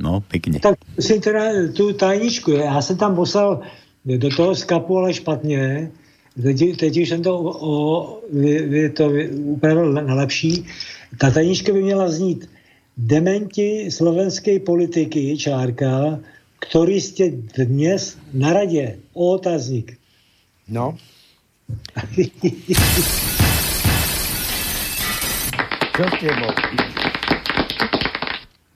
No, 0.00 0.24
pekne. 0.24 0.60
Tak 0.60 0.80
si 0.96 1.20
teda 1.20 1.68
tu 1.76 1.92
tajničku, 1.92 2.50
já 2.50 2.82
jsem 2.82 2.96
tam 2.96 3.14
poslal 3.16 3.60
do 4.04 4.28
toho 4.36 4.54
skapu, 4.54 4.98
ale 4.98 5.14
špatně. 5.14 5.90
Teď, 6.42 6.76
teď 6.76 7.00
už 7.00 7.08
jsem 7.08 7.22
to, 7.22 7.40
o, 7.40 8.20
vy 8.32 8.90
to 8.90 9.12
upravil 9.44 9.92
na 9.92 10.14
lepší. 10.14 10.66
Ta 11.18 11.30
tajnička 11.30 11.72
by 11.72 11.82
měla 11.82 12.10
znít 12.10 12.50
dementi 12.96 13.90
slovenskej 13.90 14.58
politiky, 14.60 15.36
čárka, 15.36 16.20
ktorý 16.60 17.00
ste 17.00 17.32
dnes 17.56 18.20
na 18.36 18.52
rade. 18.52 19.00
Otáznik. 19.16 19.96
No. 20.68 20.96
Čo 25.96 26.04
ste 26.16 26.28
bol? 26.40 26.89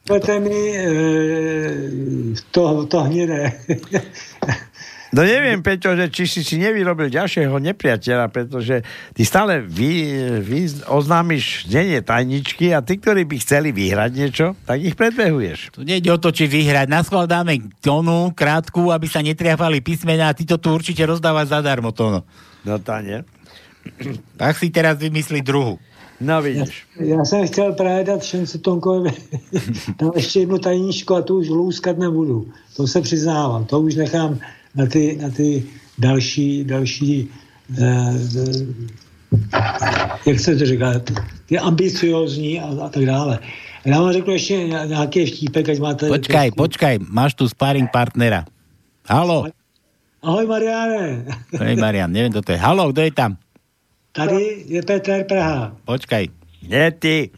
Poďte 0.04 0.36
mi 0.36 0.60
e, 0.76 0.84
to, 2.52 2.84
to 2.84 2.98
hnedé. 3.08 3.56
No 5.14 5.22
neviem, 5.22 5.62
Peťo, 5.62 5.94
že 5.94 6.10
či 6.10 6.26
si 6.26 6.42
si 6.42 6.58
nevyrobil 6.58 7.06
ďalšieho 7.06 7.54
nepriateľa, 7.54 8.34
pretože 8.34 8.82
ty 9.14 9.22
stále 9.22 9.62
vy, 9.62 10.10
vy 10.42 10.90
oznámiš 10.90 11.70
znenie 11.70 12.02
tajničky 12.02 12.74
a 12.74 12.82
tí, 12.82 12.98
ktorí 12.98 13.22
by 13.22 13.38
chceli 13.38 13.70
vyhrať 13.70 14.10
niečo, 14.10 14.46
tak 14.66 14.82
ich 14.82 14.98
predbehuješ. 14.98 15.70
Tu 15.70 15.86
nejde 15.86 16.10
o 16.10 16.18
to, 16.18 16.34
či 16.34 16.50
vyhrať. 16.50 16.90
Na 16.90 17.06
schvál 17.06 17.30
dáme 17.30 17.62
tónu 17.78 18.34
krátku, 18.34 18.90
aby 18.90 19.06
sa 19.06 19.22
netriafali 19.22 19.78
písmená 19.78 20.34
a 20.34 20.36
ty 20.36 20.42
to 20.42 20.58
tu 20.58 20.74
určite 20.74 21.06
rozdávaš 21.06 21.54
zadarmo, 21.54 21.94
tóno. 21.94 22.26
No 22.66 22.82
tá 22.82 22.98
nie. 22.98 23.22
Tak 24.34 24.58
si 24.58 24.74
teraz 24.74 24.98
vymyslí 24.98 25.46
druhu. 25.46 25.78
No 26.20 26.42
vidíš. 26.42 26.86
Já, 27.00 27.16
já 27.16 27.24
jsem 27.24 27.46
chtěl 27.46 27.72
právě 27.72 28.04
dát 28.04 28.24
šance 28.24 28.58
Tonkovi 28.58 29.10
tam 29.96 30.10
ještě 30.14 30.40
jednu 30.40 30.58
tajničku 30.58 31.14
a 31.14 31.22
tu 31.22 31.38
už 31.38 31.48
lůskat 31.48 31.98
nebudu. 31.98 32.48
To 32.76 32.86
se 32.86 33.00
přiznávám. 33.00 33.64
To 33.64 33.80
už 33.80 33.94
nechám 33.94 34.38
na 34.74 34.86
ty, 34.86 35.18
na 35.22 35.30
ty 35.30 35.64
další, 35.98 36.64
další 36.64 37.28
eh, 37.82 38.14
jak 40.26 40.40
se 40.40 40.56
to 40.56 40.66
říká, 40.66 40.92
ty 41.46 41.58
ambiciozní 41.58 42.60
a, 42.60 42.84
a 42.84 42.88
tak 42.88 43.06
dále. 43.06 43.38
Já 43.84 44.00
vám 44.00 44.12
řeknu 44.12 44.32
ještě 44.32 44.56
nějaký 44.66 45.26
vtípek, 45.26 45.68
ať 45.68 45.78
máte... 45.78 46.08
Počkaj, 46.08 46.50
počkaj, 46.50 46.98
máš 47.08 47.34
tu 47.34 47.48
sparring 47.48 47.90
partnera. 47.92 48.44
Halo. 49.08 49.44
Ahoj 50.24 50.46
Mariane. 50.48 51.28
Hej 51.60 51.76
Marian, 51.76 52.08
neviem, 52.08 52.32
kto 52.32 52.40
to 52.48 52.50
je. 52.56 52.58
Halo, 52.58 52.88
kto 52.96 53.00
je 53.04 53.12
tam? 53.12 53.36
Tady 54.14 54.70
je 54.70 54.78
Petr 54.86 55.26
Praha. 55.26 55.74
Počkaj. 55.84 56.30
Nie 56.62 56.94
ty. 56.94 57.34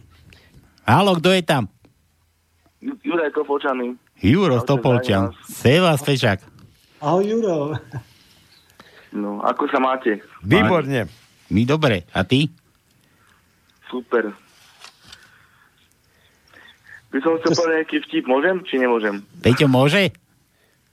Halo, 0.85 1.17
kto 1.17 1.33
je 1.33 1.41
tam? 1.41 1.73
Juraj 2.85 3.33
Topolčany. 3.33 3.97
Juro 4.21 4.61
Stopolčan. 4.61 5.33
Seva 5.49 5.97
Spešák. 5.97 6.45
Ahoj 7.01 7.25
Juro. 7.25 7.73
No, 9.17 9.41
ako 9.41 9.73
sa 9.73 9.81
máte? 9.81 10.21
Výborne. 10.45 11.09
My 11.49 11.63
dobre. 11.65 12.05
A 12.13 12.29
ty? 12.29 12.53
Super. 13.89 14.37
By 17.09 17.19
som 17.25 17.41
chcel 17.41 17.57
povedať 17.57 17.77
nejaký 17.81 17.99
vtip, 18.05 18.25
môžem, 18.29 18.61
či 18.69 18.77
nemôžem? 18.77 19.25
Peťo, 19.41 19.65
môže? 19.65 20.13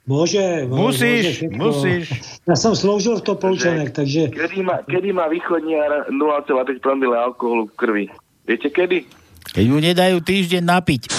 Môže. 0.04 0.68
Musíš, 0.68 0.68
môže 0.68 1.32
všetko. 1.32 1.56
musíš. 1.56 2.12
Ja 2.44 2.60
som 2.60 2.76
sloužil 2.76 3.16
v 3.16 3.24
Topolčanech, 3.24 3.96
takže... 3.96 4.28
Kedy 4.28 4.60
má, 4.60 4.84
kedy 4.84 5.16
má 5.16 5.32
východniar 5.32 6.12
0,5 6.12 6.76
promile 6.84 7.16
alkoholu 7.16 7.72
v 7.72 7.74
krvi? 7.74 8.12
Viete 8.44 8.68
kedy? 8.68 9.08
Keď 9.56 9.64
mu 9.64 9.80
nedajú 9.80 10.20
týždeň 10.20 10.60
napiť. 10.60 11.08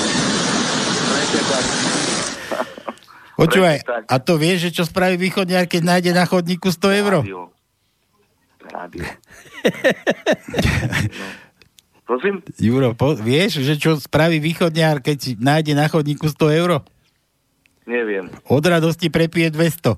Počúvaj, 3.41 4.05
a 4.05 4.15
to 4.21 4.37
vieš, 4.37 4.69
že 4.69 4.77
čo 4.79 4.85
spraví 4.85 5.17
východniar, 5.17 5.65
keď 5.65 5.81
nájde 5.81 6.13
na 6.13 6.29
chodníku 6.29 6.69
100 6.69 7.01
eur? 7.01 7.25
Rádio. 7.25 7.49
Rádio. 8.69 9.01
no. 9.01 9.09
Prosím? 12.05 12.45
Juro, 12.61 12.93
po, 12.93 13.17
vieš, 13.17 13.65
že 13.65 13.81
čo 13.81 13.97
spraví 13.97 14.37
východniar, 14.37 15.01
keď 15.01 15.41
nájde 15.41 15.73
na 15.73 15.89
chodníku 15.89 16.29
100 16.29 16.61
eur? 16.61 16.85
Neviem. 17.85 18.29
Od 18.45 18.65
radosti 18.65 19.09
prepije 19.09 19.49
200. 19.49 19.95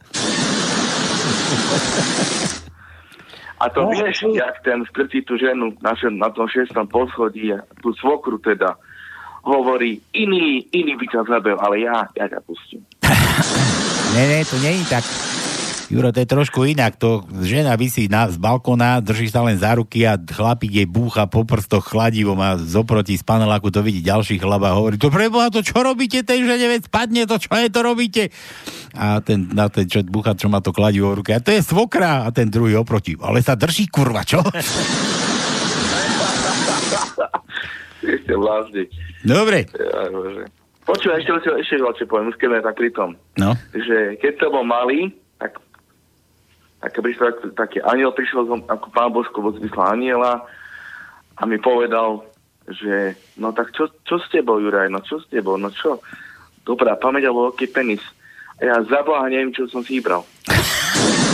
A 3.58 3.66
to 3.70 3.90
vieš, 3.90 4.22
jak 4.30 4.62
ten 4.62 4.86
strčí 4.86 5.26
tú 5.26 5.34
ženu 5.34 5.74
na, 5.82 5.98
še- 5.98 6.14
na 6.14 6.30
tom 6.30 6.46
šestom 6.46 6.86
poschodí, 6.86 7.50
tú 7.82 7.90
svokru 7.98 8.38
teda, 8.38 8.78
hovorí, 9.42 9.98
iný, 10.14 10.62
iný 10.70 10.94
by 10.94 11.06
ťa 11.10 11.22
zabil, 11.26 11.58
ale 11.58 11.82
ja, 11.82 12.06
ja 12.14 12.26
ťa 12.28 12.40
pustím. 12.46 12.86
Ne, 14.08 14.24
ne, 14.24 14.40
to 14.42 14.56
nie 14.64 14.72
je 14.72 14.86
tak. 14.88 15.04
Juro, 15.88 16.12
to 16.12 16.20
je 16.20 16.28
trošku 16.28 16.68
inak. 16.68 17.00
To 17.00 17.24
žena 17.44 17.80
vysí 17.80 18.12
na, 18.12 18.28
z 18.28 18.36
balkóna, 18.36 19.00
drží 19.00 19.32
sa 19.32 19.40
len 19.48 19.56
za 19.56 19.72
ruky 19.80 20.04
a 20.04 20.20
chlapík 20.20 20.84
jej 20.84 20.88
búcha 20.88 21.32
po 21.32 21.48
prstoch 21.48 21.88
chladivom 21.88 22.36
a 22.44 22.60
zoproti 22.60 23.16
z 23.16 23.24
paneláku 23.24 23.72
to 23.72 23.80
vidí 23.80 24.04
ďalší 24.04 24.36
chlap 24.36 24.68
a 24.68 24.76
hovorí, 24.76 25.00
to 25.00 25.08
preboha, 25.08 25.48
to 25.48 25.64
čo 25.64 25.80
robíte 25.80 26.28
tej 26.28 26.44
žene, 26.44 26.68
veď 26.68 26.92
spadne 26.92 27.24
to, 27.24 27.40
čo 27.40 27.56
je 27.56 27.70
to 27.72 27.80
robíte? 27.80 28.24
A 29.00 29.24
ten, 29.24 29.48
na 29.56 29.72
ten 29.72 29.88
čo, 29.88 30.04
búcha, 30.04 30.36
čo 30.36 30.52
má 30.52 30.60
to 30.60 30.76
kladivo 30.76 31.16
v 31.16 31.24
ruke, 31.24 31.32
a 31.32 31.40
to 31.40 31.56
je 31.56 31.64
svokra 31.64 32.28
a 32.28 32.36
ten 32.36 32.52
druhý 32.52 32.76
oproti. 32.76 33.16
Ale 33.24 33.40
sa 33.40 33.56
drží, 33.56 33.88
kurva, 33.88 34.28
čo? 34.28 34.44
Ešte. 38.08 38.84
Dobre. 39.24 39.68
Ja. 39.72 40.08
Počúvaj, 40.88 41.20
ešte, 41.20 41.32
ešte, 41.36 41.52
ešte 41.64 41.76
ešte 41.84 42.06
poviem, 42.08 42.32
už 42.32 42.40
keď 42.40 42.48
sme 42.48 42.60
tak 42.64 42.76
pri 42.80 42.90
tom. 42.96 43.10
No. 43.36 43.52
Že 43.76 44.24
keď 44.24 44.34
to 44.40 44.48
bol 44.48 44.64
malý, 44.64 45.12
tak, 46.82 46.94
tak 46.94 47.02
prišiel 47.02 47.26
tak, 47.34 47.38
taký 47.58 47.78
aniel, 47.82 48.14
prišiel 48.14 48.46
som, 48.46 48.60
ako 48.70 48.88
pán 48.94 49.10
Božko 49.10 49.42
zmysle 49.58 49.84
aniela 49.84 50.46
a 51.38 51.42
mi 51.46 51.58
povedal, 51.58 52.22
že 52.68 53.18
no 53.40 53.54
tak 53.54 53.74
čo, 53.74 53.90
čo 54.06 54.22
s 54.22 54.28
tebou, 54.30 54.60
Juraj, 54.62 54.92
no 54.92 55.02
čo 55.02 55.18
s 55.22 55.26
tebou, 55.30 55.58
no 55.58 55.72
čo? 55.74 56.02
Dobrá 56.68 57.00
pamäť 57.00 57.32
alebo 57.32 57.50
veľký 57.50 57.72
penis. 57.72 58.04
A 58.60 58.62
ja 58.66 58.76
za 58.84 59.00
Boha 59.06 59.30
neviem, 59.30 59.54
čo 59.54 59.70
som 59.70 59.86
si 59.86 60.02
vybral. 60.02 60.26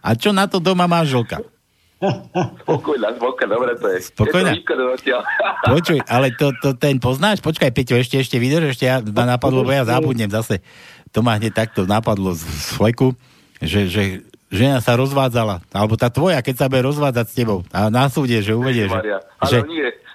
A 0.00 0.16
čo 0.16 0.32
na 0.32 0.48
to 0.48 0.64
doma 0.64 0.88
manželka? 0.88 1.44
Spokojná, 2.64 3.12
spokojná, 3.20 3.52
dobre 3.52 3.76
to 3.76 3.86
je. 3.92 3.98
Spokojná. 4.08 4.56
Počuj, 5.76 6.00
ale 6.08 6.32
to, 6.32 6.56
to 6.64 6.72
ten 6.72 6.96
poznáš? 6.96 7.44
Počkaj, 7.44 7.68
Peťo, 7.76 8.00
ešte, 8.00 8.16
ešte 8.16 8.40
vydrž, 8.40 8.72
ešte 8.72 8.88
ja, 8.88 9.04
ma 9.04 9.28
napadlo, 9.28 9.60
bo 9.60 9.68
ja 9.68 9.84
zabudnem 9.84 10.32
zase. 10.32 10.64
To 11.12 11.26
ma 11.26 11.36
hneď 11.36 11.52
takto 11.54 11.86
napadlo 11.86 12.34
z, 12.34 12.46
z 12.46 12.68
fleku, 12.78 13.18
že, 13.58 13.90
že 13.90 14.02
žena 14.50 14.82
sa 14.82 14.98
rozvádzala, 14.98 15.62
alebo 15.70 15.94
tá 15.94 16.10
tvoja, 16.10 16.42
keď 16.42 16.54
sa 16.54 16.66
bude 16.66 16.82
rozvádzať 16.86 17.26
s 17.30 17.34
tebou 17.34 17.62
a 17.70 17.90
na 17.90 18.10
súde, 18.10 18.42
že 18.42 18.54
uvedie, 18.54 18.90
že, 18.90 19.00
že, 19.46 19.58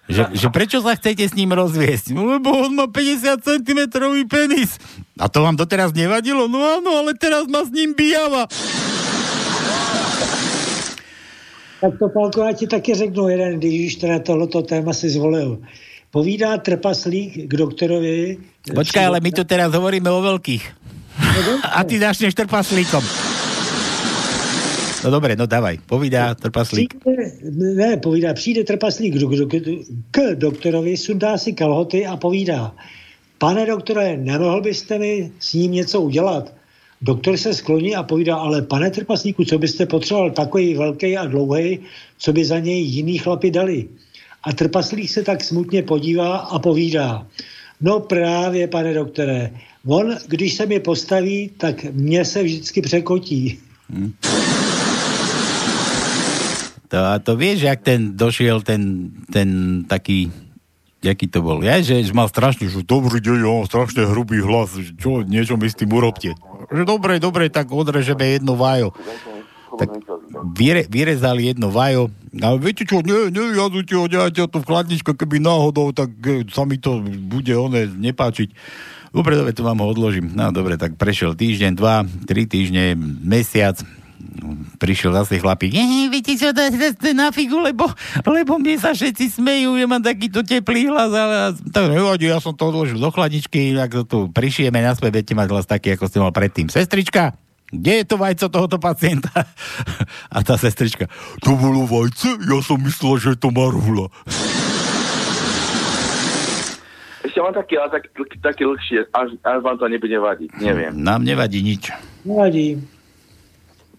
že, 0.05 0.21
že 0.37 0.47
prečo 0.53 0.83
sa 0.85 0.93
chcete 0.93 1.23
s 1.25 1.33
ním 1.33 1.55
rozviesť? 1.55 2.13
No, 2.13 2.29
lebo 2.29 2.53
on 2.53 2.77
má 2.77 2.85
50 2.85 3.41
cm 3.41 3.79
penis. 4.29 4.77
A 5.17 5.25
to 5.31 5.41
vám 5.41 5.57
doteraz 5.57 5.95
nevadilo? 5.95 6.45
No 6.45 6.61
áno, 6.61 7.01
ale 7.01 7.17
teraz 7.17 7.49
ma 7.49 7.65
s 7.65 7.73
ním 7.73 7.95
bijava. 7.97 8.45
Tak 11.81 11.99
to, 11.99 12.09
Pálko, 12.09 12.41
já 12.41 12.53
ti 12.53 12.67
taky 12.67 12.95
řeknu 12.95 13.29
jeden, 13.29 13.59
když 13.59 13.87
už 13.87 13.95
teda 13.95 14.19
tohleto 14.19 14.61
téma 14.61 14.93
si 14.93 15.09
zvolil. 15.09 15.61
Povídá 16.11 16.57
trpaslík 16.57 17.47
k 17.47 17.53
doktorovi. 17.53 18.37
Počkaj, 18.73 19.03
ale 19.05 19.19
my 19.21 19.29
tu 19.29 19.43
teraz 19.45 19.69
hovoríme 19.69 20.09
o 20.09 20.21
veľkých. 20.25 20.63
A 21.69 21.85
ty 21.85 22.01
začneš 22.01 22.33
trpaslíkom. 22.33 23.03
No 25.05 25.13
dobre, 25.13 25.37
no 25.37 25.45
dávaj, 25.45 25.85
povídá 25.85 26.33
trpaslík. 26.33 26.97
Přijde, 26.97 27.31
ne, 27.77 27.97
povídá, 27.97 28.33
přijde 28.33 28.63
trpaslík 28.63 29.13
k, 29.13 29.21
k, 29.21 29.53
k 30.11 30.17
doktorovi, 30.33 30.97
sundá 30.97 31.37
si 31.37 31.53
kalhoty 31.53 32.05
a 32.05 32.17
povídá, 32.17 32.73
pane 33.37 33.65
doktore, 33.65 34.17
nemohl 34.17 34.61
byste 34.61 34.97
mi 34.99 35.31
s 35.39 35.53
ním 35.53 35.71
něco 35.71 36.01
udělat? 36.01 36.53
Doktor 37.01 37.37
se 37.37 37.53
skloní 37.53 37.95
a 37.95 38.03
povídá, 38.03 38.35
ale 38.35 38.61
pane 38.61 38.91
trpaslíku, 38.91 39.45
co 39.45 39.57
byste 39.57 39.85
potřeboval 39.85 40.31
takový 40.31 40.75
velký 40.75 41.17
a 41.17 41.25
dlouhý, 41.25 41.79
co 42.17 42.33
by 42.33 42.45
za 42.45 42.59
něj 42.59 42.81
jiný 42.81 43.17
chlapi 43.17 43.51
dali? 43.51 43.85
A 44.43 44.53
trpaslík 44.53 45.09
se 45.09 45.23
tak 45.23 45.43
smutně 45.43 45.83
podívá 45.83 46.37
a 46.37 46.59
povídá, 46.59 47.27
no 47.81 47.99
právě, 47.99 48.67
pane 48.67 48.93
doktore, 48.93 49.51
on, 49.85 50.15
když 50.27 50.53
se 50.53 50.65
mi 50.65 50.79
postaví, 50.79 51.51
tak 51.57 51.83
mě 51.83 52.25
se 52.25 52.43
vždycky 52.43 52.81
překotí. 52.81 53.59
Hmm. 53.89 54.13
To, 56.87 56.97
a 56.97 57.19
to 57.19 57.35
vieš, 57.35 57.61
jak 57.61 57.81
ten 57.81 58.17
došiel 58.17 58.61
ten, 58.61 59.09
ten 59.33 59.81
taký 59.87 60.31
jaký 61.05 61.29
to 61.29 61.45
bol. 61.45 61.61
Ja, 61.61 61.77
že, 61.85 62.01
že 62.01 62.17
mal 62.17 62.25
strašne, 62.25 62.65
že 62.65 62.81
dobrý 62.81 63.21
deň, 63.21 63.45
ja 63.45 63.53
strašne 63.69 64.09
hrubý 64.09 64.41
hlas, 64.41 64.73
čo, 64.97 65.21
niečo 65.21 65.53
mi 65.53 65.69
s 65.69 65.77
tým 65.77 65.93
urobte. 65.93 66.33
Že 66.73 66.81
dobre, 66.81 67.21
dobre, 67.21 67.53
tak 67.53 67.69
odrežeme 67.69 68.25
jedno 68.25 68.57
vajo. 68.57 68.89
Tak 69.75 69.89
vyre, 70.55 70.83
vyrezali 70.87 71.51
jedno 71.51 71.71
vajo. 71.71 72.11
A 72.39 72.55
viete 72.59 72.83
čo, 72.83 72.99
nie, 72.99 73.31
nie, 73.31 73.55
ja 73.55 73.67
tu 73.71 73.79
ho 73.79 74.47
to 74.47 74.59
v 74.59 74.67
chladničke, 74.67 75.15
keby 75.15 75.39
náhodou, 75.39 75.95
tak 75.95 76.11
e, 76.23 76.43
sa 76.51 76.67
mi 76.67 76.75
to 76.75 76.99
bude 77.03 77.51
one 77.55 77.87
nepáčiť. 77.87 78.49
Dobre, 79.15 79.39
dobre, 79.39 79.55
to 79.55 79.63
vám 79.63 79.79
ho 79.79 79.87
odložím. 79.87 80.35
No 80.35 80.51
dobre, 80.51 80.75
tak 80.75 80.99
prešiel 80.99 81.39
týždeň, 81.39 81.71
dva, 81.79 82.03
tri 82.27 82.43
týždne, 82.43 82.99
mesiac 83.23 83.79
prišiel 84.75 85.15
zase 85.15 85.39
chlapík, 85.39 85.71
nie, 85.71 86.11
viete 86.11 86.35
čo, 86.35 86.51
to 86.51 86.61
je 86.67 87.15
na 87.15 87.31
figu, 87.31 87.59
lebo, 87.61 87.87
lebo 88.27 88.59
mne 88.59 88.75
sa 88.75 88.91
všetci 88.91 89.39
smejú, 89.39 89.79
ja 89.79 89.87
mám 89.87 90.03
takýto 90.03 90.43
teplý 90.43 90.91
hlas, 90.91 91.11
ale 91.11 91.55
to 91.55 91.79
nevadí, 91.87 92.27
ja 92.27 92.43
som 92.43 92.51
to 92.51 92.67
odložil 92.67 92.99
do 92.99 93.09
chladničky, 93.11 93.75
ak 93.75 93.91
to 93.91 94.03
tu 94.03 94.19
prišijeme 94.31 94.79
naspäť, 94.83 95.21
budete 95.21 95.33
mať 95.37 95.47
hlas 95.51 95.65
taký, 95.69 95.95
ako 95.95 96.05
ste 96.11 96.19
mal 96.19 96.33
predtým. 96.35 96.67
Sestrička, 96.67 97.37
kde 97.73 97.91
je 98.01 98.05
to 98.05 98.15
vajco 98.17 98.45
tohoto 98.49 98.77
pacienta? 98.77 99.31
A 100.35 100.43
tá 100.45 100.59
sestrička, 100.59 101.09
to 101.41 101.57
bolo 101.57 101.89
vajce? 101.89 102.37
Ja 102.45 102.59
som 102.61 102.77
myslel, 102.85 103.17
že 103.17 103.31
to 103.39 103.49
marhula. 103.49 104.11
Ešte 107.25 107.39
mám 107.41 107.55
taký, 107.57 107.73
ale 107.81 107.89
taký, 107.99 108.09
taký 108.39 108.63
dlhšie, 108.69 108.99
až, 109.11 109.29
až 109.41 109.57
vám 109.65 109.75
to 109.81 109.89
nebude 109.89 110.13
vadiť, 110.13 110.49
neviem. 110.61 110.93
Nám 110.93 111.25
nevadí 111.25 111.65
nič. 111.65 111.89
Nevadí. 112.21 112.77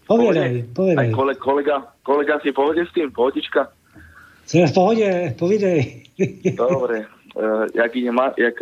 Povedaj, 0.07 0.71
povedaj. 0.71 1.03
Aj 1.03 1.07
kole, 1.11 1.33
kolega, 1.35 1.77
kolega 2.07 2.39
si 2.39 2.55
pohode 2.55 2.87
s 2.87 2.91
tým, 2.95 3.11
pohodička? 3.11 3.67
Som 4.47 4.63
v 4.63 4.71
pohode, 4.71 5.09
povedaj. 5.35 5.79
Dobre, 6.55 7.03
uh, 7.35 7.67
jak, 7.75 7.91
ide, 7.91 8.15
jak 8.39 8.55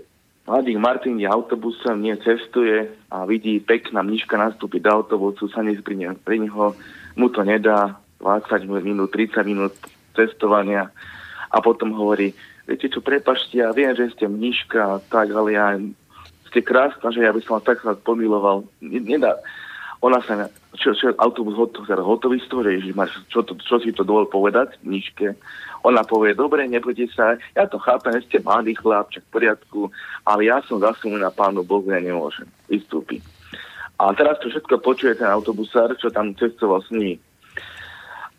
mladý 0.45 0.77
Martin 0.77 1.17
je 1.17 1.27
autobusom, 1.27 2.01
nie 2.01 2.15
cestuje 2.21 2.89
a 3.09 3.25
vidí 3.25 3.57
pekná 3.59 4.05
mniška 4.05 4.37
nastúpiť 4.37 4.85
do 4.85 4.91
autobusu, 5.01 5.49
sa 5.49 5.65
nezbrine 5.65 6.13
pri 6.21 6.45
neho, 6.45 6.77
mu 7.17 7.27
to 7.33 7.41
nedá 7.41 7.97
20 8.21 8.69
minút, 8.85 9.11
30 9.11 9.41
minút 9.45 9.73
cestovania 10.15 10.89
a 11.51 11.57
potom 11.61 11.93
hovorí, 11.93 12.33
viete 12.65 12.89
čo, 12.89 13.01
prepašte, 13.01 13.59
ja 13.59 13.73
viem, 13.73 13.93
že 13.93 14.13
ste 14.13 14.25
mniška, 14.29 15.09
tak, 15.09 15.33
ale 15.33 15.49
ja 15.53 15.75
ste 16.49 16.63
krásna, 16.63 17.11
že 17.11 17.25
ja 17.25 17.35
by 17.35 17.41
som 17.43 17.59
vás 17.59 17.67
tak 17.67 17.83
pomiloval. 18.07 18.63
Nedá, 18.81 19.35
ona 19.99 20.21
sa, 20.23 20.47
čo, 20.77 20.93
čo 20.93 21.11
autobus 21.17 21.57
hot, 21.57 21.75
hotový 21.81 22.37
z 22.39 22.47
že 22.47 22.71
ježiš, 22.79 22.93
čo, 23.31 23.41
to, 23.41 23.57
čo 23.59 23.81
si 23.81 23.91
to 23.95 24.05
dovol 24.05 24.29
povedať, 24.29 24.77
ničke. 24.85 25.33
Ona 25.85 26.01
povie, 26.01 26.33
dobre, 26.33 26.65
nebojte 26.65 27.05
sa, 27.13 27.37
ja 27.53 27.69
to 27.69 27.77
chápem, 27.77 28.17
ste 28.25 28.41
mladý 28.41 28.73
chlap, 28.73 29.13
v 29.13 29.21
poriadku, 29.29 29.93
ale 30.25 30.49
ja 30.49 30.57
som 30.65 30.81
zasunul 30.81 31.21
na 31.21 31.29
pánu 31.29 31.61
Bohu, 31.61 31.85
ja 31.93 32.01
nemôžem 32.01 32.49
vystúpiť. 32.65 33.21
A 34.01 34.09
teraz 34.17 34.41
to 34.41 34.49
všetko 34.49 34.81
počuje 34.81 35.13
ten 35.13 35.29
autobusár, 35.29 35.93
čo 36.01 36.09
tam 36.09 36.33
cestoval 36.33 36.81
s 36.81 36.89
nimi. 36.89 37.21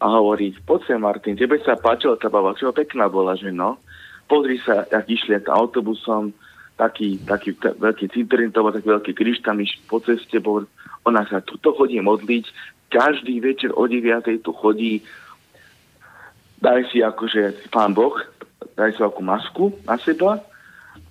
A 0.02 0.10
hovorí, 0.12 0.52
poď 0.66 0.92
sa, 0.92 0.94
Martin, 1.00 1.38
tebe 1.38 1.56
sa 1.62 1.78
páčila 1.78 2.20
tá 2.20 2.28
baba, 2.28 2.52
čo 2.58 2.74
pekná 2.74 3.08
bola, 3.08 3.38
že 3.38 3.48
no. 3.48 3.80
Pozri 4.26 4.60
sa, 4.60 4.84
jak 4.90 5.06
išli 5.06 5.38
autobusom, 5.46 6.34
taký, 6.76 7.16
taký 7.24 7.56
t- 7.56 7.72
veľký 7.72 8.12
cinterín, 8.12 8.52
to 8.52 8.60
bol 8.60 8.74
taký 8.74 8.90
veľký 8.92 9.12
kríž 9.16 9.40
tam 9.40 9.62
po 9.88 10.02
ceste, 10.04 10.36
bol, 10.42 10.68
ona 11.08 11.24
sa 11.24 11.40
tuto 11.40 11.72
chodí 11.72 11.96
modliť, 12.02 12.44
každý 12.92 13.40
večer 13.40 13.72
o 13.72 13.88
9. 13.88 14.44
tu 14.44 14.52
chodí, 14.52 15.00
daj 16.60 16.88
si 16.92 17.02
akože 17.02 17.70
pán 17.72 17.92
Boh, 17.96 18.16
daj 18.76 18.96
si 18.96 19.00
akú 19.02 19.20
masku 19.24 19.72
na 19.84 19.96
seba, 20.00 20.40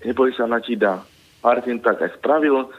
neboj 0.01 0.33
sa, 0.33 0.49
na 0.49 0.61
ti 0.61 0.77
dá. 0.77 1.01
Martin 1.45 1.77
tak 1.81 2.01
aj 2.01 2.17
spravil 2.17 2.69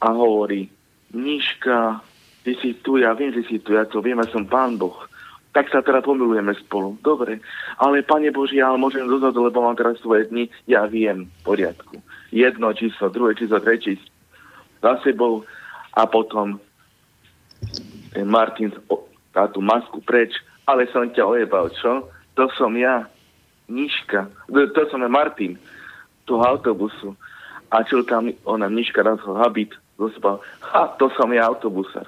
a 0.00 0.08
hovorí, 0.12 0.72
Níška, 1.12 2.00
ty 2.48 2.56
si 2.56 2.72
tu, 2.80 2.96
ja 2.96 3.12
viem, 3.12 3.36
že 3.36 3.44
si 3.44 3.60
tu, 3.60 3.76
ja 3.76 3.84
to 3.84 4.00
viem, 4.00 4.16
ja 4.16 4.28
som 4.32 4.48
pán 4.48 4.80
Boh 4.80 5.12
tak 5.52 5.68
sa 5.68 5.84
teda 5.84 6.00
pomilujeme 6.00 6.56
spolu. 6.64 6.96
Dobre, 7.04 7.44
ale 7.76 8.00
Pane 8.00 8.32
Boži, 8.32 8.64
ja 8.64 8.72
môžem 8.72 9.04
dozadu, 9.04 9.44
lebo 9.44 9.60
mám 9.60 9.76
teraz 9.76 10.00
svoje 10.00 10.32
dni, 10.32 10.48
ja 10.64 10.88
viem, 10.88 11.28
v 11.28 11.40
poriadku. 11.44 12.00
Jedno 12.32 12.72
číslo, 12.72 13.12
druhé 13.12 13.36
číslo, 13.36 13.60
tretie 13.60 14.00
za 14.80 14.96
sebou 15.04 15.44
a 15.92 16.08
potom 16.08 16.56
ten 18.16 18.26
Martin 18.26 18.72
dá 19.36 19.44
tú 19.52 19.60
masku 19.60 20.00
preč, 20.00 20.32
ale 20.66 20.86
som 20.90 21.06
ťa 21.06 21.24
ojebal, 21.26 21.70
čo? 21.74 22.08
To 22.38 22.44
som 22.56 22.72
ja, 22.78 23.06
Niška, 23.68 24.28
to 24.48 24.82
som 24.88 25.00
ja 25.02 25.10
Martin, 25.10 25.58
toho 26.24 26.42
autobusu. 26.44 27.16
A 27.72 27.80
čo 27.84 28.04
tam 28.04 28.30
ona 28.44 28.68
Niška 28.68 29.00
raz 29.02 29.20
habit, 29.24 29.74
zospal, 29.96 30.40
ha, 30.60 30.92
to 30.96 31.08
som 31.16 31.32
ja 31.32 31.48
autobusár. 31.48 32.06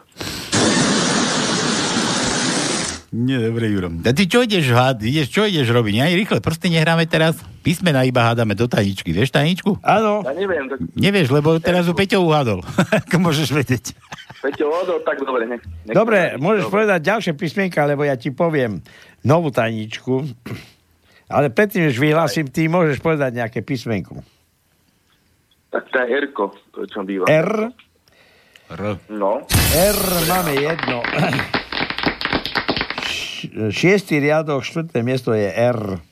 Nie, 3.14 3.38
dobre, 3.38 3.70
Juro. 3.70 3.94
A 4.02 4.10
ty 4.10 4.26
čo 4.26 4.42
ideš 4.42 4.74
hád? 4.74 4.98
Ideš, 5.06 5.30
čo 5.30 5.46
ideš 5.46 5.70
robiť? 5.70 6.02
Aj 6.02 6.10
rýchle 6.10 6.42
prsty 6.42 6.66
nehráme 6.74 7.06
teraz? 7.06 7.38
Písmena 7.62 8.02
iba 8.02 8.26
hádame 8.26 8.58
do 8.58 8.66
tajničky. 8.66 9.14
Vieš 9.14 9.30
tajničku? 9.30 9.78
Áno. 9.86 10.26
Ja 10.26 10.34
neviem. 10.34 10.66
Tak... 10.66 10.82
Nevieš, 10.98 11.30
lebo 11.30 11.62
teraz 11.62 11.86
u 11.86 11.94
Peťo 11.94 12.26
uhádol. 12.26 12.66
Ako 13.06 13.22
môžeš 13.22 13.54
vedieť. 13.54 13.94
Peťo 14.42 14.66
uhádol, 14.66 15.06
tak 15.06 15.22
dobre. 15.22 15.46
Ne, 15.46 15.56
dobre, 15.94 16.34
môžeš 16.42 16.66
dobre. 16.66 16.74
povedať 16.74 16.98
ďalšie 17.06 17.32
písmenka, 17.38 17.86
lebo 17.86 18.02
ja 18.02 18.18
ti 18.18 18.34
poviem 18.34 18.82
novú 19.22 19.54
tajničku. 19.54 20.26
Ale 21.34 21.54
predtým, 21.54 21.86
než 21.86 21.94
vyhlásim, 22.02 22.50
ty 22.50 22.66
môžeš 22.66 22.98
povedať 22.98 23.30
nejaké 23.38 23.62
písmenku. 23.62 24.26
Tak 25.70 25.86
to 25.86 26.02
je 26.02 26.06
r 26.18 26.26
to 26.34 26.82
čo 26.90 27.06
býva. 27.06 27.30
R? 27.30 27.70
R. 28.74 28.82
No. 29.06 29.46
R 29.70 29.98
máme 30.26 30.52
jedno 30.58 30.98
šiestý 33.55 34.18
riadok, 34.18 34.66
štvrté 34.66 35.00
miesto 35.07 35.30
je 35.30 35.46
R. 35.46 36.02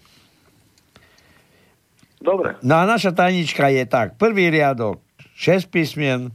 Dobre. 2.22 2.54
No 2.62 2.78
a 2.78 2.86
naša 2.86 3.10
tajnička 3.10 3.66
je 3.74 3.82
tak. 3.90 4.14
Prvý 4.14 4.46
riadok 4.46 5.02
6 5.34 5.66
písmen, 5.74 6.30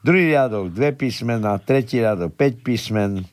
druhý 0.00 0.32
riadok 0.32 0.72
2 0.72 0.96
písmena, 0.96 1.60
tretí 1.60 2.00
riadok 2.00 2.32
5 2.32 2.64
písmen, 2.64 3.28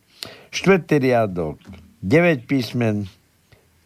štvrtý 0.51 0.99
riadok 0.99 1.63
9 2.03 2.43
písmen, 2.43 3.07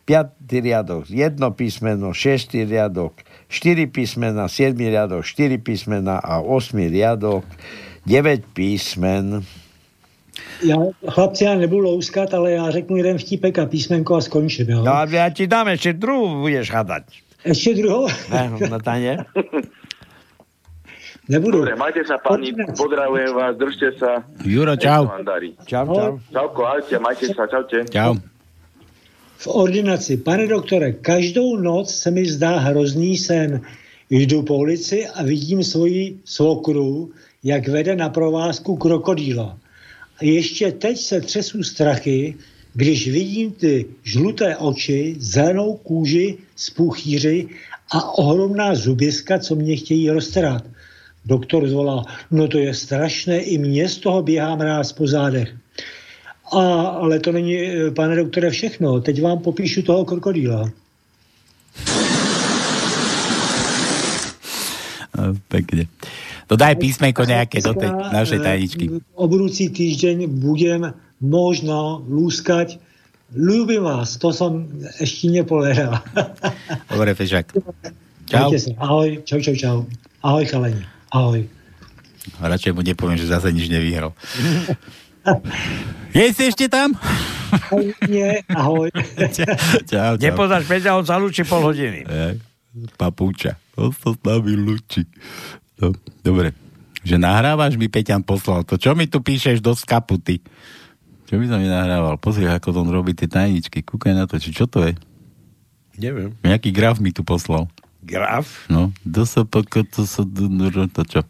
piatý 0.10 0.66
riadok 0.66 1.06
1 1.06 1.38
písmeno, 1.54 2.10
šiestý 2.10 2.66
riadok 2.66 3.22
4 3.54 3.86
písmena, 3.94 4.50
7 4.50 4.74
riadok 4.74 5.22
4 5.22 5.62
písmena 5.62 6.18
a 6.18 6.42
8 6.42 6.90
riadok 6.90 7.46
9 8.10 8.50
písmen. 8.58 9.46
Já, 10.64 10.76
chlapci, 11.10 11.44
já 11.44 11.56
nebudu 11.56 11.82
louskat, 11.82 12.34
ale 12.34 12.52
já 12.52 12.72
řeknu 12.72 12.98
jeden 12.98 13.18
vtípek 13.18 13.60
a 13.60 13.66
písmenko 13.66 14.16
a 14.16 14.22
skončím. 14.22 14.70
Jo? 14.70 14.84
No 14.84 14.94
a 14.94 15.06
já 15.10 15.30
ti 15.30 15.48
dám 15.48 15.68
ještě 15.68 15.94
druhou, 15.94 16.42
budeš 16.42 16.72
hadat. 16.72 17.04
Ještě 17.46 17.74
druhou? 17.74 18.08
Ne, 18.32 18.50
no, 18.50 18.68
na 18.68 18.80
taně. 18.80 19.18
Nebudu. 21.30 21.58
Dobre, 21.58 21.76
majte 21.76 22.08
sa, 22.08 22.16
pani, 22.24 22.56
pozdravujem 22.78 23.36
vás, 23.36 23.58
držte 23.60 23.92
sa. 24.00 24.24
Juro, 24.48 24.80
čau. 24.80 25.12
Čau, 25.68 25.86
čau. 25.92 26.20
Čauko, 26.32 26.66
ahojte, 26.66 27.00
majte 27.04 27.36
sa, 27.36 27.48
čaute. 27.52 27.84
Čau. 27.92 28.16
V 29.38 29.48
ordinaci. 29.48 30.18
Pane 30.24 30.48
doktore, 30.48 30.92
každou 30.92 31.60
noc 31.60 31.92
se 31.92 32.12
mi 32.12 32.24
zdá 32.26 32.58
hrozný 32.72 33.18
sen. 33.18 33.62
Jdu 34.10 34.42
po 34.44 34.56
ulici 34.56 35.08
a 35.08 35.24
vidím 35.24 35.64
svoji 35.64 36.20
svokru, 36.26 37.12
jak 37.44 37.68
vede 37.68 37.96
na 37.96 38.10
provázku 38.10 38.76
krokodýla. 38.76 39.58
Ještě 40.22 40.72
teď 40.72 40.98
se 40.98 41.22
třesu 41.22 41.64
strachy, 41.64 42.36
když 42.74 43.08
vidím 43.08 43.52
ty 43.52 43.86
žluté 44.04 44.58
oči, 44.58 45.16
zelenou 45.20 45.74
kůži 45.76 46.38
z 46.56 46.70
půchýři 46.70 47.48
a 47.92 48.18
ohromná 48.18 48.76
zuběska, 48.76 49.40
co 49.40 49.56
mě 49.56 49.76
chtějí 49.76 50.10
roztrhat. 50.10 50.64
Doktor 51.26 51.68
zvolá, 51.68 52.06
no 52.32 52.48
to 52.48 52.58
je 52.58 52.74
strašné, 52.74 53.40
i 53.40 53.58
mě 53.58 53.90
z 53.90 53.98
toho 53.98 54.24
běhá 54.24 54.56
mráz 54.56 54.92
po 54.92 55.08
zádech. 55.08 55.56
A, 56.52 56.82
ale 56.82 57.20
to 57.20 57.32
není, 57.32 57.60
pane 57.96 58.16
doktore, 58.16 58.50
všechno. 58.50 59.02
Teď 59.02 59.22
vám 59.22 59.40
popíšu 59.40 59.82
toho 59.82 60.06
krokodýla. 60.06 60.72
Pekne. 65.48 65.88
To 66.48 66.56
daj 66.56 66.80
písmenko 66.80 67.28
nejaké 67.28 67.60
do 67.60 67.76
tej 67.76 67.92
našej 67.92 68.40
tajničky. 68.40 68.86
O 69.20 69.28
budúci 69.28 69.68
týždeň 69.68 70.32
budem 70.32 70.96
možno 71.20 72.04
lúskať 72.08 72.80
Ľúbim 73.36 73.84
vás, 73.84 74.16
to 74.16 74.32
som 74.32 74.64
ešte 75.04 75.28
nepovedal. 75.28 76.00
Dobre, 76.92 77.12
Fešak. 77.12 77.60
Čau. 78.24 78.56
Ahoj, 78.80 79.20
čau, 79.28 79.44
čau, 79.44 79.56
čau. 79.60 79.78
Ahoj, 80.24 80.48
chalani. 80.48 80.80
Ahoj. 81.12 81.44
Radšej 82.40 82.72
mu 82.72 82.88
nepoviem, 82.88 83.20
že 83.20 83.28
zase 83.28 83.52
nič 83.52 83.68
nevyhral. 83.68 84.16
Je 86.16 86.24
si 86.32 86.44
ešte 86.48 86.72
tam? 86.72 86.96
Nie, 88.08 88.48
ahoj. 88.48 88.88
čau, 89.36 89.56
čau. 89.84 90.12
Nepoznáš 90.16 90.64
Peťa, 90.64 90.96
on 90.96 91.04
sa 91.04 91.20
lúči 91.20 91.44
pol 91.44 91.68
hodiny. 91.68 92.08
Papúča. 92.96 93.60
On 93.76 93.92
sa 93.92 94.16
s 94.16 94.20
nami 94.24 94.56
lúči. 94.56 95.04
No, 95.78 95.94
dobre. 96.26 96.54
Že 97.06 97.22
nahrávaš 97.22 97.78
mi 97.78 97.88
Peťan 97.88 98.26
poslal. 98.26 98.66
To 98.66 98.76
čo 98.76 98.98
mi 98.98 99.06
tu 99.06 99.22
píšeš 99.22 99.62
do 99.62 99.72
skaputy? 99.78 100.42
Čo 101.28 101.38
by 101.38 101.46
som 101.46 101.60
mi 101.60 101.70
nahrával? 101.70 102.18
Pozri, 102.18 102.48
ako 102.48 102.84
on 102.84 102.90
robí 102.90 103.14
tie 103.14 103.30
tajničky. 103.30 103.84
Kúkaj 103.84 104.16
na 104.16 104.26
to, 104.26 104.40
či 104.40 104.56
čo 104.56 104.66
to 104.66 104.84
je? 104.84 104.96
Neviem. 106.00 106.34
Nejaký 106.42 106.72
graf 106.72 106.98
mi 107.04 107.12
tu 107.12 107.22
poslal. 107.22 107.68
Graf? 108.06 108.70
No, 108.72 108.96
do 109.04 109.28
sa 109.28 109.44
poko, 109.44 109.84
to 109.84 110.08
sa, 110.08 110.24
to 110.24 111.02
čo? 111.04 111.22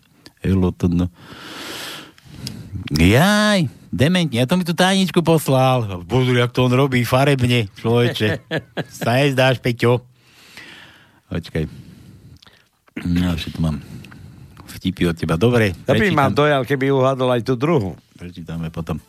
Elo, 0.45 0.69
to 0.69 0.85
no. 0.85 1.09
Jaj, 2.93 3.65
dementne, 3.89 4.37
ja 4.37 4.45
to 4.45 4.53
mi 4.53 4.61
tu 4.61 4.77
tajničku 4.77 5.25
poslal. 5.25 6.05
Pozri, 6.05 6.37
jak 6.37 6.53
to 6.53 6.69
on 6.69 6.73
robí 6.77 7.01
farebne, 7.01 7.65
človeče. 7.81 8.45
Sa 9.01 9.17
nezdáš, 9.17 9.57
Peťo. 9.57 10.05
Počkaj. 11.33 11.65
No, 13.01 13.33
tu 13.33 13.59
mám 13.59 13.81
vtipy 14.77 15.09
od 15.09 15.15
teba. 15.17 15.35
Dobre. 15.35 15.73
To 15.89 15.97
by 15.97 16.09
ma 16.13 16.29
dojal, 16.29 16.61
keby 16.63 16.93
uhádol 16.93 17.33
aj 17.33 17.41
tú 17.41 17.57
druhú. 17.57 17.97
Prečítame 18.13 18.69
potom. 18.69 19.01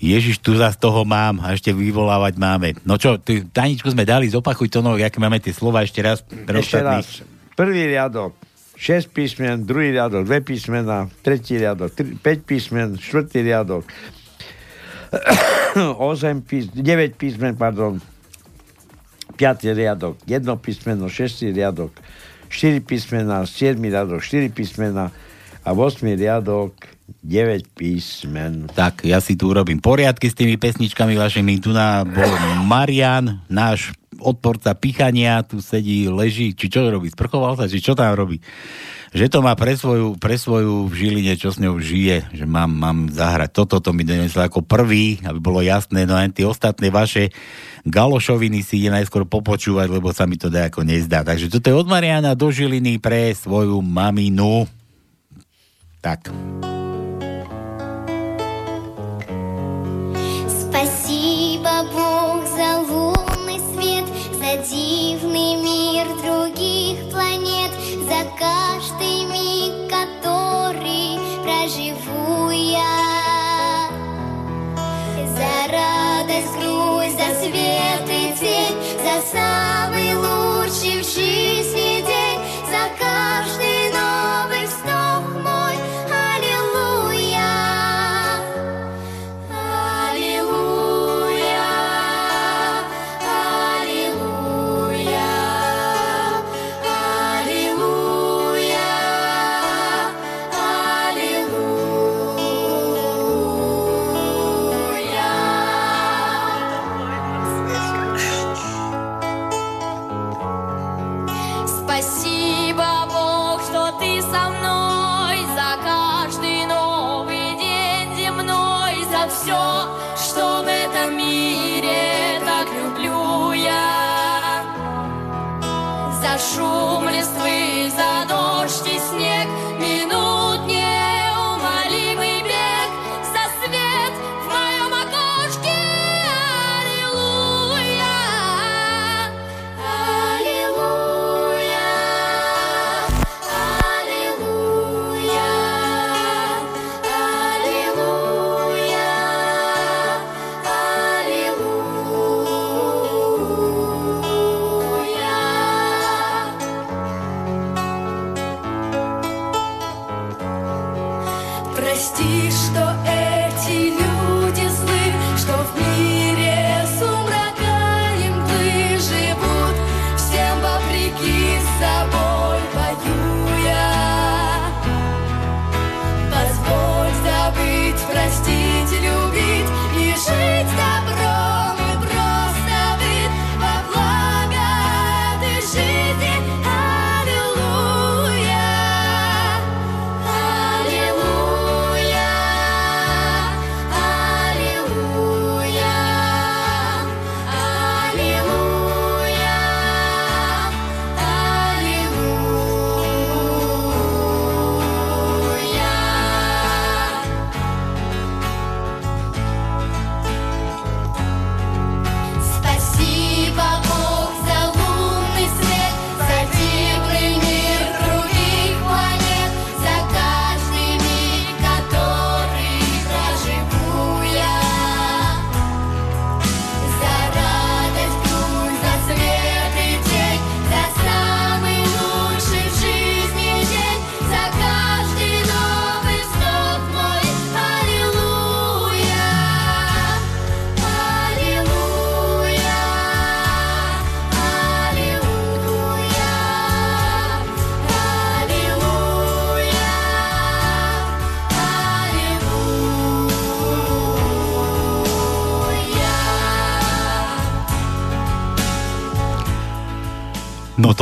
Ježiš, 0.00 0.42
tu 0.42 0.58
za 0.58 0.74
toho 0.74 1.06
mám 1.06 1.38
a 1.40 1.54
ešte 1.54 1.70
vyvolávať 1.70 2.34
máme. 2.34 2.74
No 2.82 2.98
čo, 2.98 3.16
ty, 3.16 3.46
Taničku 3.46 3.88
sme 3.88 4.02
dali, 4.02 4.26
zopakuj 4.26 4.66
to, 4.68 4.82
no, 4.82 4.98
aké 4.98 5.22
máme 5.22 5.38
tie 5.38 5.54
slova 5.54 5.86
ešte 5.86 6.02
raz. 6.02 6.20
Ešte 6.26 6.82
raz. 6.82 7.22
Prvý 7.54 7.86
riadok, 7.86 8.34
6 8.74 9.14
písmen, 9.14 9.62
druhý 9.62 9.94
riadok, 9.94 10.26
2 10.26 10.42
písmena, 10.42 11.06
tretí 11.22 11.54
riadok, 11.54 11.94
5 11.94 12.20
písmen, 12.42 12.98
štvrtý 12.98 13.46
riadok, 13.46 13.86
8 15.78 16.42
písmen, 16.42 16.82
9 16.82 17.14
písmen, 17.14 17.54
pardon, 17.54 18.02
5 19.38 19.70
riadok, 19.78 20.18
1 20.26 20.42
písmeno, 20.58 21.06
6 21.06 21.54
riadok, 21.54 21.94
4 22.54 22.86
písmena, 22.86 23.42
7 23.42 23.82
riadok, 23.82 24.22
4 24.22 24.54
písmena 24.54 25.10
a 25.66 25.70
8 25.74 26.14
riadok, 26.14 26.86
9 27.26 27.66
písmen. 27.74 28.70
Tak, 28.72 29.02
ja 29.02 29.18
si 29.18 29.34
tu 29.34 29.50
urobím 29.50 29.82
poriadky 29.82 30.30
s 30.30 30.38
tými 30.38 30.54
pesničkami 30.56 31.18
vašimi. 31.18 31.58
Tu 31.58 31.74
na 31.74 32.06
bol 32.06 32.30
Marian, 32.64 33.42
náš 33.50 33.92
odporca 34.20 34.74
pichania, 34.76 35.42
tu 35.46 35.58
sedí, 35.62 36.10
leží, 36.10 36.54
či 36.54 36.70
čo 36.70 36.86
robí, 36.86 37.10
sprchoval 37.10 37.58
sa, 37.58 37.70
či 37.70 37.82
čo 37.82 37.96
tam 37.96 38.12
robí. 38.14 38.38
Že 39.14 39.30
to 39.30 39.38
má 39.46 39.54
pre 39.54 39.78
svoju, 39.78 40.18
pre 40.18 40.34
svoju 40.34 40.90
v 40.90 40.94
Žiline, 40.94 41.38
čo 41.38 41.54
s 41.54 41.62
ňou 41.62 41.78
žije, 41.78 42.34
že 42.34 42.50
mám, 42.50 42.66
mám 42.66 43.06
zahrať. 43.06 43.54
Toto 43.54 43.78
to 43.78 43.94
mi 43.94 44.02
doneslo 44.02 44.42
ako 44.42 44.66
prvý, 44.66 45.22
aby 45.22 45.38
bolo 45.38 45.62
jasné, 45.62 46.02
no 46.02 46.18
aj 46.18 46.34
tie 46.34 46.42
ostatné 46.42 46.90
vaše 46.90 47.30
galošoviny 47.86 48.66
si 48.66 48.82
ide 48.82 48.90
najskôr 48.90 49.22
popočúvať, 49.22 49.86
lebo 49.86 50.10
sa 50.10 50.26
mi 50.26 50.34
to 50.34 50.50
dá 50.50 50.66
ako 50.66 50.82
nezdá. 50.82 51.22
Takže 51.22 51.46
toto 51.46 51.70
je 51.70 51.78
od 51.78 51.86
Mariana 51.86 52.34
do 52.34 52.50
Žiliny 52.50 52.98
pre 52.98 53.30
svoju 53.38 53.78
maminu. 53.78 54.66
Tak. 56.02 56.73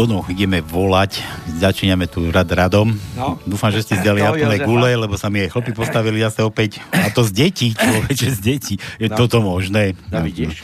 No 0.03 0.11
to 0.11 0.19
no, 0.19 0.27
ideme 0.27 0.59
volať. 0.59 1.23
Začíname 1.63 2.11
tu 2.11 2.27
rad 2.35 2.51
radom. 2.51 2.91
No. 3.15 3.39
Dúfam, 3.47 3.71
že 3.71 3.87
ste 3.87 3.95
zdali 4.03 4.19
no, 4.19 4.35
Jozefa. 4.35 4.67
gule, 4.67 4.91
lebo 4.99 5.15
sa 5.15 5.31
mi 5.31 5.47
aj 5.47 5.55
chlpy 5.55 5.71
postavili 5.71 6.19
zase 6.19 6.43
opäť. 6.43 6.83
A 6.91 7.07
to 7.15 7.23
z 7.23 7.31
detí, 7.31 7.71
človeče, 7.71 8.27
z 8.35 8.41
detí. 8.43 8.75
Je 8.99 9.07
No. 9.07 9.15
toto 9.15 9.39
možné? 9.39 9.95
No, 10.11 10.27
vidíš. 10.27 10.59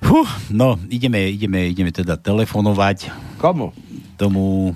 Fú, 0.00 0.24
no, 0.48 0.80
ideme, 0.88 1.28
ideme, 1.28 1.68
ideme 1.68 1.92
teda 1.92 2.16
telefonovať. 2.16 3.12
Komu? 3.36 3.76
Tomu. 4.16 4.72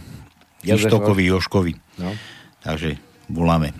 Ištokovi 0.60 1.32
Joškovi. 1.32 1.72
No. 2.04 2.12
Takže 2.60 3.00
voláme. 3.32 3.72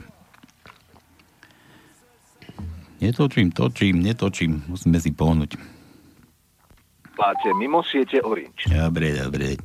Netočím, 3.04 3.52
točím, 3.52 4.00
netočím. 4.00 4.64
Musíme 4.64 4.96
si 4.96 5.12
pohnúť. 5.12 5.60
Máte 7.20 7.52
mimo 7.52 7.84
siete 7.84 8.24
Orange. 8.24 8.64
Dobre, 8.64 9.12
dobre. 9.12 9.60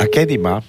A 0.00 0.04
kedy 0.08 0.40
má? 0.40 0.64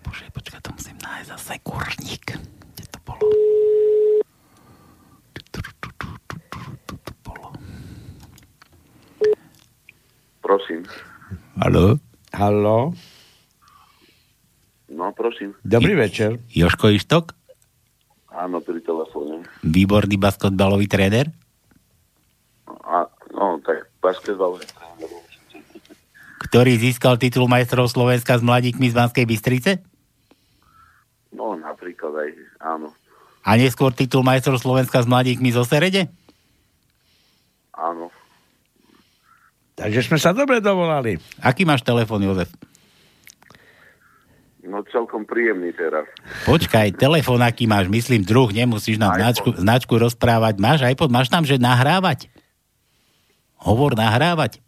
Bože, 0.00 0.24
počkaj, 0.32 0.60
to 0.64 0.70
musím 0.72 0.96
nájsť 1.04 1.28
zase 1.28 1.54
kurník. 1.60 2.26
Kde 2.72 2.84
to 2.88 2.98
bolo? 3.04 3.26
Prosím. 10.40 10.82
Haló? 11.60 12.00
Haló? 12.32 12.92
No, 14.90 15.12
prosím. 15.14 15.54
Dobrý 15.62 15.94
večer. 15.94 16.42
Joško 16.50 16.90
Ištok? 16.90 17.38
Áno, 18.34 18.58
pri 18.58 18.82
telefóne. 18.82 19.46
Výborný 19.62 20.18
basketbalový 20.18 20.90
tréner? 20.90 21.30
A, 22.66 23.06
no, 23.30 23.62
tak 23.62 23.86
basketbal. 24.02 24.58
Ktorý 26.50 26.82
získal 26.82 27.14
titul 27.14 27.46
majstrov 27.46 27.86
Slovenska 27.86 28.34
s 28.34 28.42
mladíkmi 28.42 28.90
z 28.90 28.94
Banskej 28.98 29.22
Bystrice? 29.22 29.72
No, 31.30 31.54
napríklad 31.54 32.10
aj, 32.10 32.30
áno. 32.58 32.90
A 33.46 33.54
neskôr 33.54 33.94
titul 33.94 34.26
majstrov 34.26 34.58
Slovenska 34.58 34.98
s 34.98 35.06
mladíkmi 35.06 35.54
zo 35.54 35.62
Serede? 35.62 36.10
Áno. 37.70 38.10
Takže 39.78 40.10
sme 40.10 40.18
sa 40.18 40.34
dobre 40.34 40.58
dovolali. 40.58 41.22
Aký 41.38 41.62
máš 41.62 41.86
telefón, 41.86 42.26
Jozef? 42.26 42.50
No, 44.66 44.82
celkom 44.90 45.22
príjemný 45.24 45.70
teraz. 45.70 46.04
Počkaj, 46.50 46.98
telefón 46.98 47.46
aký 47.46 47.64
máš, 47.70 47.86
myslím 47.86 48.26
druh, 48.26 48.50
nemusíš 48.50 48.98
nám 48.98 49.16
značku, 49.16 49.54
značku 49.54 49.94
rozprávať. 49.96 50.58
Máš 50.58 50.82
iPod, 50.82 51.14
máš 51.14 51.30
tam, 51.30 51.46
že 51.46 51.62
nahrávať? 51.62 52.26
Hovor 53.56 53.94
nahrávať. 53.94 54.58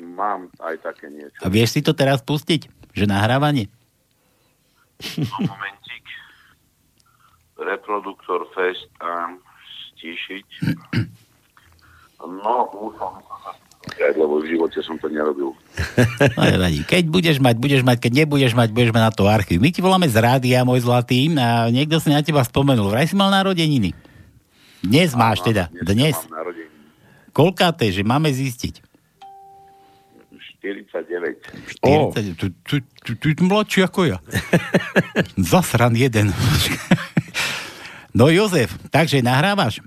Mám 0.00 0.48
aj 0.58 0.80
také 0.80 1.12
niečo. 1.12 1.36
A 1.44 1.52
vieš 1.52 1.76
si 1.76 1.80
to 1.84 1.92
teraz 1.92 2.24
pustiť? 2.24 2.66
Že 2.96 3.04
nahrávanie? 3.06 3.68
No, 5.20 5.36
momentík. 5.44 6.04
Reproduktor 7.60 8.48
Fest 8.56 8.88
a 9.04 9.36
stíšiť. 9.92 10.46
No, 12.20 12.56
spýtať, 14.00 14.14
lebo 14.16 14.40
v 14.40 14.48
živote 14.56 14.80
som 14.80 14.96
to 14.96 15.08
nerobil. 15.08 15.52
No, 16.36 16.42
nevadí. 16.44 16.80
Keď 16.84 17.04
budeš 17.08 17.36
mať, 17.40 17.56
budeš 17.60 17.82
mať, 17.84 17.96
keď 18.00 18.12
nebudeš 18.24 18.52
mať, 18.56 18.68
budeš 18.72 18.92
mať 18.92 19.02
na 19.08 19.12
to 19.12 19.24
archív. 19.28 19.60
My 19.60 19.68
ti 19.72 19.80
voláme 19.84 20.08
z 20.08 20.16
rádia, 20.16 20.64
môj 20.64 20.84
zlatý, 20.84 21.28
a 21.36 21.68
niekto 21.68 22.00
si 22.00 22.08
na 22.12 22.24
teba 22.24 22.44
spomenul. 22.44 22.88
Vraj 22.92 23.08
si 23.08 23.16
mal 23.16 23.28
narodeniny. 23.32 23.92
Dnes 24.80 25.12
máš 25.12 25.44
teda. 25.44 25.68
Dnes. 25.84 26.16
Koľkáte, 27.36 27.88
že 27.92 28.00
máme 28.00 28.32
zistiť? 28.32 28.89
49. 30.60 31.40
40, 31.80 32.36
tu, 32.36 32.52
tu, 32.64 32.76
tu, 33.04 33.10
tu, 33.16 33.28
tu 33.32 33.42
mladší 33.44 33.88
ako 33.88 34.12
ja. 34.12 34.18
Zasran 35.50 35.96
jeden. 35.96 36.32
no 38.18 38.28
Jozef, 38.28 38.76
takže 38.92 39.24
nahrávaš. 39.24 39.80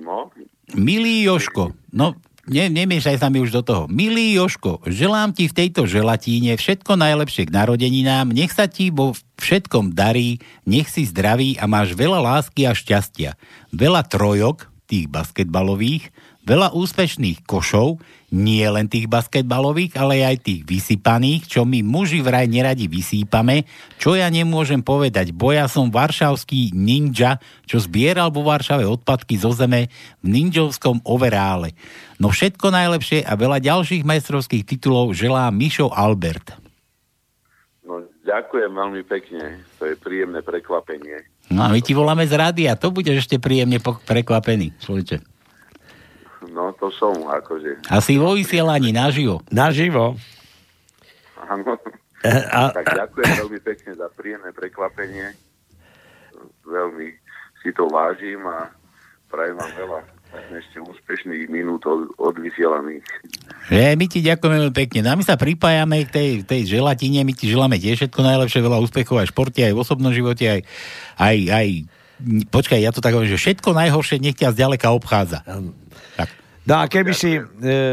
No, 0.00 0.28
Milý 0.76 1.24
Joško, 1.24 1.72
no 1.90 2.14
ne, 2.50 2.66
nemiešaj 2.66 3.20
sa 3.20 3.28
mi 3.30 3.38
už 3.38 3.54
do 3.54 3.62
toho. 3.62 3.82
Milý 3.86 4.34
Joško, 4.34 4.82
želám 4.86 5.34
ti 5.34 5.46
v 5.46 5.56
tejto 5.56 5.86
želatíne 5.86 6.56
všetko 6.58 6.98
najlepšie 6.98 7.46
k 7.46 7.54
narodeninám, 7.54 8.30
nech 8.30 8.50
sa 8.54 8.66
ti 8.70 8.90
vo 8.90 9.14
všetkom 9.38 9.92
darí, 9.94 10.42
nech 10.66 10.90
si 10.90 11.06
zdravý 11.06 11.58
a 11.60 11.70
máš 11.70 11.94
veľa 11.94 12.18
lásky 12.18 12.66
a 12.66 12.72
šťastia. 12.72 13.38
Veľa 13.70 14.02
trojok, 14.06 14.69
tých 14.90 15.06
basketbalových, 15.06 16.10
veľa 16.42 16.74
úspešných 16.74 17.46
košov, 17.46 18.02
nie 18.34 18.62
len 18.66 18.86
tých 18.86 19.06
basketbalových, 19.10 19.94
ale 19.98 20.22
aj 20.22 20.46
tých 20.46 20.62
vysypaných, 20.66 21.46
čo 21.46 21.66
my 21.66 21.82
muži 21.82 22.22
vraj 22.22 22.46
neradi 22.46 22.90
vysýpame, 22.90 23.66
čo 23.98 24.18
ja 24.18 24.26
nemôžem 24.30 24.82
povedať, 24.82 25.30
bo 25.30 25.54
ja 25.54 25.70
som 25.70 25.90
varšavský 25.90 26.74
ninja, 26.74 27.38
čo 27.66 27.82
zbieral 27.82 28.34
vo 28.34 28.46
Varšave 28.46 28.86
odpadky 28.86 29.38
zo 29.38 29.54
zeme 29.54 29.90
v 30.22 30.26
ninjovskom 30.26 31.02
overále. 31.06 31.74
No 32.18 32.30
všetko 32.30 32.70
najlepšie 32.70 33.26
a 33.26 33.34
veľa 33.34 33.62
ďalších 33.62 34.06
majstrovských 34.06 34.66
titulov 34.66 35.14
želá 35.14 35.50
Mišo 35.50 35.90
Albert. 35.90 36.54
no, 37.86 38.06
ďakujem 38.22 38.70
veľmi 38.70 39.02
pekne. 39.06 39.66
To 39.82 39.90
je 39.90 39.98
príjemné 39.98 40.42
prekvapenie. 40.46 41.26
No 41.50 41.66
a 41.66 41.68
my 41.74 41.82
ti 41.82 41.92
voláme 41.98 42.22
z 42.30 42.34
rádia, 42.38 42.78
to 42.78 42.94
budeš 42.94 43.26
ešte 43.26 43.42
príjemne 43.42 43.82
prekvapený, 43.82 44.70
človeče. 44.78 45.18
No, 46.54 46.70
to 46.78 46.94
som, 46.94 47.14
akože. 47.26 47.90
Asi 47.90 48.16
vo 48.16 48.38
vysielaní 48.38 48.94
naživo. 48.94 49.42
Naživo. 49.50 50.14
Áno. 51.42 51.74
A, 52.22 52.70
Tak 52.70 52.86
ďakujem 52.94 53.30
veľmi 53.44 53.60
pekne 53.64 53.92
za 53.96 54.06
príjemné 54.12 54.52
prekvapenie. 54.52 55.34
Veľmi 56.64 57.16
si 57.64 57.70
to 57.74 57.88
vážim 57.90 58.40
a 58.46 58.70
prajem 59.28 59.56
vám 59.56 59.72
veľa 59.74 60.00
ešte 60.30 60.78
úspešných 60.78 61.50
minút 61.50 61.82
od, 61.86 62.10
od 62.18 62.34
vysielaných. 62.38 63.02
Že, 63.70 63.98
my 63.98 64.06
ti 64.06 64.18
ďakujeme 64.22 64.56
veľmi 64.62 64.76
pekne. 64.76 65.00
No 65.06 65.08
a 65.14 65.18
my 65.18 65.24
sa 65.26 65.34
pripájame 65.34 66.06
k 66.06 66.10
tej, 66.10 66.30
tej 66.46 66.78
želatine, 66.78 67.26
my 67.26 67.34
ti 67.34 67.50
želáme 67.50 67.78
tiež 67.78 68.06
všetko 68.06 68.20
najlepšie, 68.22 68.62
veľa 68.62 68.82
úspechov 68.82 69.22
aj 69.22 69.26
v 69.26 69.32
športe, 69.34 69.60
aj 69.62 69.74
v 69.74 69.82
osobnom 69.82 70.12
živote, 70.14 70.44
aj, 70.46 70.60
aj, 71.18 71.36
aj 71.50 71.66
počkaj, 72.50 72.78
ja 72.78 72.92
to 72.94 73.02
tak 73.02 73.16
hovorím, 73.16 73.32
že 73.32 73.42
všetko 73.42 73.74
najhoršie 73.74 74.22
nech 74.22 74.36
ťa 74.38 74.54
zďaleka 74.54 74.92
obchádza. 74.92 75.42
Tak. 76.14 76.28
No 76.68 76.74
a 76.78 76.84
keby 76.86 77.12
si 77.16 77.40
e, 77.40 77.42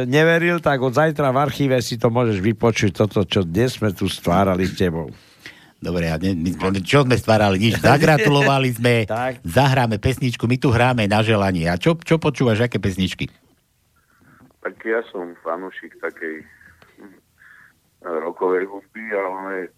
neveril, 0.06 0.60
tak 0.60 0.84
od 0.84 0.94
zajtra 0.94 1.32
v 1.32 1.38
archíve 1.40 1.78
si 1.80 1.96
to 1.96 2.12
môžeš 2.12 2.44
vypočuť, 2.44 2.92
toto, 2.94 3.24
čo 3.24 3.42
dnes 3.48 3.80
sme 3.80 3.96
tu 3.96 4.12
stvárali 4.12 4.68
s 4.68 4.76
tebou. 4.76 5.10
Dobre, 5.78 6.10
a 6.10 6.18
ne, 6.18 6.34
my, 6.34 6.58
čo 6.82 7.06
sme 7.06 7.14
stvárali? 7.14 7.62
Nič. 7.62 7.78
Zagratulovali 7.78 8.70
sme, 8.74 9.06
Tak. 9.10 9.46
zahráme 9.46 10.02
pesničku, 10.02 10.50
my 10.50 10.58
tu 10.58 10.74
hráme 10.74 11.06
na 11.06 11.22
želanie. 11.22 11.70
A 11.70 11.78
čo, 11.78 11.94
čo 12.02 12.18
počúvaš, 12.18 12.66
aké 12.66 12.82
pesničky? 12.82 13.30
Tak 14.66 14.74
ja 14.82 15.06
som 15.14 15.38
fanúšik 15.46 16.02
takej 16.02 16.42
hm, 16.98 17.18
rokovej 18.26 18.66
hudby, 18.66 19.06
ale 19.14 19.70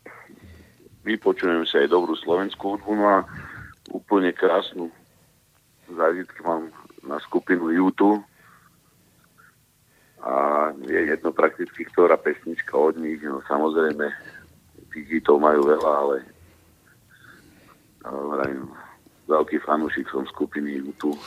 vypočujem 1.04 1.68
si 1.68 1.76
aj 1.84 1.92
dobrú 1.92 2.16
slovenskú 2.16 2.80
hudbu, 2.80 2.92
no 2.96 3.06
a 3.06 3.18
úplne 3.92 4.32
krásnu 4.32 4.88
zážitky 5.92 6.40
mám 6.48 6.72
na 7.04 7.20
skupinu 7.20 7.74
YouTube 7.74 8.24
a 10.20 10.68
je 10.84 11.00
jedno 11.10 11.32
prakticky, 11.32 11.88
ktorá 11.88 12.20
pesnička 12.20 12.76
od 12.76 13.00
nich, 13.00 13.24
no 13.24 13.40
samozrejme 13.48 14.12
tých 14.94 15.08
hitov 15.20 15.42
majú 15.42 15.66
veľa, 15.66 15.92
ale, 15.92 16.18
ale 18.06 18.20
vrajím, 18.36 18.66
veľký 19.30 19.58
fanúšik 19.64 20.10
som 20.10 20.26
skupiny 20.26 20.82
YouTube. 20.82 21.18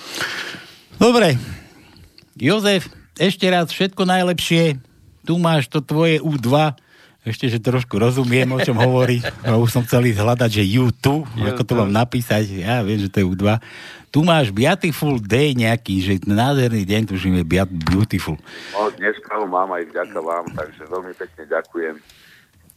Dobre. 0.99 1.39
Jozef, 2.37 2.89
ešte 3.21 3.47
raz 3.47 3.71
všetko 3.71 4.03
najlepšie. 4.09 4.81
Tu 5.23 5.35
máš 5.39 5.71
to 5.71 5.85
tvoje 5.85 6.19
U2. 6.19 6.75
Ešte, 7.23 7.47
že 7.47 7.63
trošku 7.63 8.03
rozumiem, 8.03 8.51
o 8.51 8.59
čom 8.59 8.75
hovorí. 8.75 9.23
A 9.47 9.55
už 9.63 9.71
som 9.71 9.87
chcel 9.87 10.11
ísť 10.11 10.27
hľadať, 10.27 10.51
že 10.59 10.65
U2, 10.67 11.07
ako 11.55 11.63
to 11.63 11.75
mám 11.79 11.93
napísať. 11.95 12.51
Ja 12.67 12.83
viem, 12.83 12.99
že 12.99 13.07
to 13.07 13.23
je 13.23 13.27
U2. 13.31 13.47
Tu 14.13 14.21
máš 14.27 14.51
Beautiful 14.51 15.23
Day 15.23 15.55
nejaký, 15.55 16.03
že 16.03 16.13
nádherný 16.27 16.83
deň, 16.83 17.03
tuším 17.15 17.41
je 17.41 17.45
Beautiful. 17.89 18.37
No, 18.75 18.91
dneska 18.93 19.39
ho 19.39 19.47
mám 19.47 19.71
aj 19.73 19.89
vďaka 19.89 20.19
vám, 20.19 20.51
takže 20.53 20.83
veľmi 20.91 21.13
pekne 21.15 21.43
ďakujem. 21.47 21.95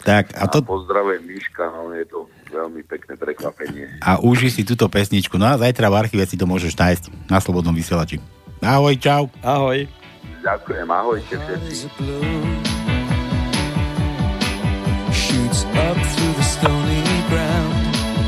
Tak, 0.03 0.35
a 0.35 0.45
A 0.45 0.51
to... 0.51 0.61
pozdravujem 0.61 1.23
Miška, 1.23 1.71
no 1.71 1.95
je 1.95 2.05
to 2.05 2.27
veľmi 2.51 2.83
pekné 2.85 3.15
prekvapenie. 3.15 3.99
A 4.03 4.19
uži 4.21 4.51
si 4.51 4.61
túto 4.67 4.85
pesničku. 4.91 5.39
No 5.39 5.49
a 5.49 5.57
zajtra 5.57 5.87
v 5.89 5.95
archíve 5.97 6.23
si 6.27 6.35
to 6.35 6.45
môžeš 6.45 6.75
nájsť 6.75 7.03
na 7.31 7.39
Slobodnom 7.39 7.73
vysielači. 7.73 8.19
Ahoj, 8.61 8.95
čau. 8.99 9.31
Ahoj. 9.41 9.87
Ďakujem, 10.45 10.87
ahojte 10.89 11.35
všetci. 11.35 11.73
shoots 15.35 15.65
up 15.65 15.97
through 15.97 16.33
the 16.37 16.43
stony 16.43 17.01
ground. 17.31 17.75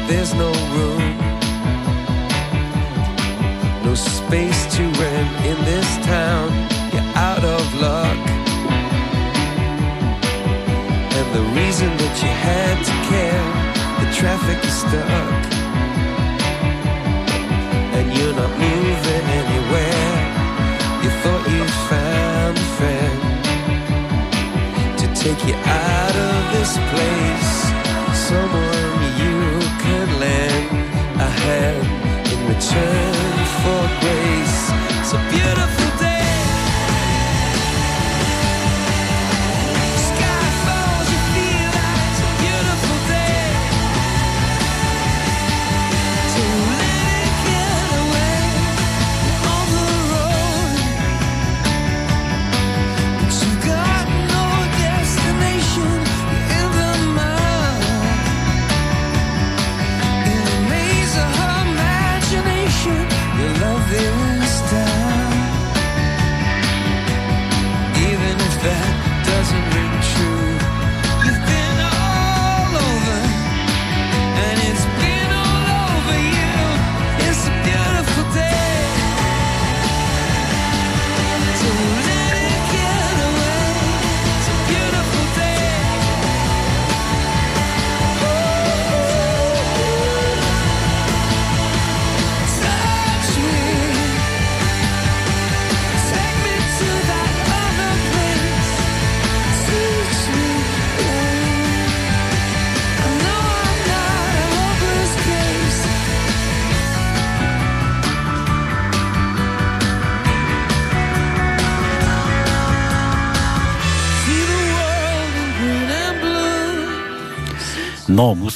There's 0.10 0.34
no 0.34 0.50
room, 0.76 1.04
no 3.86 3.94
space 3.94 4.76
to 4.76 4.84
rent 4.84 5.46
in 5.46 5.58
this 5.66 5.90
town. 6.06 6.68
And 11.20 11.34
the 11.34 11.42
reason 11.60 11.90
that 11.98 12.16
you 12.22 12.30
had 12.30 12.78
to 12.90 12.96
care 13.10 13.46
The 14.02 14.08
traffic 14.20 14.60
is 14.70 14.76
stuck. 14.86 15.42
And 17.98 18.06
you're 18.16 18.36
not 18.42 18.54
moving 18.66 19.26
anywhere. 19.42 20.14
You 21.02 21.10
thought 21.22 21.44
you'd 21.54 21.76
found 21.90 22.56
a 22.66 22.68
friend 22.78 23.20
To 25.02 25.06
take 25.24 25.42
you 25.50 25.56
out 25.56 26.16
of 26.30 26.38
this 26.56 26.72
place. 26.92 27.54
Someone 28.30 28.98
you 29.24 29.38
could 29.82 30.10
lend 30.22 30.66
a 31.28 31.30
hand 31.42 31.82
In 32.34 32.40
return 32.54 33.38
for 33.64 33.82
grace. 34.02 34.60
It's 35.02 35.14
a 35.14 35.22
beautiful 35.34 35.90
day. 35.98 36.07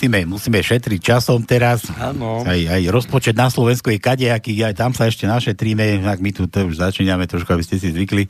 Musíme, 0.01 0.25
musíme 0.25 0.57
šetriť 0.65 0.97
časom 0.97 1.45
teraz. 1.45 1.85
Áno. 1.93 2.41
Aj, 2.41 2.57
aj 2.57 2.89
rozpočet 2.89 3.37
na 3.37 3.53
Slovensku 3.53 3.93
je 3.93 4.01
kadejaký, 4.01 4.57
aj 4.65 4.73
tam 4.73 4.97
sa 4.97 5.05
ešte 5.05 5.29
našetríme, 5.29 6.01
ak 6.01 6.17
my 6.17 6.33
tu 6.33 6.49
to 6.49 6.65
už 6.65 6.81
začíname 6.81 7.29
trošku, 7.29 7.53
aby 7.53 7.61
ste 7.61 7.77
si 7.77 7.93
zvykli. 7.93 8.25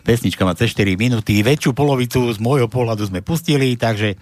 Pesnička 0.00 0.48
má 0.48 0.56
cez 0.56 0.72
4 0.72 0.96
minúty, 0.96 1.44
väčšiu 1.44 1.76
polovicu 1.76 2.24
z 2.32 2.40
môjho 2.40 2.72
pohľadu 2.72 3.04
sme 3.04 3.20
pustili, 3.20 3.76
takže 3.76 4.16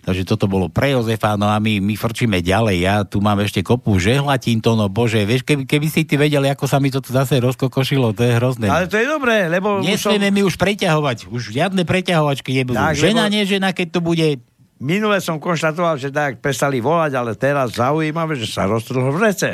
Takže 0.00 0.24
toto 0.24 0.48
bolo 0.48 0.72
pre 0.72 0.96
Jozefa, 0.96 1.36
no 1.36 1.52
a 1.52 1.60
my, 1.60 1.76
my 1.76 1.92
frčíme 1.92 2.40
ďalej. 2.40 2.76
Ja 2.80 3.04
tu 3.04 3.20
mám 3.20 3.36
ešte 3.44 3.60
kopu 3.60 4.00
žehlatín, 4.00 4.64
to 4.64 4.72
no 4.72 4.88
bože, 4.88 5.20
vieš, 5.28 5.44
keby, 5.44 5.68
keby 5.68 5.86
si 5.92 6.08
ty 6.08 6.16
vedel, 6.16 6.40
ako 6.48 6.64
sa 6.64 6.80
mi 6.80 6.88
to 6.88 7.04
tu 7.04 7.12
zase 7.12 7.36
rozkokošilo, 7.36 8.16
to 8.16 8.24
je 8.24 8.32
hrozné. 8.32 8.72
Ale 8.72 8.88
to 8.88 8.96
je 8.96 9.04
dobré, 9.04 9.52
lebo... 9.52 9.84
Nesmieme 9.84 10.32
mi 10.32 10.40
už 10.40 10.56
preťahovať, 10.56 11.28
už 11.28 11.52
žiadne 11.52 11.84
preťahovačky 11.84 12.64
nebudú. 12.64 12.80
Tak, 12.80 12.96
žena, 12.96 13.28
lebo- 13.28 13.32
nie 13.36 13.44
žena, 13.44 13.76
keď 13.76 13.86
to 13.92 14.00
bude 14.00 14.40
Minule 14.80 15.20
som 15.20 15.36
konštatoval, 15.36 16.00
že 16.00 16.08
tak 16.08 16.40
prestali 16.40 16.80
volať, 16.80 17.12
ale 17.12 17.36
teraz 17.36 17.76
zaujímavé, 17.76 18.32
že 18.40 18.48
sa 18.48 18.64
roztrhol 18.64 19.12
v 19.12 19.28
rece. 19.28 19.52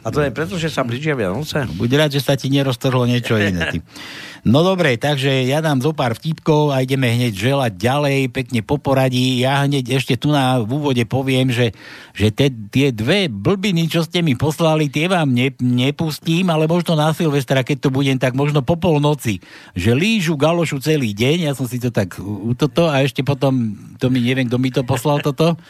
A 0.00 0.08
to 0.08 0.24
je 0.24 0.32
preto, 0.32 0.56
že 0.56 0.72
sa 0.72 0.80
blížia 0.80 1.12
Vianoce. 1.12 1.66
Buď 1.76 1.90
rád, 1.98 2.10
že 2.16 2.24
sa 2.24 2.32
ti 2.32 2.48
neroztrhlo 2.48 3.04
niečo 3.04 3.36
iné. 3.36 3.68
Ty. 3.68 3.78
No 4.40 4.64
dobre, 4.64 4.96
takže 4.96 5.44
ja 5.44 5.60
dám 5.60 5.84
zo 5.84 5.92
pár 5.92 6.16
vtipkov 6.16 6.72
a 6.72 6.80
ideme 6.80 7.12
hneď 7.12 7.36
želať 7.36 7.72
ďalej, 7.76 8.18
pekne 8.32 8.60
po 8.64 8.80
poradí. 8.80 9.44
Ja 9.44 9.68
hneď 9.68 10.00
ešte 10.00 10.16
tu 10.16 10.32
na 10.32 10.64
v 10.64 10.80
úvode 10.80 11.04
poviem, 11.04 11.52
že, 11.52 11.76
že 12.16 12.32
te, 12.32 12.48
tie 12.48 12.88
dve 12.88 13.28
blbiny, 13.28 13.92
čo 13.92 14.00
ste 14.00 14.24
mi 14.24 14.32
poslali, 14.40 14.88
tie 14.88 15.12
vám 15.12 15.28
ne, 15.28 15.52
nepustím, 15.60 16.48
ale 16.48 16.64
možno 16.64 16.96
na 16.96 17.12
Silvestra, 17.12 17.60
keď 17.60 17.84
to 17.84 17.88
budem, 17.92 18.16
tak 18.16 18.32
možno 18.32 18.64
po 18.64 18.80
polnoci. 18.80 19.44
Že 19.76 19.92
lížu 19.92 20.34
galošu 20.40 20.80
celý 20.80 21.12
deň, 21.12 21.36
ja 21.44 21.52
som 21.52 21.68
si 21.68 21.76
to 21.76 21.92
tak 21.92 22.16
toto 22.56 22.88
a 22.88 23.04
ešte 23.04 23.20
potom, 23.20 23.76
to 24.00 24.08
mi 24.08 24.24
neviem, 24.24 24.48
kto 24.48 24.56
mi 24.56 24.72
to 24.72 24.80
poslal 24.88 25.20
toto. 25.20 25.60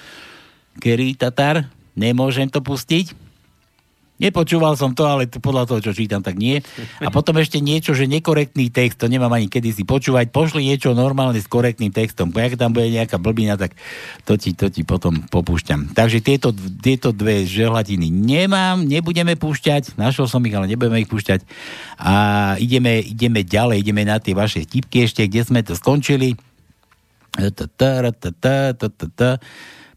Kerry 0.79 1.19
Tatar, 1.19 1.67
nemôžem 1.99 2.47
to 2.47 2.63
pustiť. 2.63 3.30
Nepočúval 4.21 4.77
som 4.77 4.93
to, 4.93 5.09
ale 5.09 5.25
podľa 5.27 5.65
toho, 5.65 5.81
čo 5.81 5.97
čítam, 5.97 6.21
tak 6.21 6.37
nie. 6.37 6.61
A 7.01 7.09
potom 7.09 7.41
ešte 7.41 7.57
niečo, 7.59 7.97
že 7.97 8.05
nekorektný 8.05 8.69
text, 8.69 9.01
to 9.01 9.09
nemám 9.09 9.33
ani 9.33 9.49
kedy 9.49 9.73
si 9.73 9.89
počúvať. 9.89 10.29
Pošli 10.29 10.69
niečo 10.69 10.93
normálne 10.93 11.41
s 11.41 11.49
korektným 11.49 11.91
textom. 11.91 12.29
Ak 12.37 12.61
tam 12.61 12.77
bude 12.77 12.93
nejaká 12.93 13.17
blbina, 13.17 13.57
tak 13.57 13.73
to 14.29 14.37
ti, 14.37 14.53
to 14.53 14.69
ti 14.69 14.85
potom 14.85 15.25
popúšťam. 15.25 15.97
Takže 15.97 16.21
tieto, 16.21 16.53
tieto 16.85 17.17
dve 17.17 17.49
žehlatiny 17.49 18.13
nemám, 18.13 18.85
nebudeme 18.85 19.41
púšťať. 19.41 19.97
Našiel 19.97 20.29
som 20.29 20.45
ich, 20.45 20.53
ale 20.53 20.69
nebudeme 20.69 21.01
ich 21.01 21.09
púšťať. 21.09 21.41
A 21.97 22.15
ideme, 22.61 23.01
ideme 23.01 23.41
ďalej, 23.41 23.81
ideme 23.81 24.05
na 24.05 24.21
tie 24.21 24.37
vaše 24.37 24.69
tipky 24.69 25.09
ešte, 25.09 25.25
kde 25.25 25.49
sme 25.49 25.65
to 25.65 25.73
skončili. 25.73 26.37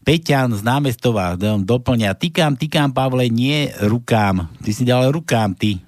Peťan 0.04 0.52
z 0.52 0.60
námestova 0.60 1.32
doplňa, 1.40 2.12
tykám, 2.12 2.60
tykám, 2.60 2.92
Pavle, 2.92 3.32
nie 3.32 3.72
rukám. 3.80 4.52
Ty 4.60 4.70
si 4.70 4.84
dal 4.84 5.08
rukám, 5.08 5.56
ty. 5.56 5.80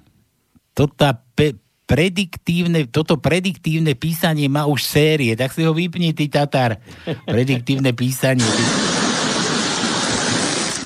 Toto 0.73 1.05
pe- 1.37 1.53
prediktívne, 1.85 2.89
toto 2.89 3.21
prediktívne 3.21 3.93
písanie 3.93 4.49
má 4.49 4.65
už 4.65 4.83
série, 4.83 5.37
tak 5.37 5.53
si 5.53 5.61
ho 5.63 5.71
vypni, 5.71 6.17
ty 6.17 6.27
Tatar. 6.27 6.81
Prediktívne 7.29 7.93
písanie. 7.93 8.43
Ty. 8.43 8.63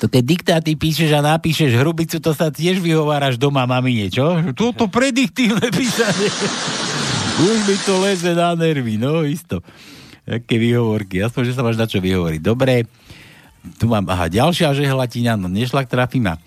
To 0.02 0.10
keď 0.10 0.24
diktáty 0.26 0.74
píšeš 0.74 1.14
a 1.14 1.22
napíšeš 1.22 1.78
hrubicu, 1.78 2.18
to 2.18 2.34
sa 2.34 2.50
tiež 2.50 2.82
vyhováraš 2.82 3.38
doma 3.38 3.64
mamine, 3.70 4.10
čo? 4.10 4.34
Toto 4.50 4.90
prediktívne 4.90 5.70
písanie. 5.70 6.26
Už 7.38 7.56
mi 7.70 7.76
to 7.86 8.02
leze 8.02 8.34
na 8.34 8.52
nervy, 8.58 8.98
no 8.98 9.22
isto. 9.22 9.62
Aké 10.26 10.58
výhovorky, 10.58 11.22
aspoň, 11.22 11.42
že 11.50 11.54
sa 11.54 11.62
máš 11.62 11.78
na 11.78 11.86
čo 11.86 12.02
vyhovoriť. 12.02 12.40
Dobre, 12.42 12.86
tu 13.78 13.86
mám, 13.86 14.06
aha, 14.10 14.26
ďalšia 14.26 14.74
žehlatina, 14.74 15.38
no 15.38 15.46
nešlak 15.46 15.86
trafí 15.86 16.18
ma. 16.18 16.38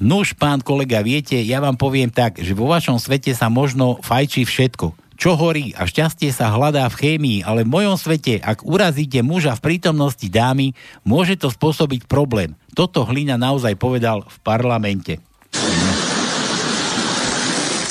Nuž, 0.00 0.32
pán 0.32 0.64
kolega, 0.64 1.04
viete, 1.04 1.36
ja 1.36 1.60
vám 1.60 1.76
poviem 1.76 2.08
tak, 2.08 2.40
že 2.40 2.56
vo 2.56 2.64
vašom 2.72 2.96
svete 2.96 3.36
sa 3.36 3.52
možno 3.52 4.00
fajčí 4.00 4.48
všetko. 4.48 4.96
Čo 5.20 5.36
horí 5.36 5.76
a 5.76 5.84
šťastie 5.84 6.32
sa 6.32 6.48
hľadá 6.48 6.88
v 6.88 6.96
chémii, 6.96 7.38
ale 7.44 7.68
v 7.68 7.72
mojom 7.76 8.00
svete, 8.00 8.40
ak 8.40 8.64
urazíte 8.64 9.20
muža 9.20 9.52
v 9.60 9.68
prítomnosti 9.68 10.24
dámy, 10.24 10.72
môže 11.04 11.36
to 11.36 11.52
spôsobiť 11.52 12.08
problém. 12.08 12.56
Toto 12.72 13.04
Hlina 13.04 13.36
naozaj 13.36 13.76
povedal 13.76 14.24
v 14.24 14.36
parlamente. 14.40 15.20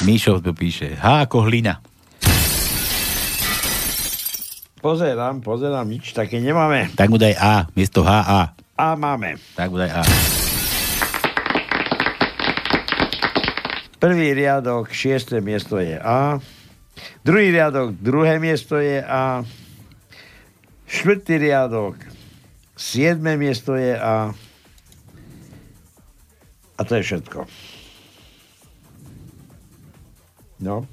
Míšov 0.02 0.42
to 0.42 0.58
píše. 0.58 0.98
H 0.98 1.30
ako 1.30 1.46
Hlina. 1.46 1.78
Pozerám, 4.80 5.44
pozerám, 5.44 5.84
nič 5.84 6.16
také 6.16 6.40
nemáme. 6.40 6.88
Tak 6.96 7.12
mu 7.12 7.20
daj 7.20 7.36
A, 7.36 7.68
miesto 7.76 8.00
H, 8.00 8.12
A. 8.24 8.42
A 8.80 8.96
máme. 8.96 9.36
Tak 9.60 9.68
mu 9.68 9.76
daj 9.76 9.92
A. 9.92 10.02
Prvý 14.00 14.32
riadok, 14.32 14.88
šiesté 14.96 15.44
miesto 15.44 15.76
je 15.84 16.00
A. 16.00 16.40
Druhý 17.28 17.52
riadok, 17.52 17.92
druhé 18.00 18.40
miesto 18.40 18.80
je 18.80 19.04
A. 19.04 19.44
Štvrtý 20.88 21.36
riadok, 21.44 22.00
siedme 22.80 23.36
miesto 23.36 23.76
je 23.76 24.00
A. 24.00 24.32
A 26.80 26.82
to 26.88 26.96
je 26.96 27.04
všetko. 27.04 27.44
No. 30.64 30.88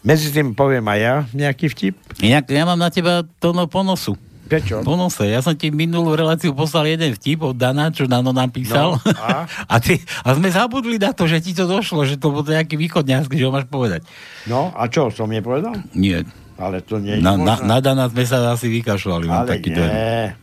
Medzi 0.00 0.32
tým 0.32 0.56
poviem 0.56 0.84
aj 0.88 0.98
ja 0.98 1.14
nejaký 1.36 1.66
vtip. 1.68 1.94
Inak 2.24 2.48
ja 2.48 2.64
mám 2.64 2.80
na 2.80 2.88
teba 2.88 3.26
to 3.40 3.52
no 3.52 3.68
ponosu. 3.68 4.16
Prečo? 4.50 4.82
Ponose. 4.82 5.30
Ja 5.30 5.38
som 5.46 5.54
ti 5.54 5.70
minulú 5.70 6.18
reláciu 6.18 6.50
poslal 6.50 6.90
jeden 6.90 7.14
vtip 7.14 7.38
od 7.46 7.54
Dana, 7.54 7.94
čo 7.94 8.10
Dano 8.10 8.34
napísal. 8.34 8.98
No, 8.98 9.14
a? 9.22 9.46
a, 9.72 9.76
ty, 9.78 10.02
a 10.26 10.34
sme 10.34 10.50
zabudli 10.50 10.98
na 10.98 11.14
to, 11.14 11.30
že 11.30 11.38
ti 11.38 11.54
to 11.54 11.70
došlo, 11.70 12.02
že 12.02 12.18
to 12.18 12.34
bol 12.34 12.42
nejaký 12.42 12.74
východňarský, 12.74 13.38
že 13.38 13.46
ho 13.46 13.54
máš 13.54 13.70
povedať. 13.70 14.02
No, 14.50 14.74
a 14.74 14.90
čo, 14.90 15.06
som 15.14 15.30
nepovedal? 15.30 15.78
Nie. 15.94 16.26
Ale 16.58 16.82
to 16.82 16.98
nie 16.98 17.16
je 17.16 17.24
Na, 17.24 17.38
na, 17.38 17.62
na 17.62 17.78
Dana 17.78 18.10
sme 18.10 18.26
sa 18.26 18.42
asi 18.50 18.66
vykašľali. 18.74 19.30
Ale 19.30 19.46
taký 19.54 19.70
nie. 19.70 20.34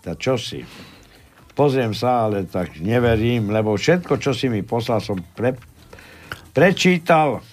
Tak 0.00 0.16
čo 0.16 0.40
si? 0.40 0.64
Pozriem 1.52 1.92
sa, 1.92 2.32
ale 2.32 2.48
tak 2.48 2.80
neverím, 2.80 3.52
lebo 3.52 3.76
všetko, 3.76 4.16
čo 4.16 4.32
si 4.32 4.48
mi 4.48 4.64
poslal, 4.64 5.04
som 5.04 5.20
pre, 5.36 5.52
prečítal. 6.56 7.44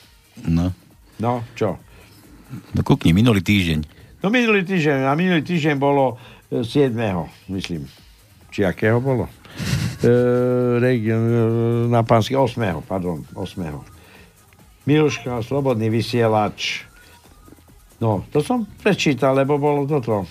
No. 0.48 0.72
No, 1.18 1.42
čo? 1.58 1.82
No 2.74 2.82
kúkni, 2.86 3.12
minulý 3.12 3.42
týždeň. 3.42 3.80
No 4.22 4.34
minulý 4.34 4.66
týždeň, 4.66 5.10
a 5.10 5.14
minulý 5.14 5.46
týždeň 5.46 5.76
bolo 5.78 6.18
e, 6.50 6.66
7. 6.66 6.94
myslím. 7.54 7.86
Či 8.50 8.66
akého 8.66 8.98
bolo? 8.98 9.30
E, 10.02 10.10
region, 10.82 11.22
e, 11.22 11.42
na 11.90 12.02
pánsky 12.06 12.34
8. 12.34 12.82
pardon, 12.86 13.22
8. 13.34 13.62
Miluška, 14.88 15.44
Slobodný 15.44 15.92
vysielač. 15.92 16.88
No, 17.98 18.24
to 18.30 18.46
som 18.46 18.64
prečítal, 18.82 19.34
lebo 19.34 19.58
bolo 19.58 19.90
toto. 19.90 20.24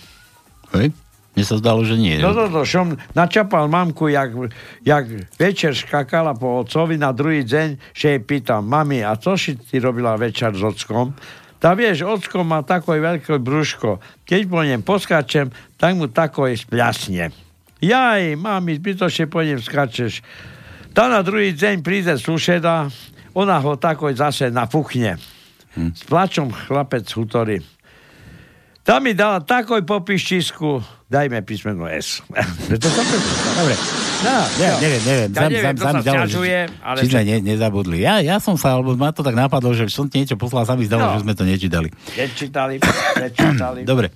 Hej? 0.74 0.94
Mne 1.36 1.44
sa 1.44 1.60
zdalo, 1.60 1.84
že 1.84 2.00
nie. 2.00 2.16
No 2.16 2.32
toto, 2.32 2.64
som 2.64 2.96
načapal 3.12 3.68
mamku, 3.68 4.08
jak, 4.08 4.32
jak 4.80 5.04
večer 5.36 5.76
škakala 5.76 6.32
po 6.32 6.64
otcovi 6.64 6.96
na 6.96 7.12
druhý 7.12 7.44
deň, 7.44 7.92
že 7.92 8.16
jej 8.16 8.20
pýtam, 8.24 8.64
mami, 8.64 9.04
a 9.04 9.20
co 9.20 9.36
si 9.36 9.52
ty 9.60 9.76
robila 9.76 10.16
večer 10.16 10.56
s 10.56 10.64
ockom? 10.64 11.12
Tá 11.60 11.76
vieš, 11.76 12.08
ocko 12.08 12.40
má 12.40 12.64
takové 12.64 13.04
veľké 13.04 13.36
brúško. 13.36 14.00
Keď 14.24 14.40
po 14.48 14.64
ňom 14.64 14.80
poskáčem, 14.80 15.52
tak 15.76 15.92
mu 15.92 16.08
takové 16.08 16.56
spľasne. 16.56 17.28
Jaj, 17.84 18.40
mami, 18.40 18.80
zbytočne 18.80 19.28
po 19.28 19.44
ňom 19.44 19.60
skáčeš. 19.60 20.24
Tá 20.96 21.12
na 21.12 21.20
druhý 21.20 21.52
deň 21.52 21.84
príde 21.84 22.16
slušeda, 22.16 22.88
ona 23.36 23.60
ho 23.60 23.76
takoj 23.76 24.16
zase 24.16 24.48
nafuchne. 24.48 25.20
Hm. 25.76 25.92
S 25.92 26.08
plačom 26.08 26.48
chlapec 26.48 27.04
hutorí. 27.12 27.60
Tá 28.80 28.96
mi 28.96 29.12
dala 29.12 29.44
takoj 29.44 29.84
popiščisku, 29.84 30.95
dajme 31.06 31.38
písmeno 31.40 31.86
S. 31.86 32.20
to 32.68 32.88
Dobre. 33.54 33.74
No, 34.16 34.34
Ja, 34.56 34.72
neviem, 34.76 35.02
neviem. 35.02 35.28
Ja 35.30 35.46
neviem, 35.46 35.74
to 35.74 35.84
sa 35.84 36.00
sťažuje, 36.00 36.58
ale... 36.80 36.98
Či 36.98 37.06
sme 37.06 37.22
ne, 37.22 37.36
nezabudli. 37.44 37.96
Ja, 37.98 38.18
ja 38.18 38.36
som 38.36 38.56
sa, 38.56 38.74
alebo 38.74 38.92
ma 38.92 39.10
to 39.10 39.20
tak 39.20 39.32
napadlo, 39.32 39.70
že 39.70 39.86
som 39.86 40.04
niečo 40.04 40.34
poslal, 40.34 40.64
sa 40.64 40.74
mi 40.74 40.82
zdalo, 40.82 41.04
No. 41.04 41.14
že 41.14 41.22
sme 41.22 41.32
to 41.32 41.42
nečítali. 41.42 41.88
Nečítali, 42.12 42.80
nečítali. 43.22 43.80
Dobre. 43.82 44.10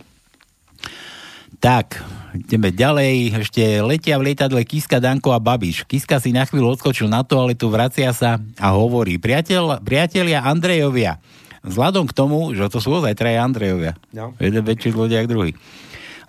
Tak, 1.61 2.01
ideme 2.33 2.73
ďalej. 2.73 3.13
Ešte 3.39 3.61
letia 3.79 4.17
v 4.17 4.33
lietadle 4.33 4.65
Kiska, 4.65 4.97
Danko 4.97 5.31
a 5.31 5.39
Babiš. 5.39 5.85
Kiska 5.85 6.17
si 6.17 6.33
na 6.33 6.43
chvíľu 6.43 6.73
odskočil 6.73 7.05
na 7.05 7.21
toaletu, 7.21 7.69
vracia 7.69 8.09
sa 8.11 8.41
a 8.57 8.69
hovorí. 8.73 9.21
Priateľ, 9.21 9.85
priatelia 9.85 10.41
Andrejovia, 10.41 11.21
vzhľadom 11.61 12.09
k 12.09 12.17
tomu, 12.17 12.57
že 12.57 12.65
to 12.67 12.81
sú 12.81 12.97
ozaj 12.97 13.13
traja 13.13 13.45
Andrejovia. 13.45 13.93
No. 14.11 14.33
Jeden 14.41 14.65
väčší 14.65 14.89
ľudia 14.91 15.21
ako 15.21 15.29
druhý. 15.29 15.53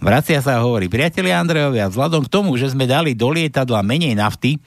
Vracia 0.02 0.42
sa 0.42 0.58
a 0.58 0.66
hovorí, 0.66 0.90
priatelia 0.90 1.38
Andrejovia, 1.38 1.86
vzhľadom 1.86 2.26
k 2.26 2.34
tomu, 2.34 2.58
že 2.58 2.74
sme 2.74 2.90
dali 2.90 3.14
do 3.14 3.30
lietadla 3.30 3.86
menej 3.86 4.18
nafty, 4.18 4.58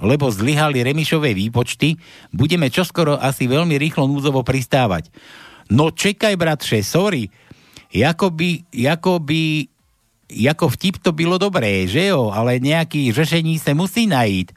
lebo 0.00 0.32
zlyhali 0.32 0.80
remišové 0.80 1.36
výpočty, 1.36 2.00
budeme 2.32 2.72
čoskoro 2.72 3.20
asi 3.20 3.44
veľmi 3.44 3.76
rýchlo 3.76 4.08
núzovo 4.08 4.40
pristávať. 4.40 5.12
No 5.68 5.92
čekaj, 5.92 6.40
bratře, 6.40 6.80
sorry. 6.80 7.28
Jako 7.92 8.32
by, 8.32 8.64
jako 8.72 9.20
by, 9.20 9.68
jako 10.32 10.68
vtip 10.72 11.04
to 11.04 11.12
bylo 11.12 11.36
dobré, 11.36 11.84
že 11.84 12.08
jo? 12.08 12.32
Ale 12.32 12.56
nějaký 12.56 13.12
řešení 13.12 13.60
se 13.60 13.76
musí 13.76 14.08
najít. 14.08 14.56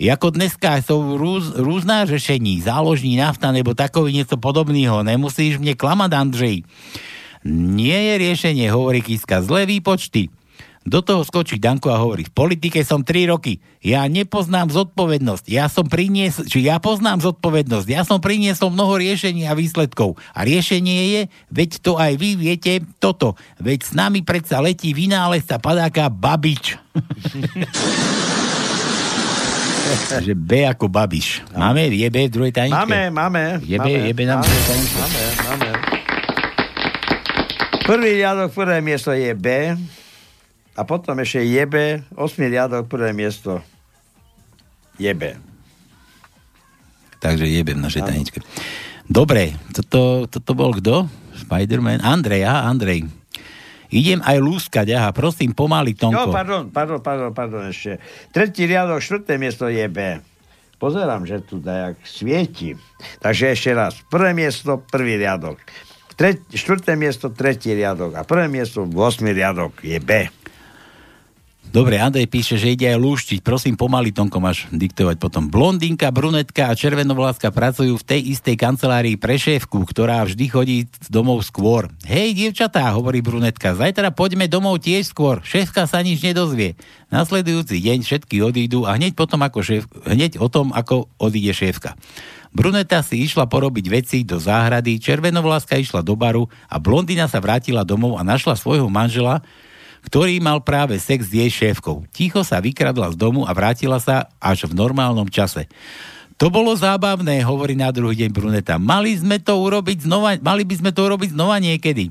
Jako 0.00 0.30
dneska 0.30 0.80
jsou 0.80 1.18
růz, 1.20 1.52
různá 1.60 2.08
řešení, 2.08 2.64
záložní 2.64 3.20
nafta 3.20 3.52
nebo 3.52 3.74
takový 3.74 4.12
něco 4.12 4.36
podobného. 4.36 5.02
Nemusíš 5.02 5.58
mě 5.58 5.74
klamat, 5.74 6.12
Andřej. 6.12 6.64
Nie 7.48 8.12
je 8.12 8.14
riešenie, 8.20 8.68
hovorí 8.68 9.00
Kiska, 9.00 9.40
zlé 9.40 9.64
výpočty. 9.64 10.28
Do 10.88 11.04
toho 11.04 11.20
skočí 11.20 11.60
Danko 11.60 11.92
a 11.92 12.00
hovorí, 12.00 12.24
v 12.24 12.32
politike 12.32 12.80
som 12.80 13.04
3 13.04 13.28
roky, 13.28 13.60
ja 13.84 14.08
nepoznám 14.08 14.72
zodpovednosť, 14.72 15.44
ja 15.52 15.68
som 15.68 15.84
prinies, 15.84 16.40
či 16.48 16.64
ja 16.64 16.80
poznám 16.80 17.20
zodpovednosť, 17.20 17.88
ja 17.92 18.08
som 18.08 18.24
priniesol 18.24 18.72
mnoho 18.72 18.96
riešení 18.96 19.44
a 19.44 19.52
výsledkov. 19.52 20.16
A 20.32 20.48
riešenie 20.48 21.00
je, 21.12 21.20
veď 21.52 21.70
to 21.84 22.00
aj 22.00 22.16
vy 22.16 22.40
viete, 22.40 22.80
toto, 23.04 23.36
veď 23.60 23.84
s 23.84 23.92
nami 23.92 24.24
predsa 24.24 24.64
letí 24.64 24.96
vynálezca 24.96 25.60
padáka 25.60 26.08
Babič. 26.08 26.80
Takže 29.88 30.32
B 30.36 30.68
ako 30.68 30.88
Babiš. 30.88 31.44
Máme? 31.52 31.88
Je 31.92 32.08
B 32.08 32.28
v 32.28 32.32
druhej 32.32 32.52
tajničke? 32.52 32.76
Máme, 32.76 33.12
máme. 33.12 33.42
Je 33.60 33.76
B, 33.76 33.88
máme, 33.88 34.08
je 34.08 34.12
B 34.16 34.20
v 34.24 34.28
máme, 34.28 34.44
druhej 34.44 34.64
tajničke? 34.68 34.96
máme, 35.00 35.20
máme. 35.44 35.97
Prvý 37.88 38.20
riadok, 38.20 38.52
prvé 38.52 38.84
miesto 38.84 39.16
je 39.16 39.32
B. 39.32 39.72
A 40.76 40.80
potom 40.84 41.16
ešte 41.24 41.40
je 41.40 41.64
B. 41.64 42.04
Osmý 42.20 42.52
riadok, 42.52 42.84
prvé 42.84 43.16
miesto 43.16 43.64
je 45.00 45.08
B. 45.16 45.32
Takže 47.16 47.48
jebem 47.48 47.80
v 47.80 47.88
našej 47.88 48.04
tajničke. 48.04 48.38
Dobre, 49.08 49.56
toto, 49.72 50.28
toto 50.28 50.52
bol 50.52 50.76
kto? 50.76 51.08
Spider-Man? 51.48 52.04
Andrej, 52.04 52.44
aha, 52.44 52.68
Andrej. 52.68 53.08
Idem 53.88 54.20
aj 54.20 54.36
lúskať, 54.36 54.92
aha, 54.92 55.08
prosím, 55.16 55.56
pomaly, 55.56 55.96
No, 55.96 56.12
Tonko. 56.12 56.28
pardon, 56.28 56.68
pardon, 56.68 57.00
pardon, 57.00 57.32
pardon, 57.32 57.64
ešte. 57.72 57.96
Tretí 58.36 58.68
riadok, 58.68 59.00
štvrté 59.00 59.40
miesto 59.40 59.64
je 59.64 59.88
B. 59.88 60.20
Pozerám, 60.76 61.24
že 61.24 61.40
tu 61.40 61.56
dajak 61.56 61.96
svieti. 62.04 62.76
Takže 63.18 63.56
ešte 63.56 63.72
raz. 63.72 63.96
Prvé 64.12 64.36
miesto, 64.36 64.76
prvý 64.92 65.16
riadok. 65.16 65.56
Tre, 66.18 66.34
štvrté 66.50 66.98
miesto, 66.98 67.30
tretí 67.30 67.70
riadok. 67.70 68.18
A 68.18 68.26
prvé 68.26 68.50
miesto, 68.50 68.82
8 68.82 69.22
riadok 69.22 69.86
je 69.86 70.02
B. 70.02 70.26
Dobre, 71.68 72.00
Andrej 72.00 72.32
píše, 72.32 72.56
že 72.56 72.72
ide 72.72 72.88
aj 72.88 72.96
lúštiť. 72.96 73.38
Prosím, 73.44 73.76
pomaly, 73.76 74.08
Tonko, 74.08 74.40
máš 74.40 74.64
diktovať 74.72 75.20
potom. 75.20 75.52
Blondinka, 75.52 76.08
brunetka 76.08 76.72
a 76.72 76.72
červenovláska 76.72 77.52
pracujú 77.52 78.00
v 78.00 78.08
tej 78.08 78.20
istej 78.32 78.56
kancelárii 78.56 79.20
pre 79.20 79.36
šéfku, 79.36 79.84
ktorá 79.84 80.24
vždy 80.24 80.44
chodí 80.48 80.76
domov 81.12 81.44
skôr. 81.44 81.92
Hej, 82.08 82.32
dievčatá, 82.40 82.88
hovorí 82.96 83.20
brunetka, 83.20 83.76
zajtra 83.76 84.16
poďme 84.16 84.48
domov 84.48 84.80
tiež 84.80 85.12
skôr. 85.12 85.44
Šéfka 85.44 85.84
sa 85.84 86.00
nič 86.00 86.24
nedozvie. 86.24 86.72
Nasledujúci 87.12 87.84
deň 87.84 88.00
všetky 88.00 88.40
odídu 88.40 88.88
a 88.88 88.96
hneď 88.96 89.12
potom 89.12 89.44
ako 89.44 89.60
šéf, 89.60 89.84
hneď 90.08 90.40
o 90.40 90.48
tom, 90.48 90.72
ako 90.72 91.12
odíde 91.20 91.52
šéfka. 91.52 92.00
Bruneta 92.48 93.04
si 93.04 93.20
išla 93.28 93.44
porobiť 93.44 93.86
veci 93.92 94.24
do 94.24 94.40
záhrady, 94.40 94.96
červenovláska 94.96 95.76
išla 95.76 96.00
do 96.00 96.16
baru 96.16 96.48
a 96.72 96.80
blondina 96.80 97.28
sa 97.28 97.44
vrátila 97.44 97.84
domov 97.84 98.16
a 98.16 98.24
našla 98.24 98.56
svojho 98.56 98.88
manžela, 98.88 99.44
ktorý 100.08 100.40
mal 100.40 100.64
práve 100.64 100.96
sex 100.96 101.28
s 101.28 101.36
jej 101.36 101.52
šéfkou. 101.52 102.08
Ticho 102.16 102.40
sa 102.40 102.64
vykradla 102.64 103.12
z 103.12 103.16
domu 103.20 103.44
a 103.44 103.52
vrátila 103.52 104.00
sa 104.00 104.32
až 104.40 104.64
v 104.64 104.72
normálnom 104.72 105.28
čase. 105.28 105.68
To 106.40 106.48
bolo 106.48 106.72
zábavné, 106.72 107.44
hovorí 107.44 107.76
na 107.76 107.92
druhý 107.92 108.24
deň 108.24 108.30
Bruneta. 108.32 108.80
Mali 108.80 109.12
sme 109.20 109.36
to 109.36 109.60
urobiť 109.60 110.08
znova, 110.08 110.40
mali 110.40 110.64
by 110.64 110.74
sme 110.80 110.90
to 110.96 111.04
urobiť 111.04 111.36
znova 111.36 111.60
niekedy. 111.60 112.08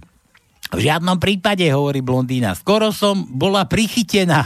V 0.68 0.80
žiadnom 0.84 1.16
prípade, 1.16 1.64
hovorí 1.72 2.04
blondína. 2.04 2.52
Skoro 2.54 2.92
som 2.92 3.24
bola 3.24 3.64
prichytená. 3.66 4.44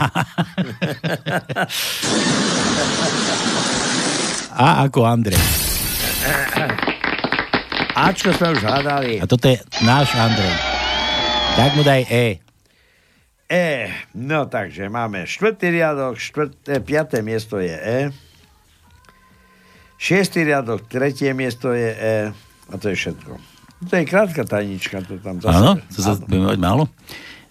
A 4.54 4.86
ako 4.86 5.02
Andrej. 5.02 5.42
Ačko 7.98 8.30
sme 8.38 8.54
už 8.54 8.62
hádali. 8.62 9.18
A 9.18 9.26
toto 9.26 9.50
je 9.50 9.58
náš 9.82 10.14
Andrej. 10.14 10.54
Tak 11.58 11.70
mu 11.74 11.82
daj 11.82 12.06
E. 12.06 12.51
E, 13.52 13.92
no 14.16 14.48
takže 14.48 14.88
máme 14.88 15.28
štvrtý 15.28 15.76
riadok, 15.76 16.16
štvrté, 16.16 16.80
piaté 16.80 17.20
miesto 17.20 17.60
je 17.60 17.76
E. 17.76 17.98
Šiestý 20.00 20.48
riadok, 20.48 20.88
tretie 20.88 21.36
miesto 21.36 21.76
je 21.76 21.92
E. 21.92 22.16
A 22.72 22.74
to 22.80 22.88
je 22.88 22.96
všetko. 22.96 23.36
To 23.82 23.92
je 23.92 24.04
krátka 24.08 24.48
tajnička. 24.48 25.04
To 25.04 25.20
tam 25.20 25.36
zase... 25.44 25.52
Áno, 25.52 25.76
to 25.84 26.00
sa 26.00 26.16
budeme 26.16 26.48
mať 26.48 26.60
málo. 26.64 26.88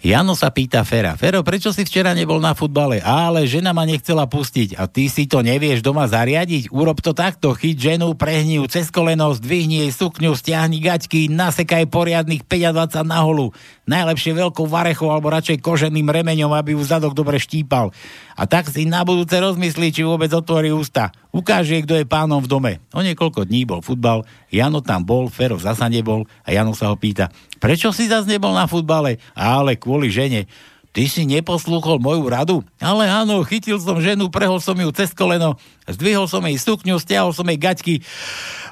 Jano 0.02 0.34
sa 0.34 0.50
pýta 0.50 0.82
Fera. 0.82 1.14
Fero, 1.14 1.46
prečo 1.46 1.70
si 1.70 1.86
včera 1.86 2.18
nebol 2.18 2.42
na 2.42 2.58
futbale? 2.58 3.06
Ale 3.06 3.46
žena 3.46 3.70
ma 3.70 3.86
nechcela 3.86 4.26
pustiť 4.26 4.74
a 4.74 4.90
ty 4.90 5.06
si 5.06 5.30
to 5.30 5.46
nevieš 5.46 5.86
doma 5.86 6.10
zariadiť? 6.10 6.74
Urob 6.74 7.06
to 7.06 7.14
takto. 7.14 7.54
Chyť 7.54 7.78
ženu, 7.78 8.18
prehni 8.18 8.58
ju 8.58 8.66
cez 8.66 8.90
koleno, 8.90 9.30
zdvihni 9.30 9.86
jej 9.86 9.92
sukňu, 9.94 10.34
stiahni 10.34 10.82
gaťky, 10.82 11.30
nasekaj 11.30 11.86
poriadnych 11.94 12.42
25 12.50 13.06
na 13.06 13.22
holu. 13.22 13.54
Najlepšie 13.86 14.42
veľkou 14.42 14.66
varechou 14.66 15.14
alebo 15.14 15.30
radšej 15.30 15.62
koženým 15.62 16.10
remeňom, 16.10 16.50
aby 16.50 16.74
ju 16.74 16.82
zadok 16.82 17.14
dobre 17.14 17.38
štípal. 17.38 17.94
A 18.34 18.50
tak 18.50 18.74
si 18.74 18.90
na 18.90 19.06
budúce 19.06 19.38
rozmyslí, 19.38 19.94
či 19.94 20.02
vôbec 20.02 20.34
otvorí 20.34 20.74
ústa. 20.74 21.14
Ukáže, 21.30 21.78
kto 21.86 22.02
je 22.02 22.10
pánom 22.10 22.42
v 22.42 22.50
dome. 22.50 22.72
O 22.90 23.06
niekoľko 23.06 23.46
dní 23.46 23.70
bol 23.70 23.86
futbal, 23.86 24.26
Jano 24.50 24.82
tam 24.82 25.06
bol, 25.06 25.30
Fero 25.30 25.62
zasa 25.62 25.86
nebol 25.88 26.26
a 26.42 26.50
Jano 26.52 26.74
sa 26.74 26.90
ho 26.90 26.98
pýta, 26.98 27.30
prečo 27.62 27.94
si 27.94 28.10
zase 28.10 28.26
nebol 28.26 28.58
na 28.58 28.66
futbale? 28.66 29.22
Ale 29.38 29.78
kvôli 29.78 30.10
žene. 30.10 30.50
Ty 30.92 31.08
si 31.08 31.24
neposlúchol 31.24 32.04
moju 32.04 32.28
radu? 32.28 32.58
Ale 32.84 33.08
áno, 33.08 33.40
chytil 33.48 33.80
som 33.80 34.04
ženu, 34.04 34.28
prehol 34.28 34.60
som 34.60 34.76
ju 34.76 34.92
cez 34.92 35.16
koleno, 35.16 35.56
zdvihol 35.88 36.28
som 36.28 36.44
jej 36.44 36.60
sukňu, 36.60 37.00
stiahol 37.00 37.32
som 37.32 37.48
jej 37.48 37.56
gaťky 37.56 37.96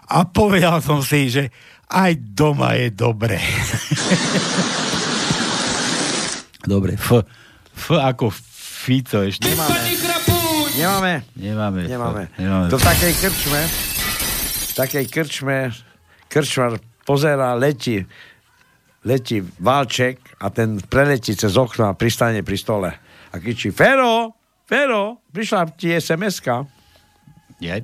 a 0.03 0.27
povedal 0.27 0.83
som 0.83 0.99
si, 0.99 1.31
že 1.31 1.47
aj 1.87 2.19
doma 2.35 2.75
je 2.75 2.91
dobre. 2.91 3.39
dobre, 6.73 6.99
F. 6.99 7.23
F 7.71 7.95
ako 7.95 8.35
Fico 8.35 9.23
ešte. 9.23 9.47
Nemáme. 9.47 9.79
Nemáme. 11.39 11.81
Nemáme. 11.87 12.23
Nemáme. 12.35 12.67
To 12.67 12.75
v 12.75 12.83
takej 12.83 13.13
krčme, 13.15 13.61
v 13.63 14.73
takej 14.75 15.05
krčme, 15.07 15.57
krčmar 16.27 16.83
pozera, 17.03 17.55
letí, 17.55 18.05
letí 19.09 19.41
válček 19.57 20.37
a 20.37 20.53
ten 20.53 20.77
preletí 20.77 21.33
cez 21.33 21.57
okno 21.57 21.89
a 21.89 21.97
pristane 21.97 22.45
pri 22.45 22.57
stole. 22.61 22.93
A 23.33 23.35
kričí, 23.41 23.73
Fero, 23.73 24.37
Fero, 24.69 25.17
prišla 25.33 25.73
ti 25.73 25.97
SMS-ka. 25.97 26.61
Je. 27.57 27.73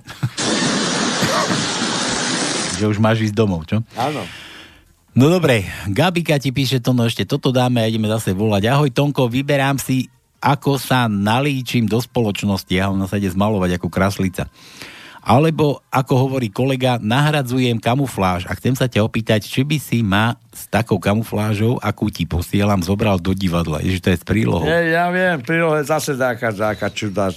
že 2.77 2.85
už 2.85 3.02
máš 3.02 3.26
ísť 3.26 3.35
domov, 3.35 3.65
čo? 3.65 3.81
Áno. 3.97 4.22
No 5.15 5.31
dobre, 5.31 5.64
Gabika 5.88 6.35
ti 6.35 6.52
píše 6.52 6.84
to, 6.84 6.91
no 6.91 7.07
ešte 7.07 7.23
toto 7.23 7.56
dáme 7.56 7.80
a 7.80 7.88
ideme 7.88 8.11
zase 8.11 8.35
volať. 8.35 8.68
Ahoj 8.68 8.91
Tonko, 8.91 9.31
vyberám 9.31 9.80
si, 9.80 10.11
ako 10.43 10.76
sa 10.76 11.07
nalíčim 11.07 11.88
do 11.88 12.03
spoločnosti. 12.03 12.69
Ja 12.69 12.91
ho 12.91 12.99
nasadne 12.99 13.31
zmalovať 13.31 13.80
ako 13.80 13.88
kraslica. 13.88 14.52
Alebo, 15.26 15.81
ako 15.89 16.30
hovorí 16.30 16.53
kolega, 16.53 17.02
nahradzujem 17.02 17.81
kamufláž 17.81 18.45
a 18.45 18.53
chcem 18.53 18.77
sa 18.77 18.85
ťa 18.85 19.02
opýtať, 19.02 19.41
či 19.41 19.65
by 19.65 19.77
si 19.81 20.06
ma 20.06 20.38
s 20.53 20.69
takou 20.69 21.02
kamuflážou, 21.02 21.81
akú 21.81 22.14
ti 22.14 22.30
posielam, 22.30 22.85
zobral 22.85 23.18
do 23.18 23.34
divadla. 23.34 23.81
Ježiš, 23.81 24.06
to 24.06 24.14
je 24.14 24.22
s 24.22 24.26
prílohou. 24.26 24.69
Nie, 24.69 24.93
ja 24.93 25.10
viem, 25.10 25.41
prílohe 25.41 25.81
zase 25.81 26.14
taká, 26.14 26.53
taká 26.53 26.93
čudá. 26.93 27.34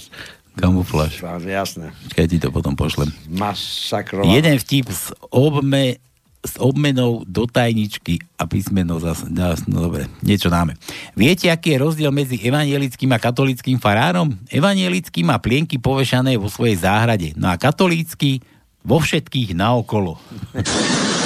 Kamufláž. 0.53 1.23
Jasné. 1.41 1.89
Keď 2.13 2.25
ti 2.29 2.37
to 2.37 2.53
potom 2.53 2.77
pošlem. 2.77 3.09
Masakrovaná. 3.25 4.37
Jeden 4.37 4.55
vtip 4.61 4.93
s, 4.93 5.09
obme, 5.33 5.97
s 6.39 6.55
obmenou 6.55 7.27
do 7.27 7.43
tajničky 7.43 8.23
a 8.39 8.47
písmeno 8.47 8.95
zase. 9.03 9.27
No, 9.67 9.83
dobre, 9.83 10.07
niečo 10.23 10.47
dáme. 10.47 10.79
Viete, 11.11 11.51
aký 11.51 11.75
je 11.75 11.83
rozdiel 11.83 12.15
medzi 12.15 12.39
evanielickým 12.39 13.11
a 13.11 13.19
katolickým 13.19 13.75
farárom? 13.75 14.31
Evanielický 14.47 15.27
má 15.27 15.35
plienky 15.43 15.75
povešané 15.75 16.39
vo 16.39 16.47
svojej 16.47 16.79
záhrade, 16.79 17.35
no 17.35 17.51
a 17.51 17.59
katolícky 17.59 18.39
vo 18.87 19.03
všetkých 19.03 19.51
naokolo. 19.51 20.15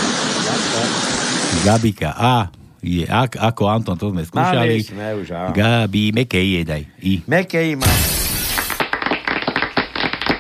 Gabika. 1.64 2.18
A 2.18 2.50
je 2.84 3.08
ak, 3.08 3.40
ako 3.40 3.64
Anton, 3.70 3.96
to 3.96 4.12
sme 4.12 4.28
skúšali. 4.28 4.82
Mali 4.82 4.84
sme 4.84 5.08
už, 5.16 5.28
áno. 5.32 5.56
Gabi, 5.56 6.12
mekej 6.12 6.48
je 6.60 6.62
daj. 6.68 6.84
I. 7.06 7.14
Mekej 7.24 7.70
má. 7.80 7.92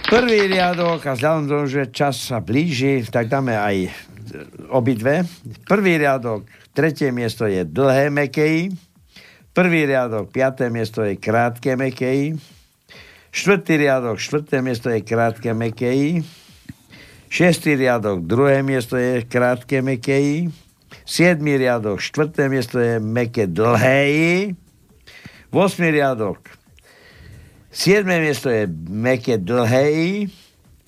Prvý 0.09 0.51
riadok 0.51 0.99
a 1.09 1.15
vzhľadom 1.15 1.65
že 1.65 1.89
čas 1.89 2.19
sa 2.19 2.43
blíži, 2.43 3.01
tak 3.07 3.31
dáme 3.31 3.55
aj 3.55 3.87
obidve. 4.69 5.23
Prvý 5.68 5.97
riadok, 5.97 6.47
tretie 6.73 7.11
miesto 7.11 7.45
je 7.45 7.65
dlhé 7.68 8.10
mekej. 8.10 8.73
Prvý 9.53 9.85
riadok, 9.85 10.34
piaté 10.34 10.69
miesto 10.73 11.05
je 11.05 11.18
krátke 11.18 11.77
mekej. 11.77 12.38
Štvrtý 13.34 13.81
riadok, 13.81 14.18
štvrté 14.18 14.61
miesto 14.61 14.89
je 14.89 15.01
krátke 15.01 15.53
mekej. 15.53 16.22
Šiestý 17.30 17.73
riadok, 17.77 18.26
druhé 18.26 18.61
miesto 18.61 18.97
je 18.97 19.26
krátke 19.26 19.81
mekej. 19.81 20.53
Siedmý 21.05 21.57
riadok, 21.57 21.97
štvrté 21.97 22.45
miesto 22.49 22.77
je 22.77 23.01
meké 23.01 23.49
dlhé. 23.49 24.53
Vosmý 25.49 25.93
riadok, 25.93 26.53
Siedme 27.73 28.22
miesto 28.22 28.53
je 28.53 28.69
meké 28.85 29.41
dlhé 29.41 30.30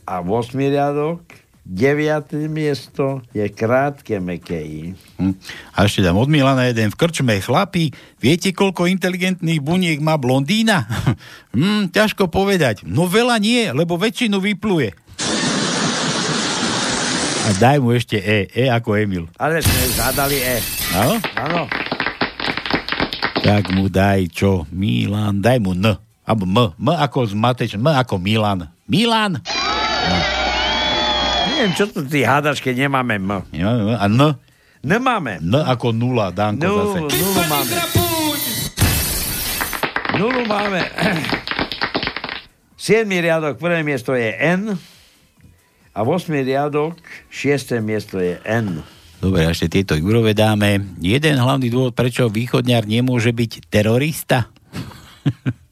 a 0.06 0.22
8 0.22 0.54
riadok. 0.54 1.26
9. 1.66 2.46
miesto 2.46 3.26
je 3.34 3.42
krátke 3.50 4.22
meké. 4.22 4.94
Hm. 5.18 5.34
A 5.74 5.90
ešte 5.90 6.06
dám 6.06 6.14
od 6.14 6.30
Milana 6.30 6.70
jeden 6.70 6.94
v 6.94 7.00
krčme. 7.02 7.42
Chlapi, 7.42 7.90
viete, 8.22 8.54
koľko 8.54 8.86
inteligentných 8.86 9.66
buniek 9.66 9.98
má 9.98 10.14
blondína? 10.22 10.86
hm, 11.58 11.90
ťažko 11.90 12.30
povedať. 12.30 12.86
No 12.86 13.10
veľa 13.10 13.42
nie, 13.42 13.74
lebo 13.74 13.98
väčšinu 13.98 14.38
vypluje. 14.38 14.94
A 17.46 17.50
daj 17.58 17.78
mu 17.82 17.98
ešte 17.98 18.22
E. 18.22 18.46
E 18.54 18.70
ako 18.70 18.98
Emil. 19.02 19.26
Ale 19.42 19.62
sme 19.66 19.82
zadali 19.98 20.38
E. 20.38 20.62
Áno? 20.94 21.18
Áno. 21.34 21.62
Tak 23.42 23.74
mu 23.74 23.90
daj 23.90 24.30
čo? 24.30 24.70
Milan, 24.70 25.42
daj 25.42 25.58
mu 25.62 25.74
N. 25.74 25.98
Alebo 26.26 26.46
M. 26.46 26.78
M 26.78 26.88
ako 26.94 27.26
zmatečný. 27.26 27.82
M 27.82 27.90
ako 27.90 28.22
Milan. 28.22 28.70
Milan! 28.86 29.42
No. 30.06 30.35
Neviem, 31.46 31.72
čo 31.78 31.86
tu 31.90 32.02
ty 32.06 32.26
hádaš, 32.26 32.60
keď 32.60 32.90
nemáme 32.90 33.22
M. 33.22 33.46
Nemáme 33.54 33.82
M. 33.86 33.98
A 33.98 34.08
N? 34.10 34.22
Nemáme. 34.86 35.34
N 35.42 35.54
ako 35.66 35.94
nula, 35.94 36.30
Danko 36.30 36.62
Nulu, 36.62 36.94
zase. 36.94 37.00
nulu 37.10 37.42
máme. 37.50 37.76
Nulu 40.16 40.42
máme. 40.46 40.82
7. 42.78 43.10
riadok, 43.10 43.58
prvé 43.58 43.82
miesto 43.82 44.14
je 44.14 44.30
N. 44.30 44.78
A 45.96 46.00
8. 46.06 46.30
riadok, 46.46 47.02
6. 47.34 47.82
miesto 47.82 48.22
je 48.22 48.38
N. 48.46 48.86
Dobre, 49.18 49.50
ešte 49.50 49.82
tieto 49.82 49.98
Jurove 49.98 50.38
dáme. 50.38 50.86
Jeden 51.02 51.42
hlavný 51.42 51.74
dôvod, 51.74 51.98
prečo 51.98 52.30
východňar 52.30 52.86
nemôže 52.86 53.34
byť 53.34 53.74
terorista. 53.74 54.54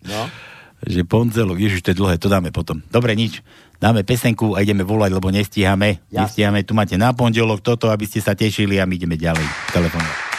No. 0.09 0.25
že 0.89 1.05
Ponzelo, 1.05 1.53
ježiš, 1.53 1.85
to 1.85 1.91
je 1.93 1.99
dlhé, 2.01 2.15
to 2.17 2.33
dáme 2.33 2.49
potom. 2.49 2.81
Dobre, 2.89 3.13
nič. 3.13 3.45
Dáme 3.83 4.07
pesenku 4.07 4.55
a 4.55 4.63
ideme 4.63 4.87
volať, 4.87 5.11
lebo 5.11 5.27
nestíhame. 5.27 5.99
Jasne. 6.07 6.23
Nestíhame, 6.23 6.63
tu 6.63 6.71
máte 6.71 6.95
na 6.95 7.11
pondelok 7.11 7.59
toto, 7.59 7.91
aby 7.91 8.07
ste 8.07 8.23
sa 8.23 8.31
tešili 8.31 8.79
a 8.79 8.87
my 8.87 8.95
ideme 8.95 9.19
ďalej. 9.19 9.43
Telefón. 9.75 10.32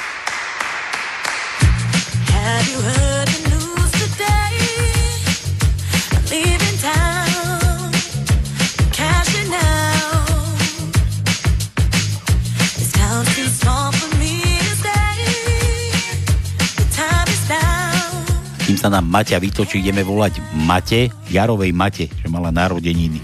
Sa 18.85 18.93
nám 18.93 19.09
Maťa 19.09 19.41
vytočí, 19.41 19.81
ideme 19.81 20.05
volať 20.05 20.45
Mate, 20.61 21.09
Jarovej 21.33 21.73
Mate, 21.73 22.05
že 22.13 22.29
mala 22.29 22.53
narodeniny. 22.53 23.17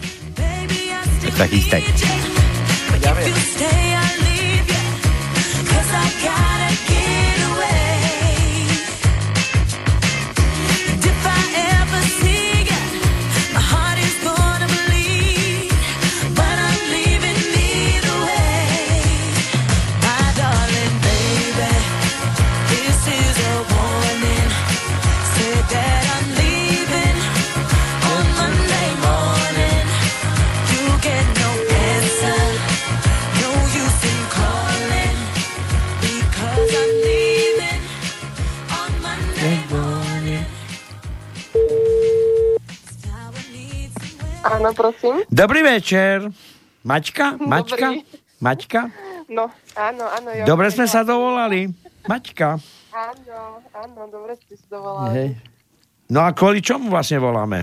Tak 1.20 1.36
sa 1.36 1.44
chystaj. 1.44 1.84
But 2.88 3.89
Áno, 44.40 44.72
prosím. 44.72 45.20
Dobrý 45.28 45.60
večer. 45.60 46.24
Maťka? 46.80 47.36
Maťka? 47.36 47.88
Dobrý. 47.92 48.00
Maťka? 48.40 48.80
No, 49.28 49.52
áno, 49.76 50.04
áno. 50.08 50.28
Ja 50.32 50.44
Dobre 50.48 50.72
sme 50.72 50.88
sa 50.88 51.04
dovolali. 51.04 51.68
Maťka. 52.08 52.56
Áno, 52.90 53.60
áno, 53.76 54.00
dobre 54.08 54.34
ste 54.40 54.56
si 54.56 54.66
dovolali. 54.66 55.12
Hej. 55.12 55.28
No 56.10 56.24
a 56.24 56.32
kvôli 56.32 56.64
čomu 56.64 56.88
vlastne 56.90 57.20
voláme? 57.20 57.62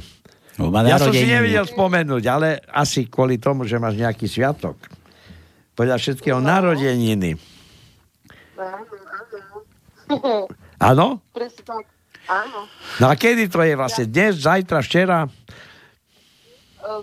No, 0.58 0.70
Ja 0.86 0.98
som 0.98 1.14
si 1.14 1.26
nevedel 1.28 1.66
spomenúť, 1.66 2.24
ale 2.30 2.62
asi 2.70 3.06
kvôli 3.06 3.38
tomu, 3.38 3.66
že 3.66 3.78
máš 3.78 3.98
nejaký 3.98 4.26
sviatok. 4.26 4.78
Podľa 5.78 5.98
všetkého 6.02 6.40
narodeniny. 6.42 7.38
Áno, 8.58 10.50
áno. 10.82 11.08
Áno, 12.28 12.60
No 13.00 13.06
a 13.08 13.16
kedy 13.16 13.48
to 13.48 13.64
je 13.64 13.74
vlastne? 13.78 14.04
Dnes, 14.04 14.44
zajtra, 14.44 14.84
včera? 14.84 15.30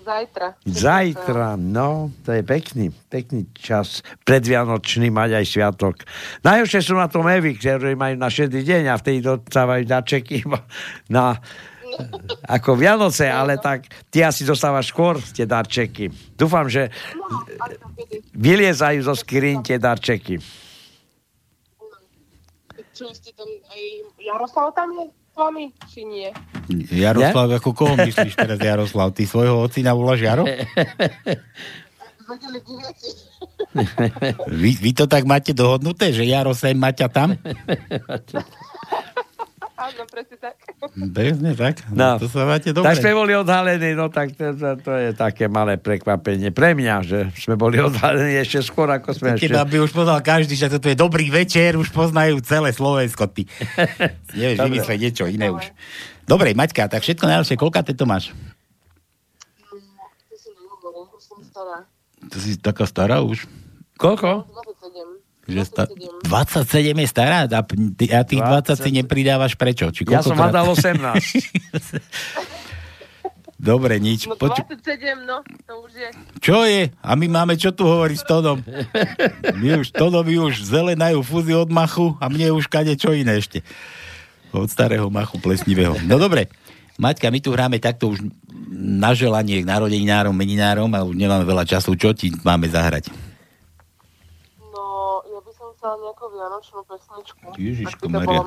Zajtra. 0.04 0.46
Zajtra, 0.64 1.60
no, 1.60 2.10
to 2.24 2.32
je 2.32 2.42
pekný, 2.42 2.90
pekný 3.12 3.48
čas 3.54 4.00
predvianočný 4.24 5.12
mať 5.12 5.30
aj 5.40 5.44
sviatok. 5.44 5.94
Najhoršie 6.42 6.80
sú 6.80 6.94
na 6.96 7.08
tom 7.08 7.28
Evy, 7.28 7.56
ktorí 7.56 7.94
majú 7.94 8.16
na 8.16 8.32
šedý 8.32 8.64
deň 8.64 8.82
a 8.90 9.00
vtedy 9.00 9.20
dostávajú 9.20 9.84
darčeky 9.84 10.44
na 11.12 11.36
ako 12.50 12.74
Vianoce, 12.74 13.30
ale 13.30 13.60
tak 13.62 13.86
ty 14.10 14.26
asi 14.26 14.42
dostávaš 14.42 14.90
skôr 14.90 15.20
tie 15.22 15.46
darčeky. 15.46 16.10
Dúfam, 16.34 16.66
že 16.66 16.90
vyliezajú 18.34 19.06
zo 19.06 19.14
skrín 19.14 19.62
tie 19.62 19.78
darčeky. 19.78 20.42
Čo 22.94 23.10
ste 23.10 23.34
tam 23.34 23.46
aj... 23.46 23.82
Jaroslav 24.22 24.70
tam 24.74 24.90
je 24.94 25.23
vami, 25.34 25.74
či 25.90 26.06
nie? 26.06 26.30
Jaroslav, 26.94 27.50
ako 27.58 27.70
koho 27.74 27.94
myslíš 27.98 28.38
teraz 28.38 28.58
Jaroslav? 28.58 29.10
Ty 29.12 29.26
svojho 29.26 29.60
ocina 29.66 29.92
voláš 29.92 30.22
Jaro? 30.22 30.46
Vy, 34.48 34.70
vy 34.80 34.90
to 34.96 35.04
tak 35.04 35.28
máte 35.28 35.52
dohodnuté, 35.52 36.08
že 36.08 36.24
Jaro 36.24 36.56
sem, 36.56 36.72
Maťa 36.72 37.08
tam? 37.12 37.36
Áno, 39.84 40.08
presne 40.08 40.36
tak. 40.40 40.56
Bezne, 40.96 41.52
tak? 41.52 41.84
No. 41.92 42.16
To 42.16 42.24
sa 42.24 42.48
máte 42.48 42.72
dobre. 42.72 42.88
Tak 42.88 43.04
sme 43.04 43.12
boli 43.12 43.36
odhalení, 43.36 43.92
no 43.92 44.08
tak 44.08 44.32
to, 44.32 44.56
to, 44.56 44.80
to 44.80 44.92
je 44.96 45.10
také 45.12 45.44
malé 45.44 45.76
prekvapenie 45.76 46.48
pre 46.56 46.72
mňa, 46.72 46.94
že 47.04 47.18
sme 47.36 47.60
boli 47.60 47.76
odhalení 47.76 48.40
ešte 48.40 48.64
skôr, 48.64 48.88
ako 48.88 49.12
sme 49.12 49.36
ešte... 49.36 49.52
By 49.52 49.78
už 49.84 49.92
poznal 49.92 50.24
každý, 50.24 50.56
že 50.56 50.72
toto 50.72 50.88
je 50.88 50.96
dobrý 50.96 51.28
večer, 51.28 51.76
už 51.76 51.92
poznajú 51.92 52.40
celé 52.40 52.72
Slovensko, 52.72 53.28
ty. 53.28 53.44
Nevieš 54.32 54.64
vymyslieť 54.64 54.98
niečo 55.04 55.24
iné 55.28 55.52
už. 55.52 55.68
Dobre, 56.24 56.56
Maťka, 56.56 56.88
tak 56.88 57.04
všetko 57.04 57.28
najlepšie, 57.28 57.60
koľka 57.60 57.84
to 57.84 58.08
máš? 58.08 58.32
To 60.88 61.20
som 61.20 61.44
stará. 61.44 61.84
To 62.32 62.36
si 62.40 62.56
taká 62.56 62.88
stará 62.88 63.20
už. 63.20 63.44
Koľko? 64.00 64.48
27. 65.44 65.50
Že 65.50 65.62
sta- 65.62 65.88
27 66.22 66.96
je 66.96 67.06
stará 67.06 67.44
a, 67.44 67.60
ty, 67.92 68.06
a 68.08 68.20
tých 68.22 68.40
20 68.40 68.74
si 68.76 68.90
nepridávaš 68.92 69.54
prečo? 69.54 69.88
Či 69.88 70.08
Ja 70.08 70.20
som 70.20 70.34
vám 70.34 70.50
dal 70.50 70.64
18. 70.64 71.00
Dobre, 73.54 73.96
nič. 73.96 74.26
No 74.26 74.36
Poč- 74.36 74.60
27, 74.60 75.24
no, 75.24 75.40
to 75.64 75.72
už 75.80 75.92
je. 75.94 76.08
čo 76.38 76.66
je? 76.66 76.92
A 77.00 77.10
my 77.14 77.26
máme 77.28 77.56
čo 77.56 77.72
tu 77.72 77.86
hovoriť 77.86 78.18
s 78.18 78.26
Tonom? 78.26 78.60
My 79.56 79.80
už, 79.80 79.88
Tono 79.88 80.20
mi 80.20 80.36
už 80.36 80.60
zelenajú 80.60 81.22
fúzy 81.22 81.54
od 81.54 81.72
machu 81.72 82.12
a 82.18 82.28
mne 82.28 82.52
už 82.52 82.68
kade 82.68 82.92
čo 82.92 83.16
iné 83.16 83.40
ešte. 83.40 83.64
Od 84.52 84.68
starého 84.68 85.08
machu 85.08 85.40
plesnivého. 85.40 85.96
No 86.04 86.20
dobre, 86.20 86.52
Maťka, 86.94 87.26
my 87.26 87.40
tu 87.40 87.50
hráme 87.50 87.80
takto 87.80 88.12
už 88.12 88.22
na 88.70 89.10
želanie 89.10 89.58
k 89.58 89.66
narodeninárom, 89.66 90.30
meninárom 90.30 90.90
a 90.92 91.02
už 91.02 91.16
nemáme 91.16 91.42
veľa 91.42 91.64
času. 91.64 91.96
Čo 91.96 92.12
ti 92.12 92.30
máme 92.44 92.68
zahrať? 92.68 93.10
No, 95.84 95.92
chcela 95.92 96.00
nejakú 96.00 96.26
vianočnú 96.32 96.80
pesničku. 96.88 97.44
Ježiško 97.60 98.04
Maria. 98.08 98.40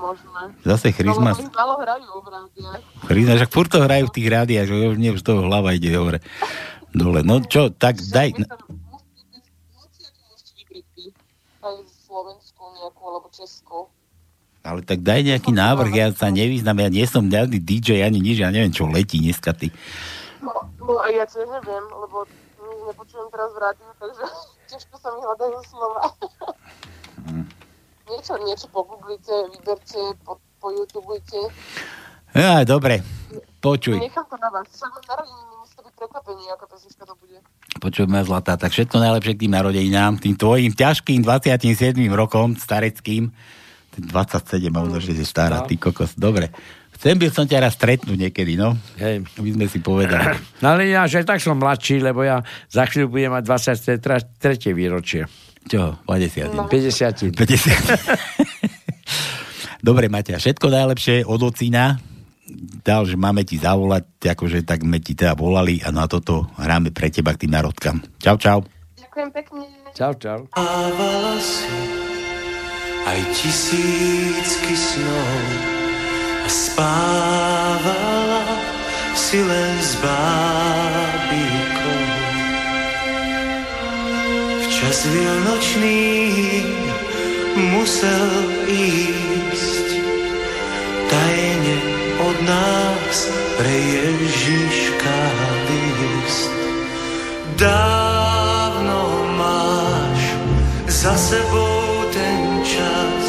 Zase 0.66 0.90
Christmas. 0.90 1.38
No, 1.38 1.46
lebo 1.46 1.54
ich 1.54 1.54
málo 1.54 1.76
hrajú 1.78 2.14
v 2.18 2.30
rádiách. 2.34 2.82
Christmas, 3.06 3.36
však 3.38 3.52
furt 3.54 3.70
to 3.70 3.80
hrajú 3.86 4.06
v 4.10 4.14
tých 4.18 4.28
rádiách, 4.34 4.66
že 4.66 4.74
už 4.74 4.98
mne 4.98 5.10
už 5.14 5.22
toho 5.22 5.46
hlava 5.46 5.70
ide 5.78 5.94
hore. 5.94 6.18
Dole. 6.98 7.22
No 7.22 7.38
čo, 7.46 7.70
tak 7.70 8.02
daj... 8.02 8.42
Ale 14.66 14.82
tak 14.82 15.00
daj 15.06 15.22
nejaký 15.22 15.54
návrh, 15.54 15.94
ja 15.94 16.08
sa 16.18 16.34
nevyznám, 16.34 16.84
ja 16.84 16.90
nie 16.90 17.06
som 17.06 17.30
žiadny 17.30 17.62
DJ 17.62 18.02
ani 18.02 18.18
nič, 18.18 18.42
ja 18.42 18.50
neviem, 18.50 18.74
čo 18.74 18.90
letí 18.90 19.22
dneska 19.22 19.54
ty. 19.54 19.70
No, 20.42 20.52
no 20.82 21.06
ja 21.06 21.24
tiež 21.24 21.46
neviem, 21.46 21.86
lebo 21.86 22.26
nepočujem 22.90 23.30
teraz 23.30 23.54
v 23.54 23.60
rádiu, 23.62 23.92
takže 24.02 24.26
ťažko 24.74 24.96
sa 24.98 25.08
mi 25.14 25.22
hľadajú 25.22 25.58
slova. 25.70 26.02
niečo, 28.08 28.34
niečo 28.44 28.68
pogooglite, 28.72 29.34
vyberte, 29.54 30.02
po, 30.24 30.40
po 30.60 30.68
YouTubujte. 30.72 31.52
Ja, 32.36 32.62
dobre, 32.68 33.02
počuj. 33.64 33.98
Nechám 33.98 34.28
to 34.30 34.38
na 34.38 34.50
vás. 34.52 34.68
Však 34.70 34.90
mám 34.92 35.06
narodeniny, 35.08 35.54
musí 35.58 35.74
to 35.74 35.82
byť 35.88 35.94
prekvapenie, 35.96 36.48
aká 36.54 36.66
pesnička 36.70 37.04
to 37.08 37.16
bude. 37.18 37.38
Počuj, 37.78 38.06
moja 38.10 38.24
zlatá, 38.28 38.54
tak 38.60 38.72
všetko 38.74 38.96
najlepšie 39.00 39.34
k 39.38 39.42
tým 39.48 39.54
narodeninám, 39.54 40.20
tým 40.20 40.36
tvojim 40.36 40.72
ťažkým 40.74 41.20
27. 41.24 41.98
rokom, 42.12 42.58
stareckým, 42.58 43.32
Ty 43.98 44.30
27, 44.30 44.70
a 44.70 44.78
možno, 44.78 45.02
že 45.02 45.18
si 45.18 45.26
stará, 45.26 45.66
ty 45.66 45.74
kokos. 45.74 46.14
Dobre. 46.14 46.54
Chcem 46.94 47.18
by 47.18 47.34
som 47.34 47.50
ťa 47.50 47.66
raz 47.66 47.74
stretnúť 47.74 48.14
niekedy, 48.14 48.54
no. 48.54 48.78
Hej. 49.02 49.26
My 49.42 49.50
sme 49.54 49.66
si 49.66 49.82
povedali. 49.82 50.38
No 50.62 50.78
ale 50.78 50.90
ja, 50.90 51.10
že 51.10 51.26
tak 51.26 51.42
som 51.42 51.58
mladší, 51.58 52.02
lebo 52.02 52.22
ja 52.22 52.46
za 52.70 52.86
chvíľu 52.86 53.14
budem 53.14 53.34
mať 53.34 53.44
23. 53.98 54.74
výročie. 54.74 55.26
Čo? 55.68 56.00
50. 56.08 56.72
50. 56.72 57.36
50. 57.36 59.84
Dobre, 59.88 60.10
Maťa, 60.10 60.42
všetko 60.42 60.68
najlepšie 60.68 61.24
od 61.28 61.42
ocina. 61.44 62.00
Dal, 62.84 63.04
že 63.04 63.20
máme 63.20 63.44
ti 63.44 63.60
zavolať, 63.60 64.32
akože 64.36 64.64
tak 64.64 64.88
sme 64.88 65.00
ti 65.04 65.16
teda 65.16 65.36
volali 65.36 65.84
a 65.84 65.92
na 65.92 66.08
toto 66.08 66.48
hráme 66.56 66.96
pre 66.96 67.12
teba 67.12 67.36
k 67.36 67.44
tým 67.44 67.52
narodkám. 67.52 68.00
Čau, 68.24 68.40
čau. 68.40 68.64
Ďakujem 68.96 69.30
pekne. 69.36 69.68
Čau, 69.92 70.16
čau. 70.16 70.48
Aj 73.08 73.22
tisícky 73.36 74.76
snov 74.76 75.44
a 76.44 76.50
spávala 76.52 78.44
si 79.16 79.40
len 79.44 79.76
s 79.84 79.96
bábikou. 80.00 81.87
Včas 84.78 85.10
vianočný 85.10 86.06
musel 87.74 88.30
ísť 88.70 89.90
tajne 91.10 91.78
od 92.22 92.38
nás 92.46 93.18
pre 93.58 93.74
Ježiška 93.74 95.18
list. 95.66 96.54
Dávno 97.58 99.02
máš 99.34 100.22
za 100.86 101.18
sebou 101.18 102.06
ten 102.14 102.62
čas 102.62 103.26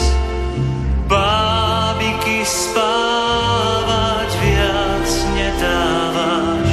bábiky 1.08 2.44
spávať 2.44 4.30
viac 4.36 5.08
nedávaš 5.32 6.70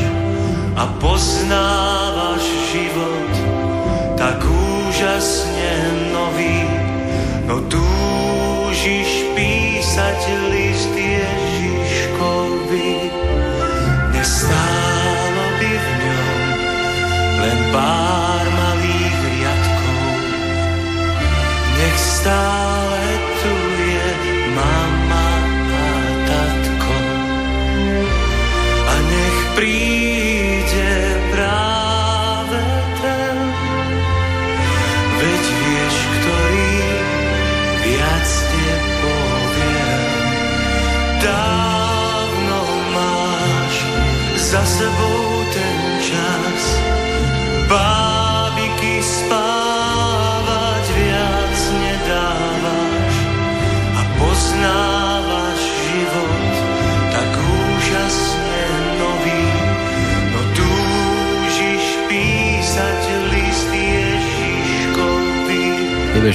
a 0.76 0.84
poznávaš 1.00 1.75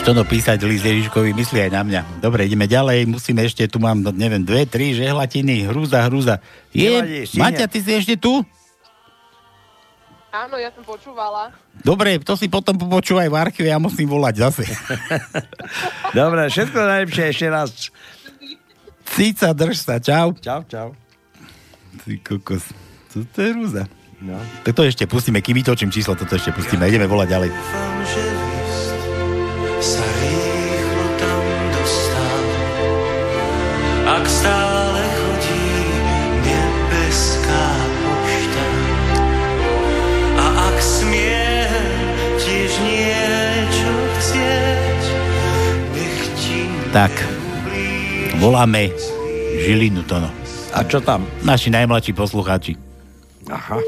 Nebudeš 0.01 0.16
to 0.16 0.32
písať 0.32 0.59
list 0.64 0.89
Ježiškovi, 0.89 1.36
myslí 1.36 1.68
aj 1.68 1.72
na 1.77 1.82
mňa. 1.85 2.01
Dobre, 2.24 2.48
ideme 2.48 2.64
ďalej, 2.64 3.05
musíme 3.05 3.44
ešte, 3.44 3.68
tu 3.68 3.77
mám, 3.77 4.01
no, 4.01 4.09
neviem, 4.09 4.40
dve, 4.40 4.64
tri 4.64 4.97
žehlatiny, 4.97 5.68
hrúza, 5.68 6.09
hrúza. 6.09 6.40
Je, 6.72 6.89
stihne. 7.28 7.36
Maťa, 7.36 7.68
ty 7.68 7.85
si 7.85 7.93
ešte 7.93 8.16
tu? 8.16 8.40
Áno, 10.32 10.56
ja 10.56 10.72
som 10.72 10.89
počúvala. 10.89 11.52
Dobre, 11.85 12.16
to 12.16 12.32
si 12.32 12.48
potom 12.48 12.81
počúvaj 12.81 13.28
v 13.28 13.36
archíve, 13.36 13.68
ja 13.68 13.77
musím 13.77 14.09
volať 14.09 14.40
zase. 14.40 14.64
Dobre, 16.16 16.48
všetko 16.48 16.78
najlepšie 16.81 17.24
ešte 17.36 17.47
raz. 17.52 17.93
Cica, 19.05 19.52
drž 19.52 19.85
sa, 19.85 20.01
čau. 20.01 20.32
Čau, 20.40 20.64
čau. 20.64 20.97
Ty 22.09 22.12
kokos, 22.24 22.72
to, 23.12 23.20
to 23.36 23.39
je 23.44 23.52
hrúza. 23.52 23.85
No. 24.24 24.40
Tak 24.64 24.72
to 24.72 24.81
ešte 24.81 25.05
pustíme, 25.05 25.44
kým 25.44 25.60
vytočím 25.60 25.93
číslo, 25.93 26.16
toto 26.16 26.40
ešte 26.40 26.56
pustíme, 26.56 26.89
ideme 26.89 27.05
volať 27.05 27.28
ďalej. 27.36 27.51
Tak, 46.91 47.15
voláme 48.43 48.91
Žilinu 49.62 50.03
Tono. 50.11 50.27
A 50.75 50.83
čo 50.83 50.99
tam? 50.99 51.23
Naši 51.47 51.71
najmladší 51.71 52.11
poslucháči. 52.19 52.75
Aha. 53.47 53.79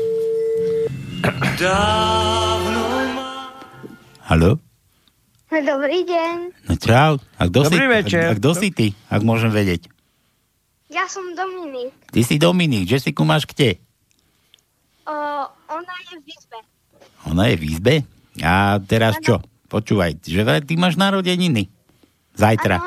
Haló? 4.23 4.55
Dobrý 5.51 6.07
deň. 6.07 6.37
No 6.71 6.75
čau. 6.79 7.19
A 7.43 7.51
kto 7.51 7.67
Dobrý 7.67 7.91
si, 7.91 7.91
večer. 7.91 8.23
A, 8.31 8.33
a 8.33 8.39
kto 8.39 8.51
si 8.55 8.71
ty, 8.71 8.95
ak 9.11 9.27
môžem 9.27 9.51
vedieť? 9.51 9.91
Ja 10.87 11.11
som 11.11 11.27
Dominik. 11.35 11.91
Ty 12.15 12.23
si 12.23 12.39
Dominik, 12.39 12.87
Jessiku 12.87 13.27
máš 13.27 13.51
kde? 13.51 13.83
O, 15.11 15.15
ona 15.51 15.95
je 16.07 16.23
v 16.23 16.27
izbe. 16.31 16.59
Ona 17.27 17.51
je 17.51 17.55
v 17.59 17.63
izbe? 17.67 17.95
A 18.47 18.79
teraz 18.79 19.19
čo? 19.19 19.43
Počúvaj, 19.67 20.23
že 20.23 20.47
ty 20.63 20.79
máš 20.79 20.95
narodeniny. 20.95 21.82
Zajtra. 22.33 22.81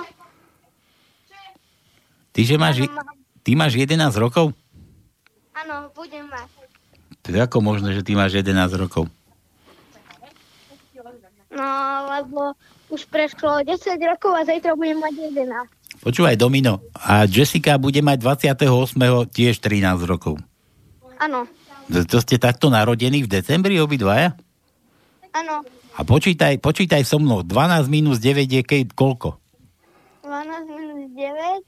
Ty, 2.31 2.41
že 2.43 2.55
máš, 2.55 2.83
ty 3.41 3.55
máš 3.55 3.73
11 3.73 3.95
rokov? 4.15 4.51
Áno, 5.55 5.87
budem 5.93 6.27
mať. 6.27 6.49
To 7.23 7.27
je 7.31 7.39
ako 7.39 7.57
možné, 7.59 7.95
že 7.95 8.03
ty 8.03 8.13
máš 8.13 8.35
11 8.35 8.51
rokov? 8.75 9.07
No, 11.49 11.67
lebo 12.11 12.51
už 12.89 13.07
prešlo 13.07 13.63
10 13.63 13.71
rokov 14.03 14.35
a 14.35 14.43
zajtra 14.43 14.75
budem 14.75 14.99
mať 14.99 15.13
11. 15.31 16.03
Počúvaj, 16.03 16.35
Domino, 16.35 16.83
a 16.93 17.23
Jessica 17.23 17.79
bude 17.79 18.03
mať 18.03 18.19
28. 18.19 18.67
tiež 19.31 19.55
13 19.57 20.03
rokov. 20.03 20.35
Áno, 21.17 21.47
To, 21.87 22.03
to 22.03 22.17
ste 22.19 22.35
takto 22.35 22.67
narodení 22.67 23.23
v 23.23 23.31
decembri 23.31 23.79
obidvaja? 23.79 24.35
áno. 25.31 25.63
A 25.95 26.03
počítaj, 26.03 26.59
počítaj 26.59 27.07
so 27.07 27.23
mnou, 27.23 27.39
12 27.39 27.87
minus 27.87 28.19
9 28.19 28.51
je 28.51 28.61
keď 28.67 28.91
koľko? 28.91 29.39
12 30.27 30.75
minus 30.75 31.07
9, 31.15 31.63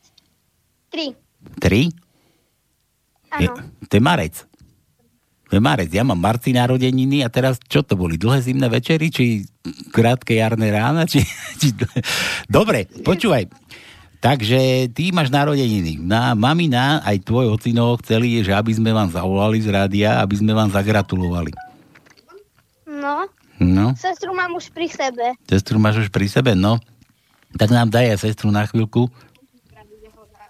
3. 0.91 1.15
3? 1.63 3.39
Je, 3.39 3.47
Áno. 3.47 3.55
to 3.87 3.93
je 3.95 4.03
marec. 4.03 4.35
To 5.47 5.55
je 5.55 5.63
marec. 5.63 5.87
Ja 5.95 6.03
mám 6.03 6.19
marci 6.19 6.51
narodeniny 6.51 7.23
a 7.23 7.31
teraz 7.31 7.55
čo 7.71 7.87
to 7.87 7.95
boli? 7.95 8.19
Dlhé 8.19 8.43
zimné 8.43 8.67
večery? 8.67 9.07
Či 9.07 9.47
krátke 9.95 10.35
jarné 10.35 10.75
rána? 10.75 11.07
Či, 11.07 11.23
či... 11.63 11.71
Dobre, 12.51 12.91
počúvaj. 13.07 13.47
Takže 14.19 14.91
ty 14.91 15.15
máš 15.15 15.31
narodeniny. 15.31 16.03
Na 16.03 16.35
mamina, 16.35 16.99
aj 16.99 17.23
tvoj 17.23 17.55
ocino 17.55 17.95
chceli, 18.03 18.43
že 18.43 18.51
aby 18.51 18.75
sme 18.75 18.91
vám 18.91 19.07
zavolali 19.07 19.63
z 19.63 19.71
rádia, 19.71 20.19
aby 20.19 20.35
sme 20.35 20.51
vám 20.51 20.67
zagratulovali. 20.67 21.66
No, 23.57 23.93
sestru 23.93 24.31
mám 24.31 24.53
už 24.53 24.69
pri 24.69 24.85
sebe. 24.85 25.33
sestru 25.43 25.77
máš 25.77 25.97
už 25.99 26.09
pri 26.09 26.25
sebe, 26.25 26.53
no. 26.53 26.77
Tak 27.53 27.69
nám 27.69 27.89
daj 27.89 28.13
aj 28.13 28.19
sestru 28.21 28.49
na 28.49 28.63
chvíľku. 28.63 29.09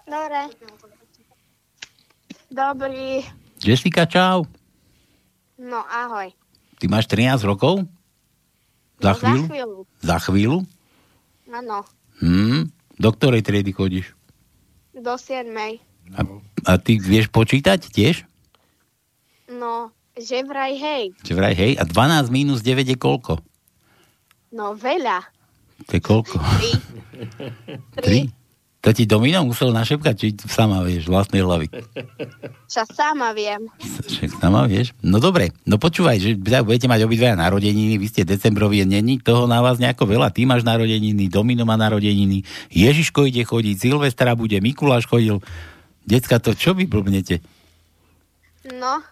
Dobre. 0.04 0.40
Dobrý. 2.48 3.24
Jessica, 3.58 4.04
čau. 4.04 4.44
No, 5.56 5.84
ahoj. 5.84 6.32
Ty 6.76 6.84
máš 6.86 7.04
13 7.06 7.44
rokov? 7.44 7.84
Za 8.98 9.12
No, 9.12 9.18
chvíľu? 9.18 9.40
Za 9.40 9.48
chvíľu. 9.48 9.78
Za 10.00 10.16
chvíľu? 10.20 10.58
Áno, 11.48 11.78
Hm, 12.18 12.68
do 12.94 13.08
ktorej 13.10 13.40
triedy 13.40 13.70
chodíš? 13.70 14.12
do 14.92 15.14
7. 15.14 15.48
A, 16.10 16.20
a 16.66 16.72
ty 16.76 16.98
vieš 16.98 17.28
počítať 17.28 17.78
tiež? 17.86 18.26
No, 19.48 19.94
že 20.18 20.42
vraj 20.44 20.74
hej. 20.74 21.04
Že 21.22 21.32
vraj, 21.34 21.54
hej, 21.54 21.72
a 21.78 21.84
12 21.86 22.28
minus 22.34 22.60
9 22.60 22.84
je 22.90 22.98
koľko? 22.98 23.38
No, 24.52 24.74
veľa. 24.74 25.24
To 25.86 25.92
je 25.94 26.02
koľko? 26.02 26.36
3. 27.98 28.34
To 28.78 28.94
ti 28.94 29.10
Domino 29.10 29.42
musel 29.42 29.74
našepkať, 29.74 30.14
či 30.14 30.26
sama 30.46 30.86
vieš, 30.86 31.10
vlastnej 31.10 31.42
hlavy. 31.42 31.66
Čo 32.70 32.86
sama 32.94 33.34
viem. 33.34 33.66
Však 33.82 34.38
sama 34.38 34.70
vieš. 34.70 34.94
No 35.02 35.18
dobre, 35.18 35.50
no 35.66 35.82
počúvaj, 35.82 36.22
že 36.22 36.38
teda 36.38 36.62
budete 36.62 36.86
mať 36.86 37.02
obidvaja 37.02 37.34
narodeniny, 37.34 37.98
vy 37.98 38.06
ste 38.06 38.22
decembroví, 38.22 38.86
není 38.86 39.18
toho 39.18 39.50
na 39.50 39.58
vás 39.58 39.82
nejako 39.82 40.06
veľa. 40.06 40.30
Ty 40.30 40.46
máš 40.46 40.62
narodeniny, 40.62 41.26
Domino 41.26 41.66
má 41.66 41.74
narodeniny, 41.74 42.46
Ježiško 42.70 43.26
ide 43.26 43.42
chodiť, 43.42 43.76
Silvestra 43.82 44.38
bude, 44.38 44.62
Mikuláš 44.62 45.10
chodil. 45.10 45.42
Decka, 46.06 46.38
to 46.38 46.54
čo 46.54 46.70
vy 46.70 46.86
blbnete? 46.86 47.42
No, 48.78 49.02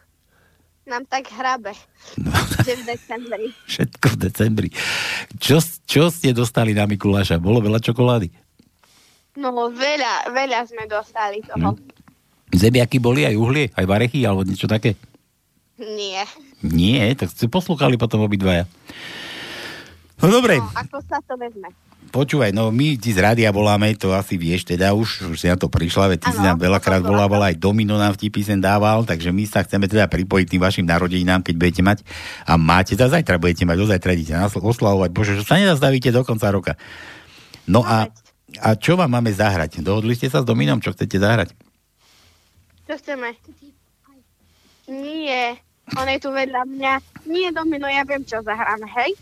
nám 0.87 1.03
tak 1.05 1.27
hrabe. 1.35 1.75
No. 2.17 2.31
V 2.63 2.83
decembri. 2.87 3.51
Všetko 3.71 4.07
v 4.15 4.17
decembri. 4.17 4.69
Čo, 5.37 5.59
čo 5.85 6.09
ste 6.09 6.31
dostali 6.31 6.73
na 6.73 6.87
Mikuláša? 6.87 7.43
Bolo 7.43 7.59
veľa 7.59 7.83
čokolády? 7.83 8.31
No, 9.37 9.53
veľa, 9.69 10.33
veľa 10.33 10.65
sme 10.65 10.89
dostali 10.89 11.45
toho. 11.45 11.77
Zemiaky 12.55 13.03
boli 13.03 13.27
aj 13.27 13.37
uhlie, 13.37 13.69
aj 13.75 13.85
varechy, 13.85 14.25
alebo 14.25 14.47
niečo 14.47 14.65
také? 14.65 14.97
Nie. 15.77 16.25
Nie, 16.65 17.13
tak 17.13 17.35
ste 17.35 17.51
poslúchali 17.51 18.01
potom 18.01 18.25
obidvaja. 18.25 18.65
No 20.25 20.33
dobre, 20.33 20.57
No, 20.57 20.73
ako 20.73 21.05
sa 21.05 21.21
to 21.29 21.37
vezme? 21.37 21.69
Počúvaj, 22.11 22.51
no 22.55 22.71
my 22.73 22.97
ti 22.97 23.13
z 23.13 23.21
rádia 23.21 23.53
voláme, 23.53 23.93
to 23.99 24.15
asi 24.15 24.39
vieš, 24.41 24.67
teda 24.67 24.97
už, 24.97 25.31
už 25.31 25.37
si 25.37 25.47
na 25.47 25.59
to 25.59 25.71
prišla, 25.71 26.15
veď 26.15 26.19
ty 26.25 26.31
si 26.33 26.41
nám 26.41 26.57
veľakrát 26.57 27.05
volával, 27.05 27.43
aj 27.47 27.61
Domino 27.61 27.99
nám 28.01 28.17
vtipy 28.17 28.43
sem 28.43 28.59
dával, 28.59 29.05
takže 29.05 29.31
my 29.31 29.45
sa 29.45 29.63
chceme 29.63 29.87
teda 29.87 30.09
pripojiť 30.09 30.47
tým 30.47 30.63
vašim 30.63 30.87
narodeninám, 30.87 31.45
keď 31.45 31.55
budete 31.55 31.83
mať 31.85 31.99
a 32.49 32.57
máte, 32.57 32.97
za 32.97 33.11
zajtra 33.11 33.37
budete 33.37 33.69
mať, 33.69 33.77
ozajtra 33.79 34.11
idete 34.17 34.35
nás 34.35 34.55
oslavovať, 34.55 35.11
bože, 35.13 35.33
že 35.39 35.45
sa 35.45 35.61
nezastavíte 35.61 36.09
do 36.11 36.23
konca 36.23 36.49
roka. 36.49 36.73
No 37.67 37.83
a, 37.83 38.09
a 38.63 38.69
čo 38.79 38.95
vám 38.95 39.11
máme 39.11 39.35
zahrať? 39.35 39.83
Dohodli 39.83 40.15
ste 40.15 40.31
sa 40.31 40.41
s 40.43 40.49
Dominom, 40.49 40.79
čo 40.79 40.95
chcete 40.95 41.19
zahrať? 41.19 41.51
Čo 42.87 42.95
chceme? 43.03 43.35
Nie. 44.87 45.59
On 45.95 46.07
je 46.07 46.19
tu 46.19 46.31
vedľa 46.31 46.67
mňa. 46.67 46.93
Nie, 47.31 47.51
Domino, 47.55 47.87
ja 47.87 48.03
viem, 48.03 48.23
čo 48.27 48.43
zahráme, 48.43 48.87
hej? 49.03 49.15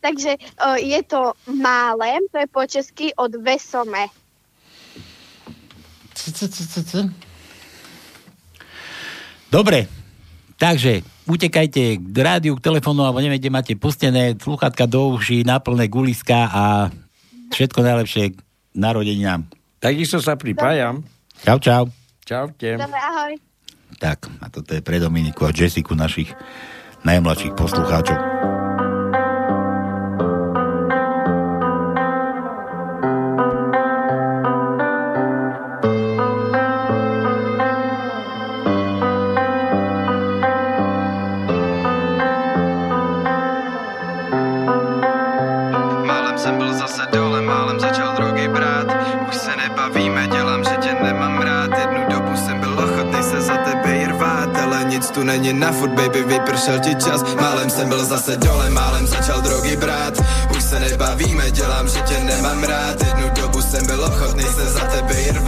Takže 0.00 0.36
o, 0.36 0.76
je 0.76 1.00
to 1.04 1.32
málem, 1.48 2.20
to 2.32 2.36
je 2.38 2.48
po 2.48 2.62
česky 2.66 3.06
od 3.16 3.32
Vesome. 3.40 4.08
Dobre, 9.50 9.88
takže 10.60 11.02
utekajte 11.26 11.96
k 11.96 12.16
rádiu, 12.20 12.54
k 12.54 12.64
telefónu, 12.64 13.02
alebo 13.02 13.18
neviem, 13.18 13.40
kde 13.40 13.50
máte 13.50 13.74
pustené 13.74 14.36
sluchatka 14.36 14.84
do 14.86 15.16
uší, 15.16 15.42
naplné 15.42 15.88
guliska 15.88 16.50
a 16.50 16.64
všetko 17.50 17.82
najlepšie 17.82 18.24
k 18.34 18.36
narodeninám. 18.76 19.48
Takisto 19.80 20.20
sa 20.20 20.36
pripájam. 20.36 21.02
Čau, 21.40 21.58
čau. 21.58 21.84
Čaute. 22.22 22.78
Dobre, 22.78 23.00
ahoj. 23.00 23.32
Tak, 23.98 24.30
a 24.38 24.46
toto 24.52 24.76
je 24.76 24.84
pre 24.84 25.02
Dominiku 25.02 25.48
a 25.48 25.50
Jessiku, 25.50 25.98
našich 25.98 26.30
najmladších 27.02 27.56
poslucháčov. 27.56 28.59
Dělám, 50.32 50.64
že 50.64 50.76
tě 50.80 50.94
nemám 51.02 51.42
rád. 51.42 51.70
Jednu 51.78 52.00
dobu 52.10 52.36
jsem 52.36 52.60
byl 52.60 52.72
ochotný 52.72 53.22
se 53.22 53.40
za 53.40 53.56
tebe 53.56 53.96
i 53.96 54.06
rvát 54.06 54.56
Ale 54.56 54.84
nic 54.84 55.10
tu 55.10 55.22
není 55.22 55.52
na 55.52 55.72
furt, 55.72 55.90
baby, 55.90 56.22
vypršel 56.22 56.78
ti 56.78 56.94
čas. 56.94 57.34
Málem 57.40 57.70
jsem 57.70 57.88
byl 57.88 58.04
zase 58.04 58.36
dole, 58.36 58.70
málem 58.70 59.06
začal 59.06 59.40
drogy 59.40 59.76
brát. 59.76 60.14
Už 60.56 60.62
se 60.70 60.80
nebavíme, 60.80 61.50
dělám, 61.50 61.88
že 61.88 62.00
tě 62.00 62.18
nemám 62.18 62.62
rád. 62.62 63.02
Jednu 63.06 63.30
dobu 63.40 63.62
jsem 63.62 63.86
byl 63.86 64.04
ochotný 64.04 64.44
se 64.44 64.66
za 64.66 64.80
tebe 64.80 65.14
i 65.14 65.38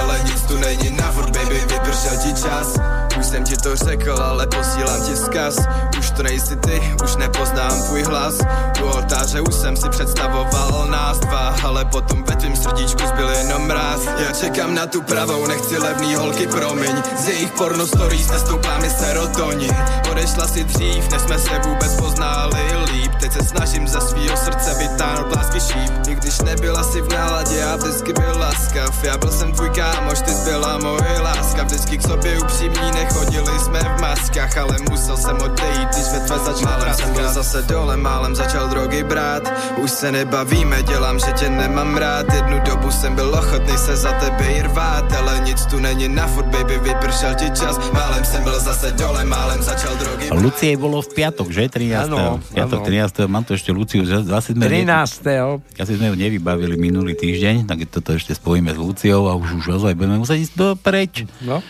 Ale 0.00 0.20
nic 0.24 0.42
tu 0.42 0.58
není 0.58 0.90
na 0.96 1.12
furt, 1.12 1.30
baby, 1.36 1.60
vypršel 1.60 2.16
ti 2.22 2.42
čas. 2.42 2.76
Už 3.18 3.26
jsem 3.26 3.44
ti 3.44 3.56
to 3.56 3.76
řekl, 3.76 4.22
ale 4.22 4.46
posílám 4.46 5.02
ti 5.02 5.14
vzkaz. 5.14 5.56
Už 5.98 6.10
to 6.10 6.22
nejsi 6.22 6.56
ty, 6.56 6.80
už 7.04 7.16
nepoznám 7.16 7.82
tvůj 7.82 8.02
hlas. 8.02 8.34
U 8.82 8.86
oltáře 8.86 9.40
už 9.40 9.54
jsem 9.54 9.76
si 9.76 9.88
představoval 9.88 10.86
nás 10.90 11.18
dva 11.18 11.54
Ale 11.64 11.84
potom 11.84 12.24
ve 12.24 12.36
tvým 12.36 12.56
srdíčku 12.56 13.06
zbyl 13.06 13.28
jenom 13.28 13.62
mráz 13.62 14.00
Já 14.18 14.32
čekám 14.32 14.74
na 14.74 14.86
tu 14.86 15.02
pravou, 15.02 15.46
nechci 15.46 15.78
levný 15.78 16.14
holky, 16.14 16.46
promiň. 16.46 17.02
Z 17.18 17.28
jejich 17.28 17.50
porno 17.50 17.86
stories 17.86 18.30
nestoupá 18.30 18.78
mi 18.78 18.90
serotonin. 18.90 19.76
Odešla 20.10 20.48
si 20.48 20.64
dřív, 20.64 21.10
než 21.10 21.22
jsme 21.22 21.38
se 21.38 21.58
vůbec 21.64 21.94
poznali 21.94 22.60
líp. 22.92 23.12
Teď 23.20 23.32
se 23.32 23.44
snažím 23.44 23.88
ze 23.88 24.00
svýho 24.00 24.36
srdce 24.36 24.69
vytáhnout 24.74 25.26
plásky 25.32 25.60
šíp 25.60 25.90
I 26.08 26.14
když 26.14 26.40
nebyla 26.40 26.82
si 26.82 27.00
v 27.00 27.08
náladě, 27.12 27.56
já 27.56 27.76
vždycky 27.76 28.12
byl 28.12 28.32
laskav 28.38 29.04
Já 29.04 29.16
byl 29.18 29.30
jsem 29.30 29.52
tvůj 29.52 29.70
kámoš, 29.70 30.20
ty 30.20 30.32
byla 30.44 30.78
moje 30.78 31.20
láska 31.20 31.62
Vždycky 31.62 31.98
k 31.98 32.02
sobě 32.02 32.38
upřímní, 32.40 32.90
nechodil 32.92 33.20
Chodili 33.20 33.58
jsme 33.58 33.78
v 33.80 34.00
maskách, 34.00 34.56
ale 34.58 34.76
musel 34.90 35.16
jsem 35.16 35.36
odejít, 35.36 35.88
když 35.92 36.06
větve 36.10 36.38
začala 36.38 36.76
Málem 36.78 36.94
jsem 36.94 37.12
byl 37.12 37.28
zase 37.32 37.62
dole, 37.62 37.96
málem 37.96 38.34
začal 38.34 38.68
drogy 38.68 39.04
brát 39.04 39.42
Už 39.76 39.90
se 39.90 40.12
nebavíme, 40.12 40.82
dělám, 40.82 41.18
že 41.18 41.32
tě 41.32 41.48
nemám 41.50 41.96
rád 41.96 42.26
Jednu 42.34 42.58
dobu 42.64 42.90
jsem 42.90 43.14
byl 43.14 43.34
ochotný 43.34 43.78
se 43.78 43.96
za 43.96 44.12
tebe 44.12 44.44
i 44.46 44.62
rvát 44.62 45.12
Ale 45.12 45.40
nic 45.44 45.66
tu 45.66 45.78
není 45.78 46.08
na 46.08 46.26
furt, 46.26 46.46
baby, 46.46 46.78
vypršel 46.78 47.34
ti 47.34 47.50
čas 47.50 47.78
Málem 47.92 48.24
jsem 48.24 48.42
byl 48.42 48.60
zase 48.60 48.90
dole, 48.92 49.24
málem 49.24 49.62
začal 49.62 49.96
drogy 49.96 50.28
brát 50.30 50.40
Lucie 50.42 50.76
bolo 50.76 51.02
v 51.02 51.08
piatok, 51.14 51.50
že? 51.50 51.68
13. 51.68 52.08
Áno, 52.08 52.40
piatok, 52.54 52.80
áno. 52.80 52.88
13. 52.88 53.28
Mám 53.28 53.44
tu 53.44 53.52
ešte 53.54 53.70
Luciu. 53.72 54.02
že- 54.08 54.24
Zase 54.24 54.56
sme 54.60 54.84
13. 54.84 55.80
Asi 55.80 55.92
sme 55.96 56.12
ju 56.12 56.16
nevybavili 56.20 56.76
minulý 56.76 57.16
týždeň, 57.16 57.64
tak 57.64 57.88
toto 57.88 58.12
ešte 58.12 58.36
spojíme 58.36 58.68
s 58.68 58.78
Luciou 58.78 59.32
a 59.32 59.34
už 59.34 59.64
už 59.64 59.80
ozaj 59.80 59.96
budeme 59.96 60.20
musieť 60.20 60.44
ísť 60.44 60.54
dopreč. 60.60 61.24
No. 61.40 61.64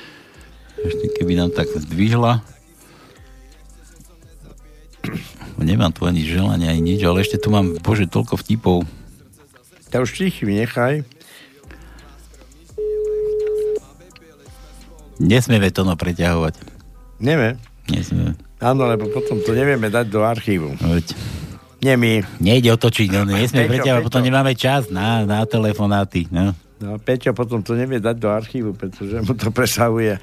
Ešte 0.80 1.06
keby 1.20 1.38
nám 1.38 1.54
tak 1.54 1.70
zdvihla. 1.70 2.42
Nemám 5.60 5.92
tu 5.92 6.08
ani 6.08 6.24
želania, 6.24 6.72
ani 6.72 6.96
nič, 6.96 7.00
ale 7.04 7.20
ešte 7.20 7.36
tu 7.36 7.52
mám, 7.52 7.76
bože, 7.84 8.08
toľko 8.08 8.40
vtipov. 8.40 8.88
Ja 9.92 10.00
už 10.00 10.16
tichý 10.16 10.48
nechaj. 10.48 11.04
Nesmieme 15.20 15.68
to 15.68 15.84
no 15.84 15.92
preťahovať. 16.00 16.56
Neme. 17.20 17.60
Nesmieme. 17.92 18.40
Áno, 18.56 18.88
lebo 18.88 19.12
potom 19.12 19.36
to 19.44 19.52
nevieme 19.52 19.92
dať 19.92 20.08
do 20.08 20.24
archívu. 20.24 20.80
Veď. 20.80 21.12
Nie 21.80 21.96
my. 21.96 22.20
Nejde 22.44 22.76
otočiť, 22.76 23.08
no 23.08 23.24
nesmieme 23.24 23.68
Peťo, 23.68 23.74
preťahovať, 23.80 24.00
Peťo. 24.04 24.08
potom 24.12 24.22
nemáme 24.24 24.52
čas 24.52 24.92
na, 24.92 25.24
na 25.24 25.48
telefonáty. 25.48 26.28
No. 26.28 26.52
No, 26.80 26.96
Peťo 27.00 27.32
potom 27.32 27.60
to 27.64 27.72
nevie 27.76 28.00
dať 28.00 28.16
do 28.20 28.28
archívu, 28.28 28.76
pretože 28.76 29.20
mu 29.24 29.32
to 29.32 29.48
presahuje. 29.52 30.20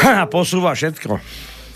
Ha, 0.00 0.28
posúva 0.28 0.76
všetko. 0.76 1.16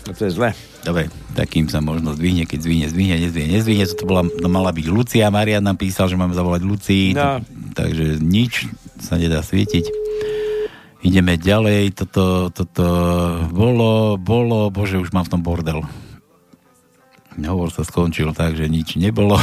A 0.09 0.11
to 0.13 0.25
je 0.25 0.31
zle. 0.33 0.49
Dobre, 0.81 1.11
takým 1.37 1.69
sa 1.69 1.83
možno 1.83 2.15
zdvihne, 2.15 2.49
keď 2.49 2.59
zdvihne, 2.65 2.87
zdvihne, 2.89 3.15
nezvihne, 3.29 3.51
nezvihne. 3.61 3.85
To 3.93 4.05
bola, 4.09 4.23
to 4.25 4.47
mala 4.49 4.71
byť 4.73 4.85
Lucia. 4.89 5.29
Marian 5.29 5.61
nám 5.61 5.77
písal, 5.77 6.09
že 6.09 6.17
máme 6.17 6.33
zavolať 6.33 6.61
Lucii. 6.65 7.13
No. 7.13 7.43
Takže 7.77 8.17
nič 8.17 8.65
sa 8.97 9.19
nedá 9.21 9.43
svietiť. 9.45 9.85
Ideme 11.05 11.37
ďalej. 11.39 11.93
Toto, 11.95 12.49
toto 12.49 12.85
bolo, 13.53 14.17
bolo, 14.17 14.67
bože, 14.73 14.97
už 14.99 15.13
mám 15.13 15.29
v 15.29 15.31
tom 15.37 15.41
bordel. 15.45 15.83
Hovor 17.45 17.71
sa 17.71 17.87
skončil 17.87 18.35
tak, 18.35 18.59
že 18.59 18.67
nič 18.67 18.99
nebolo. 18.99 19.39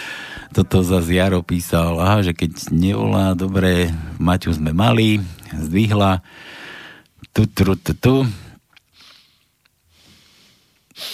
Toto 0.56 0.80
zase 0.80 1.16
Jaro 1.16 1.44
písal, 1.44 2.00
aha, 2.00 2.24
že 2.24 2.32
keď 2.32 2.72
nevolá, 2.72 3.36
dobre, 3.36 3.92
Maťu 4.16 4.56
sme 4.56 4.72
mali, 4.72 5.20
zdvihla, 5.52 6.24
tu, 7.36 7.44
tu, 7.46 7.76
tu, 7.76 7.92
tu. 7.94 8.16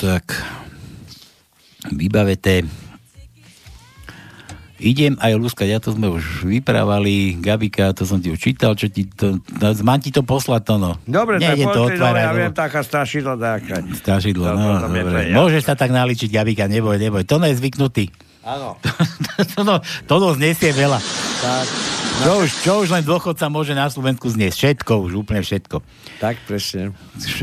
Tak, 0.00 0.24
vybaveté. 1.92 2.83
Idem 4.84 5.16
aj 5.16 5.32
lúskať, 5.40 5.72
ja 5.72 5.80
to 5.80 5.96
sme 5.96 6.12
už 6.12 6.44
vyprávali, 6.44 7.40
Gabika, 7.40 7.96
to 7.96 8.04
som 8.04 8.20
ti 8.20 8.28
už 8.28 8.36
čítal, 8.36 8.76
čo 8.76 8.92
ti 8.92 9.08
to, 9.08 9.40
no, 9.40 9.68
mám 9.80 9.96
ti 9.96 10.12
to 10.12 10.20
poslať 10.20 10.62
to, 10.68 10.74
no. 10.76 10.92
Dobre, 11.08 11.40
tak 11.40 11.56
Nejdem 11.56 11.72
to 11.72 11.80
no, 11.80 11.88
otvárať, 11.88 12.20
ja 12.20 12.28
lebo- 12.28 12.40
viem, 12.44 12.52
taká 12.52 12.80
strašidla 12.84 13.34
nejaká. 13.40 13.76
Strašidlo, 13.96 14.44
no, 14.44 14.68
je 14.92 15.02
dobre. 15.08 15.32
Môžeš 15.32 15.62
sa 15.64 15.74
tak 15.74 15.88
naličiť, 15.88 16.28
Gabika, 16.28 16.68
neboj, 16.68 17.00
neboj. 17.00 17.24
Tono 17.24 17.48
je 17.48 17.56
zvyknutý. 17.56 18.12
Áno. 18.44 18.76
Tono, 19.56 19.80
tono 20.04 20.36
znesie 20.36 20.70
veľa. 20.76 21.00
Tak. 21.40 21.66
Čo 22.22 22.32
už, 22.44 22.48
čo 22.62 22.72
už 22.84 22.88
len 22.94 23.02
dôchodca 23.02 23.50
môže 23.50 23.74
na 23.74 23.90
Slovensku 23.90 24.30
zniesť? 24.30 24.56
Všetko, 24.84 24.92
už 25.10 25.12
úplne 25.26 25.42
všetko. 25.42 25.82
Tak, 26.22 26.44
presne. 26.46 26.94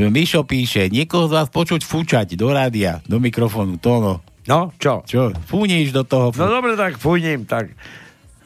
Mišo 0.08 0.46
píše, 0.48 0.88
niekoho 0.88 1.28
z 1.28 1.36
vás 1.36 1.48
počuť 1.52 1.84
fúčať 1.84 2.38
do 2.38 2.48
rádia, 2.48 3.04
do 3.04 3.20
mikrofónu, 3.20 3.76
Tono. 3.76 4.24
No, 4.50 4.74
čo? 4.78 5.06
Čo? 5.06 5.30
Fúniš 5.46 5.94
do 5.94 6.02
toho. 6.02 6.34
No 6.34 6.50
dobre, 6.50 6.74
tak 6.74 6.98
fújnim, 6.98 7.46
tak. 7.46 7.70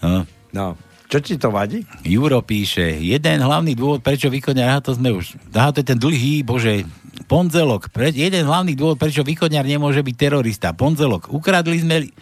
No. 0.04 0.28
No. 0.52 0.76
Čo 1.06 1.22
ti 1.22 1.38
to 1.38 1.54
vadí? 1.54 1.86
Juro 2.02 2.42
píše, 2.42 2.98
jeden 2.98 3.38
hlavný 3.38 3.78
dôvod, 3.78 4.02
prečo 4.02 4.26
východňar, 4.26 4.66
aha, 4.74 4.80
to 4.82 4.98
sme 4.98 5.14
už, 5.14 5.38
aha, 5.54 5.70
to 5.70 5.78
je 5.80 5.86
ten 5.86 5.98
dlhý, 5.98 6.42
bože, 6.42 6.82
Ponzelok, 7.30 7.88
pre, 7.94 8.12
jeden 8.12 8.44
hlavný 8.44 8.76
dôvod, 8.76 9.00
prečo 9.00 9.24
východňar 9.24 9.64
nemôže 9.64 10.04
byť 10.04 10.16
terorista. 10.18 10.76
Ponzelok, 10.76 11.32
ukradli 11.32 11.80
sme 11.80 11.96
li- 12.04 12.12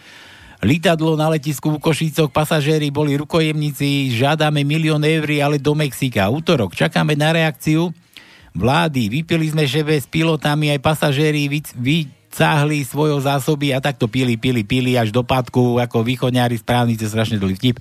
lietadlo 0.63 1.19
na 1.19 1.27
letisku 1.33 1.75
v 1.75 1.81
Košícoch, 1.81 2.31
pasažéri 2.31 2.89
boli 2.89 3.19
rukojemníci, 3.19 4.15
žiadame 4.15 4.63
milión 4.63 5.03
eur, 5.03 5.27
ale 5.43 5.57
do 5.59 5.75
Mexika. 5.75 6.31
Útorok, 6.31 6.73
čakáme 6.77 7.17
na 7.17 7.35
reakciu 7.35 7.91
vlády, 8.55 9.11
vypili 9.11 9.51
sme 9.51 9.67
šebe 9.67 9.99
s 9.99 10.07
pilotami, 10.07 10.71
aj 10.71 10.79
pasažéri 10.79 11.51
vy, 11.51 12.07
vycáhli 12.35 12.83
svojho 12.83 13.15
zásoby 13.23 13.71
a 13.71 13.79
takto 13.79 14.11
pili, 14.11 14.35
pili, 14.35 14.67
pili 14.67 14.99
až 14.99 15.15
do 15.15 15.23
padku, 15.23 15.79
ako 15.79 16.03
východňári 16.03 16.59
správni, 16.59 16.99
to 16.99 17.07
je 17.07 17.15
strašne 17.15 17.39
dlhý 17.39 17.55
vtip. 17.55 17.79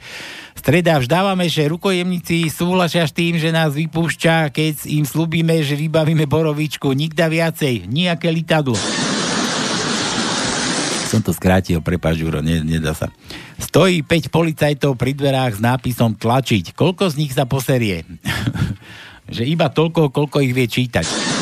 Streda 0.54 1.02
vždávame, 1.02 1.50
že 1.50 1.66
rukojemníci 1.66 2.54
súhlasia 2.54 3.02
s 3.02 3.10
tým, 3.10 3.34
že 3.34 3.50
nás 3.50 3.74
vypúšťa, 3.74 4.54
keď 4.54 4.86
im 4.94 5.02
slúbime, 5.02 5.58
že 5.66 5.74
vybavíme 5.74 6.30
borovičku. 6.30 6.86
Nikda 6.94 7.26
viacej, 7.26 7.90
nejaké 7.90 8.30
litadlo. 8.30 8.78
Som 11.10 11.26
to 11.26 11.34
skrátil, 11.34 11.82
prepáč, 11.82 12.22
Juro, 12.22 12.38
ne, 12.38 12.62
nedá 12.62 12.94
sa. 12.94 13.10
Stojí 13.58 14.06
5 14.06 14.30
policajtov 14.30 14.94
pri 14.94 15.18
dverách 15.18 15.58
s 15.58 15.60
nápisom 15.66 16.14
tlačiť. 16.14 16.78
Koľko 16.78 17.10
z 17.10 17.26
nich 17.26 17.34
sa 17.34 17.42
poserie? 17.42 18.06
že 19.34 19.42
iba 19.42 19.66
toľko, 19.66 20.14
koľko 20.14 20.46
ich 20.46 20.54
vie 20.54 20.70
čítať. 20.70 21.33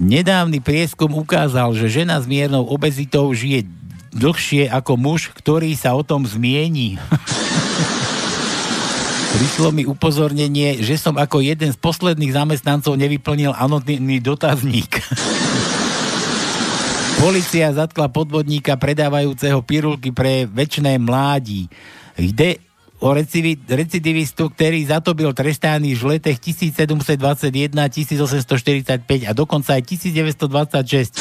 Nedávny 0.00 0.64
prieskum 0.64 1.12
ukázal, 1.12 1.76
že 1.76 2.00
žena 2.00 2.16
s 2.16 2.24
miernou 2.24 2.64
obezitou 2.64 3.28
žije 3.36 3.68
dlhšie 4.16 4.72
ako 4.72 4.96
muž, 4.96 5.28
ktorý 5.36 5.76
sa 5.76 5.92
o 5.92 6.00
tom 6.00 6.24
zmieni. 6.24 6.96
Prišlo 9.36 9.76
mi 9.76 9.84
upozornenie, 9.84 10.80
že 10.80 10.96
som 10.96 11.20
ako 11.20 11.44
jeden 11.44 11.68
z 11.68 11.76
posledných 11.76 12.32
zamestnancov 12.32 12.96
nevyplnil 12.96 13.52
anonimný 13.52 14.24
dotazník. 14.24 14.88
Polícia 17.20 17.68
zatkla 17.68 18.08
podvodníka 18.08 18.80
predávajúceho 18.80 19.60
pirulky 19.60 20.16
pre 20.16 20.48
väčšné 20.48 20.96
mládí. 20.96 21.68
Jde 22.16 22.69
o 23.00 23.08
recidivistu, 23.72 24.52
ktorý 24.52 24.84
za 24.84 25.00
to 25.00 25.16
byl 25.16 25.32
trestaný 25.32 25.96
v 25.96 26.16
letech 26.16 26.36
1721, 26.36 27.72
1845 27.88 29.28
a 29.28 29.32
dokonca 29.32 29.72
aj 29.72 29.82
1926. 29.88 31.16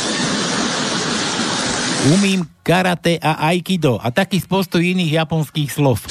Umím 2.16 2.48
karate 2.64 3.20
a 3.20 3.52
aikido 3.52 4.00
a 4.00 4.12
taký 4.12 4.40
spoustu 4.40 4.80
iných 4.80 5.24
japonských 5.24 5.72
slov. 5.72 6.04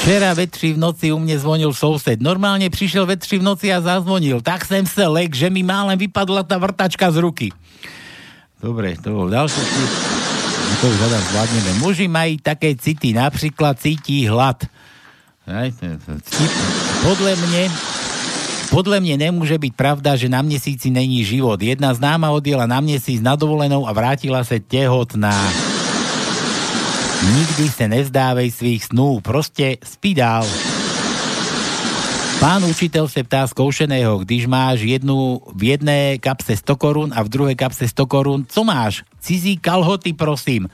Včera 0.00 0.34
ve 0.34 0.46
tři 0.46 0.74
v 0.74 0.78
noci 0.78 1.12
u 1.12 1.18
mne 1.18 1.36
zvonil 1.38 1.76
soused. 1.76 2.24
Normálne 2.24 2.70
prišiel 2.72 3.04
ve 3.06 3.20
tři 3.20 3.38
v 3.38 3.44
noci 3.44 3.68
a 3.68 3.84
zazvonil. 3.84 4.40
Tak 4.40 4.64
sem 4.64 4.86
se 4.86 5.04
lek, 5.06 5.36
že 5.36 5.50
mi 5.52 5.60
málem 5.60 5.98
vypadla 5.98 6.42
tá 6.42 6.56
vrtačka 6.56 7.12
z 7.12 7.20
ruky. 7.20 7.46
Dobre, 8.62 8.96
to 8.96 9.12
bol 9.12 9.28
ďalší 9.28 10.09
to 10.80 10.88
už 10.88 10.96
hľadám 10.96 11.24
zvládneme. 11.28 11.70
Muži 11.84 12.06
mají 12.08 12.40
také 12.40 12.72
city, 12.72 13.12
napríklad 13.12 13.76
cítí 13.76 14.24
hlad. 14.24 14.64
Podľa 17.04 17.32
mne 17.36 17.64
podľa 18.70 19.02
mne 19.02 19.16
nemôže 19.18 19.58
byť 19.58 19.72
pravda, 19.74 20.14
že 20.14 20.30
na 20.30 20.46
mesíci 20.46 20.94
není 20.94 21.26
život. 21.26 21.58
Jedna 21.58 21.90
známa 21.90 22.30
odjela 22.30 22.70
na 22.70 22.78
mesíc 22.78 23.18
na 23.18 23.34
dovolenou 23.34 23.82
a 23.82 23.90
vrátila 23.90 24.46
sa 24.46 24.56
tehotná. 24.62 25.34
Nikdy 27.20 27.64
sa 27.66 27.90
nezdávej 27.90 28.48
svých 28.54 28.88
snů, 28.88 29.20
proste 29.20 29.76
spí 29.82 30.14
dál. 30.14 30.46
Pán 32.40 32.64
učiteľ 32.64 33.04
se 33.04 33.20
ptá 33.20 33.44
zkoušeného, 33.44 34.24
když 34.24 34.48
máš 34.48 34.80
jednu 34.80 35.44
v 35.52 35.76
jedné 35.76 36.16
kapse 36.16 36.56
100 36.56 36.72
korun 36.80 37.10
a 37.12 37.20
v 37.20 37.28
druhej 37.28 37.52
kapse 37.52 37.84
100 37.84 38.08
korun, 38.08 38.40
co 38.48 38.64
máš? 38.64 39.04
Cizí 39.20 39.60
kalhoty, 39.60 40.16
prosím. 40.16 40.64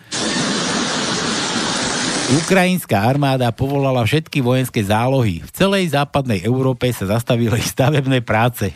Ukrajinská 2.38 3.02
armáda 3.02 3.50
povolala 3.50 4.06
všetky 4.06 4.46
vojenské 4.46 4.78
zálohy. 4.86 5.42
V 5.42 5.50
celej 5.50 5.90
západnej 5.90 6.46
Európe 6.46 6.86
sa 6.94 7.10
zastavili 7.10 7.58
stavebné 7.58 8.22
práce. 8.22 8.70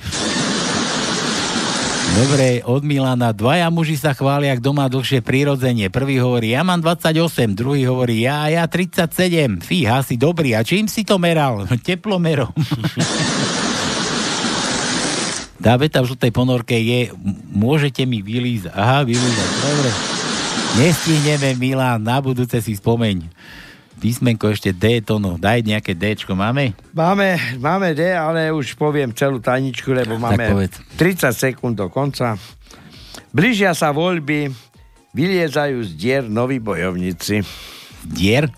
Dobre, 2.10 2.66
od 2.66 2.82
Milana. 2.82 3.30
Dvaja 3.30 3.70
muži 3.70 3.94
sa 3.94 4.10
chvália, 4.10 4.58
kto 4.58 4.74
má 4.74 4.90
dlhšie 4.90 5.22
prírodzenie. 5.22 5.94
Prvý 5.94 6.18
hovorí, 6.18 6.50
ja 6.50 6.66
mám 6.66 6.82
28, 6.82 7.54
druhý 7.54 7.86
hovorí, 7.86 8.26
ja, 8.26 8.50
ja 8.50 8.66
37. 8.66 9.62
Fíha, 9.62 10.02
si 10.02 10.18
dobrý. 10.18 10.58
A 10.58 10.66
čím 10.66 10.90
si 10.90 11.06
to 11.06 11.22
meral? 11.22 11.66
Teplomerom. 11.86 12.50
Tá 15.60 15.76
veta 15.76 16.00
v 16.00 16.08
žltej 16.08 16.32
ponorke 16.32 16.72
je, 16.72 17.12
môžete 17.52 18.08
mi 18.08 18.24
vylízať. 18.24 18.72
Aha, 18.72 19.04
vylízať, 19.04 19.50
dobre. 19.60 19.90
Nestihneme, 20.80 21.52
Milan, 21.60 22.00
na 22.00 22.16
budúce 22.24 22.64
si 22.64 22.80
spomeň. 22.80 23.28
Písmenko 24.00 24.48
ešte 24.48 24.72
D, 24.72 25.04
to 25.04 25.20
no, 25.20 25.36
daj 25.36 25.60
nejaké 25.60 25.92
Dčko, 25.92 26.32
máme? 26.32 26.72
Máme, 26.96 27.36
máme 27.60 27.92
D, 27.92 28.16
ale 28.16 28.48
už 28.48 28.72
poviem 28.80 29.12
celú 29.12 29.44
tajničku, 29.44 29.92
lebo 29.92 30.16
máme 30.16 30.72
30 30.96 31.28
sekúnd 31.36 31.76
do 31.76 31.92
konca. 31.92 32.40
Blížia 33.28 33.76
sa 33.76 33.92
voľby, 33.92 34.48
vyliezajú 35.12 35.84
z 35.84 35.90
dier 36.00 36.24
noví 36.24 36.56
bojovníci. 36.58 37.44
Dier? 38.08 38.48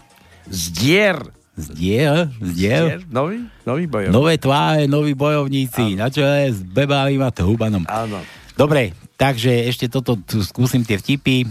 Z 0.47 0.63
dier. 0.71 1.19
Z 1.59 1.67
dier? 1.75 2.31
Z 2.39 2.51
dier? 2.55 3.03
Nový, 3.11 3.43
nový 3.67 3.85
bojovníci. 3.91 4.15
Nové 4.15 4.35
tváre, 4.39 4.87
noví 4.87 5.13
bojovníci. 5.19 5.99
Na 5.99 6.07
čo 6.09 6.23
je 6.23 6.55
s 6.55 6.63
bebávým 6.63 7.21
a 7.21 7.35
hubanom. 7.43 7.83
Áno. 7.91 8.23
Dobre, 8.55 8.95
takže 9.19 9.67
ešte 9.67 9.89
toto 9.89 10.17
skúsim 10.45 10.87
tie 10.87 11.01
vtipy. 11.01 11.49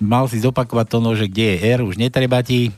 Mal 0.00 0.26
si 0.30 0.40
zopakovať 0.40 0.86
to, 0.86 0.98
no, 1.02 1.12
že 1.12 1.28
kde 1.28 1.54
je 1.54 1.56
R, 1.76 1.80
už 1.84 2.00
netreba 2.00 2.40
ti. 2.40 2.72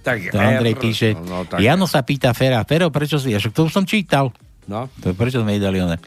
Tak 0.00 0.32
to 0.32 0.38
Andrej 0.40 0.74
R, 0.76 0.80
píše. 0.80 1.08
no, 1.12 1.44
tak- 1.44 1.60
Jano 1.60 1.84
sa 1.84 2.00
pýta 2.00 2.32
Fera, 2.32 2.64
Fero, 2.64 2.88
prečo 2.88 3.20
si, 3.20 3.32
však 3.36 3.52
to 3.52 3.68
už 3.68 3.72
som 3.72 3.84
čítal. 3.84 4.32
No. 4.70 4.86
To, 5.02 5.10
prečo 5.18 5.42
sme 5.42 5.58
jej 5.58 5.62
dali 5.66 5.82
one? 5.82 5.98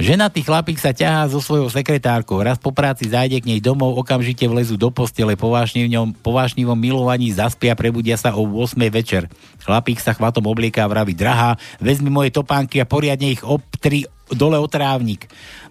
Ženatý 0.00 0.42
chlapík 0.42 0.80
sa 0.80 0.90
ťahá 0.90 1.28
so 1.28 1.38
svojou 1.38 1.68
sekretárkou. 1.70 2.40
Raz 2.40 2.56
po 2.56 2.72
práci 2.74 3.06
zájde 3.06 3.38
k 3.38 3.46
nej 3.46 3.60
domov, 3.60 3.94
okamžite 4.00 4.48
vlezú 4.48 4.74
do 4.74 4.88
postele, 4.90 5.36
po 5.36 5.52
vášnivom, 5.52 6.16
po 6.18 6.32
vášnivom 6.34 6.74
milovaní 6.74 7.30
zaspia, 7.30 7.76
prebudia 7.76 8.16
sa 8.16 8.34
o 8.34 8.42
8 8.42 8.90
večer. 8.90 9.28
Chlapík 9.62 10.00
sa 10.00 10.16
chvatom 10.16 10.42
oblieká 10.48 10.88
a 10.88 10.90
vraví, 10.90 11.12
drahá, 11.14 11.54
vezmi 11.78 12.08
moje 12.08 12.32
topánky 12.32 12.80
a 12.80 12.88
poriadne 12.88 13.30
ich 13.30 13.44
obtri 13.44 14.08
dole 14.32 14.58
o 14.58 14.66
trávnik. 14.70 15.28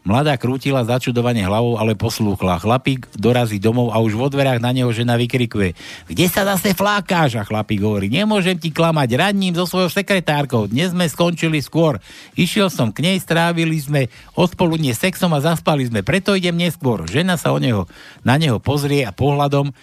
Mladá 0.07 0.40
krútila 0.40 0.80
začudovanie 0.88 1.44
hlavou, 1.44 1.76
ale 1.76 1.91
poslúchla. 1.91 2.64
Chlapík 2.64 3.11
dorazí 3.19 3.60
domov 3.60 3.91
a 3.91 3.99
už 3.99 4.15
vo 4.15 4.31
dverách 4.31 4.64
na 4.64 4.72
neho 4.72 4.88
žena 4.95 5.19
vykrikuje. 5.19 5.76
Kde 6.07 6.26
sa 6.31 6.48
zase 6.48 6.72
flákáš? 6.72 7.36
A 7.36 7.44
chlapík 7.44 7.84
hovorí, 7.84 8.07
nemôžem 8.07 8.56
ti 8.56 8.72
klamať, 8.72 9.19
radním 9.19 9.52
so 9.52 9.68
svojou 9.68 9.91
sekretárkou. 9.91 10.72
Dnes 10.72 10.95
sme 10.95 11.03
skončili 11.03 11.60
skôr. 11.60 11.99
Išiel 12.40 12.72
som 12.72 12.95
k 12.95 13.03
nej, 13.03 13.19
strávili 13.19 13.76
sme 13.76 14.07
odpoludne 14.40 14.95
sexom 14.95 15.36
a 15.36 15.44
zaspali 15.44 15.91
sme, 15.91 15.99
preto 15.99 16.31
idem 16.31 16.56
neskôr. 16.56 17.03
Žena 17.03 17.36
sa 17.36 17.52
o 17.52 17.60
neho, 17.60 17.84
na 18.23 18.40
neho 18.40 18.56
pozrie 18.64 19.03
a 19.03 19.11
pohľadom 19.11 19.76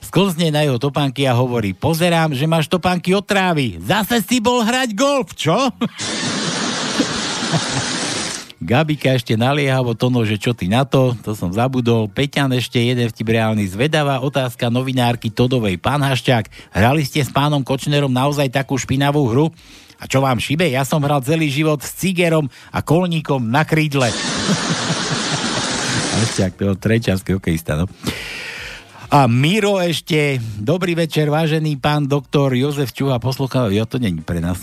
sklzne 0.00 0.48
na 0.48 0.64
jeho 0.64 0.80
topánky 0.80 1.28
a 1.28 1.36
hovorí, 1.36 1.76
pozerám, 1.76 2.32
že 2.32 2.48
máš 2.48 2.72
topánky 2.72 3.12
od 3.12 3.26
trávy. 3.26 3.76
Zase 3.84 4.24
si 4.24 4.40
bol 4.40 4.64
hrať 4.64 4.96
golf, 4.96 5.36
čo? 5.36 5.54
Gabika 8.58 9.14
ešte 9.14 9.38
naliehavo 9.38 9.94
tono, 9.94 10.26
že 10.26 10.34
čo 10.34 10.50
ty 10.50 10.66
na 10.66 10.82
to, 10.82 11.14
to 11.22 11.30
som 11.38 11.54
zabudol. 11.54 12.10
Peťan 12.10 12.50
ešte 12.58 12.82
jeden 12.82 13.06
vtip 13.06 13.30
reálny. 13.30 13.62
Zvedavá 13.70 14.18
otázka 14.18 14.66
novinárky 14.66 15.30
Todovej. 15.30 15.78
Pán 15.78 16.02
Haščák, 16.02 16.74
hrali 16.74 17.06
ste 17.06 17.22
s 17.22 17.30
pánom 17.30 17.62
Kočnerom 17.62 18.10
naozaj 18.10 18.50
takú 18.50 18.74
špinavú 18.74 19.30
hru? 19.30 19.46
A 20.02 20.10
čo 20.10 20.18
vám 20.18 20.42
šibe? 20.42 20.66
Ja 20.66 20.82
som 20.82 20.98
hral 21.06 21.22
celý 21.22 21.54
život 21.54 21.86
s 21.86 21.94
cigerom 22.02 22.50
a 22.74 22.82
kolníkom 22.82 23.46
na 23.46 23.62
krídle. 23.62 24.10
Haščák, 26.18 26.58
to 26.58 26.74
je 26.74 26.82
trečanský 26.82 27.38
hokejista, 27.38 27.78
no. 27.78 27.86
A 29.08 29.30
Miro 29.30 29.78
ešte, 29.78 30.42
dobrý 30.58 30.98
večer, 30.98 31.30
vážený 31.30 31.78
pán 31.78 32.10
doktor 32.10 32.52
Jozef 32.58 32.90
Čuha, 32.90 33.22
poslúcha, 33.22 33.70
ja 33.70 33.86
to 33.86 34.02
není 34.02 34.20
pre 34.20 34.42
nás. 34.42 34.60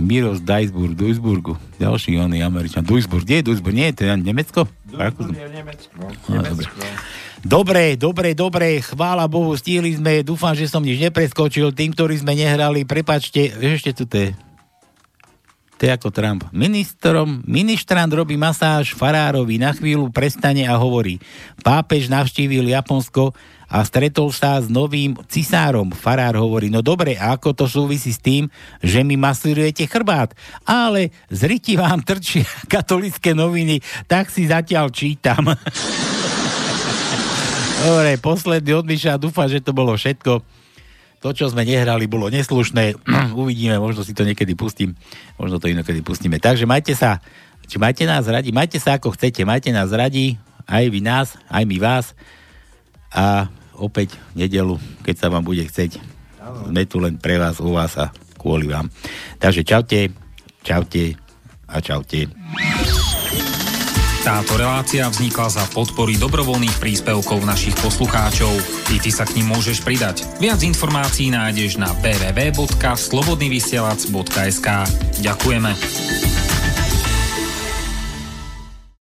Miro 0.00 0.32
z 0.34 0.40
Duisburg, 0.40 0.96
Duisburgu. 0.96 1.54
Ďalší 1.76 2.16
oný 2.16 2.40
Američan. 2.40 2.82
Duisburg, 2.82 3.22
kde 3.22 3.44
je 3.44 3.46
Duisburg? 3.52 3.76
Nie, 3.76 3.92
to 3.92 4.08
je 4.08 4.16
Nemecko? 4.16 4.64
Duisburg 4.88 5.36
je 5.36 5.48
Nemecko. 5.52 5.92
No, 6.26 6.40
dobre. 6.40 6.66
Dobre, 7.40 7.96
dobre, 7.96 8.28
dobre, 8.36 8.84
chvála 8.84 9.24
Bohu, 9.24 9.56
stihli 9.56 9.96
sme, 9.96 10.20
dúfam, 10.20 10.52
že 10.52 10.68
som 10.68 10.84
nič 10.84 11.00
nepreskočil, 11.00 11.72
tým, 11.72 11.96
ktorí 11.96 12.20
sme 12.20 12.36
nehrali, 12.36 12.84
prepačte, 12.84 13.48
ešte 13.56 13.96
tu 13.96 14.04
to 14.04 14.28
je, 14.28 14.28
to 15.80 15.88
je 15.88 15.90
ako 15.96 16.12
Trump. 16.12 16.44
Ministrom, 16.52 17.40
ministrant 17.48 18.12
robí 18.12 18.36
masáž 18.36 18.92
farárovi, 18.92 19.56
na 19.56 19.72
chvíľu 19.72 20.12
prestane 20.12 20.68
a 20.68 20.76
hovorí, 20.76 21.16
pápež 21.64 22.12
navštívil 22.12 22.68
Japonsko 22.68 23.32
a 23.70 23.86
stretol 23.86 24.34
sa 24.34 24.58
s 24.58 24.66
novým 24.66 25.14
cisárom. 25.30 25.94
Farár 25.94 26.34
hovorí, 26.34 26.74
no 26.74 26.82
dobre, 26.82 27.14
ako 27.14 27.54
to 27.54 27.70
súvisí 27.70 28.10
s 28.10 28.18
tým, 28.18 28.50
že 28.82 29.06
mi 29.06 29.14
masírujete 29.14 29.86
chrbát? 29.86 30.34
Ale 30.66 31.14
z 31.30 31.40
ryti 31.46 31.78
vám 31.78 32.02
trčia 32.02 32.42
katolické 32.74 33.30
noviny, 33.30 33.78
tak 34.10 34.26
si 34.26 34.50
zatiaľ 34.50 34.90
čítam. 34.90 35.46
dobre, 37.86 38.18
posledný 38.18 38.74
od 38.74 38.90
Miša, 38.90 39.22
dúfam, 39.22 39.46
že 39.46 39.62
to 39.62 39.70
bolo 39.70 39.94
všetko. 39.94 40.42
To, 41.20 41.28
čo 41.36 41.52
sme 41.52 41.62
nehrali, 41.62 42.10
bolo 42.10 42.26
neslušné. 42.26 42.98
Uvidíme, 43.38 43.78
možno 43.78 44.02
si 44.02 44.18
to 44.18 44.26
niekedy 44.26 44.58
pustím. 44.58 44.98
Možno 45.38 45.62
to 45.62 45.70
inokedy 45.70 46.02
pustíme. 46.02 46.42
Takže 46.42 46.66
majte 46.66 46.98
sa, 46.98 47.22
či 47.70 47.78
majte 47.78 48.02
nás 48.02 48.26
radi, 48.26 48.50
majte 48.50 48.82
sa 48.82 48.98
ako 48.98 49.14
chcete, 49.14 49.46
majte 49.46 49.70
nás 49.70 49.94
radi, 49.94 50.34
aj 50.66 50.84
vy 50.90 51.00
nás, 51.04 51.38
aj 51.46 51.62
my 51.68 51.76
vás. 51.78 52.18
A 53.14 53.46
opäť 53.80 54.20
v 54.36 54.44
nedelu, 54.46 54.76
keď 55.02 55.16
sa 55.16 55.32
vám 55.32 55.42
bude 55.42 55.64
chceť. 55.64 55.96
Sme 56.68 56.84
tu 56.84 57.00
len 57.00 57.16
pre 57.16 57.40
vás, 57.40 57.56
u 57.58 57.72
vás 57.72 57.96
a 57.96 58.12
kvôli 58.36 58.68
vám. 58.68 58.92
Takže 59.40 59.64
čaute, 59.64 60.12
čaute 60.60 61.16
a 61.66 61.80
čaute. 61.80 62.28
Táto 64.20 64.60
relácia 64.60 65.08
vznikla 65.08 65.48
za 65.48 65.64
podpory 65.72 66.20
dobrovoľných 66.20 66.76
príspevkov 66.76 67.40
našich 67.40 67.72
poslucháčov. 67.80 68.52
I 68.92 69.00
ty 69.00 69.08
sa 69.08 69.24
k 69.24 69.40
ním 69.40 69.56
môžeš 69.56 69.80
pridať. 69.80 70.28
Viac 70.36 70.60
informácií 70.60 71.32
nájdeš 71.32 71.80
na 71.80 71.88
www.slobodnyvysielac.sk 72.04 74.68
Ďakujeme. 75.24 76.49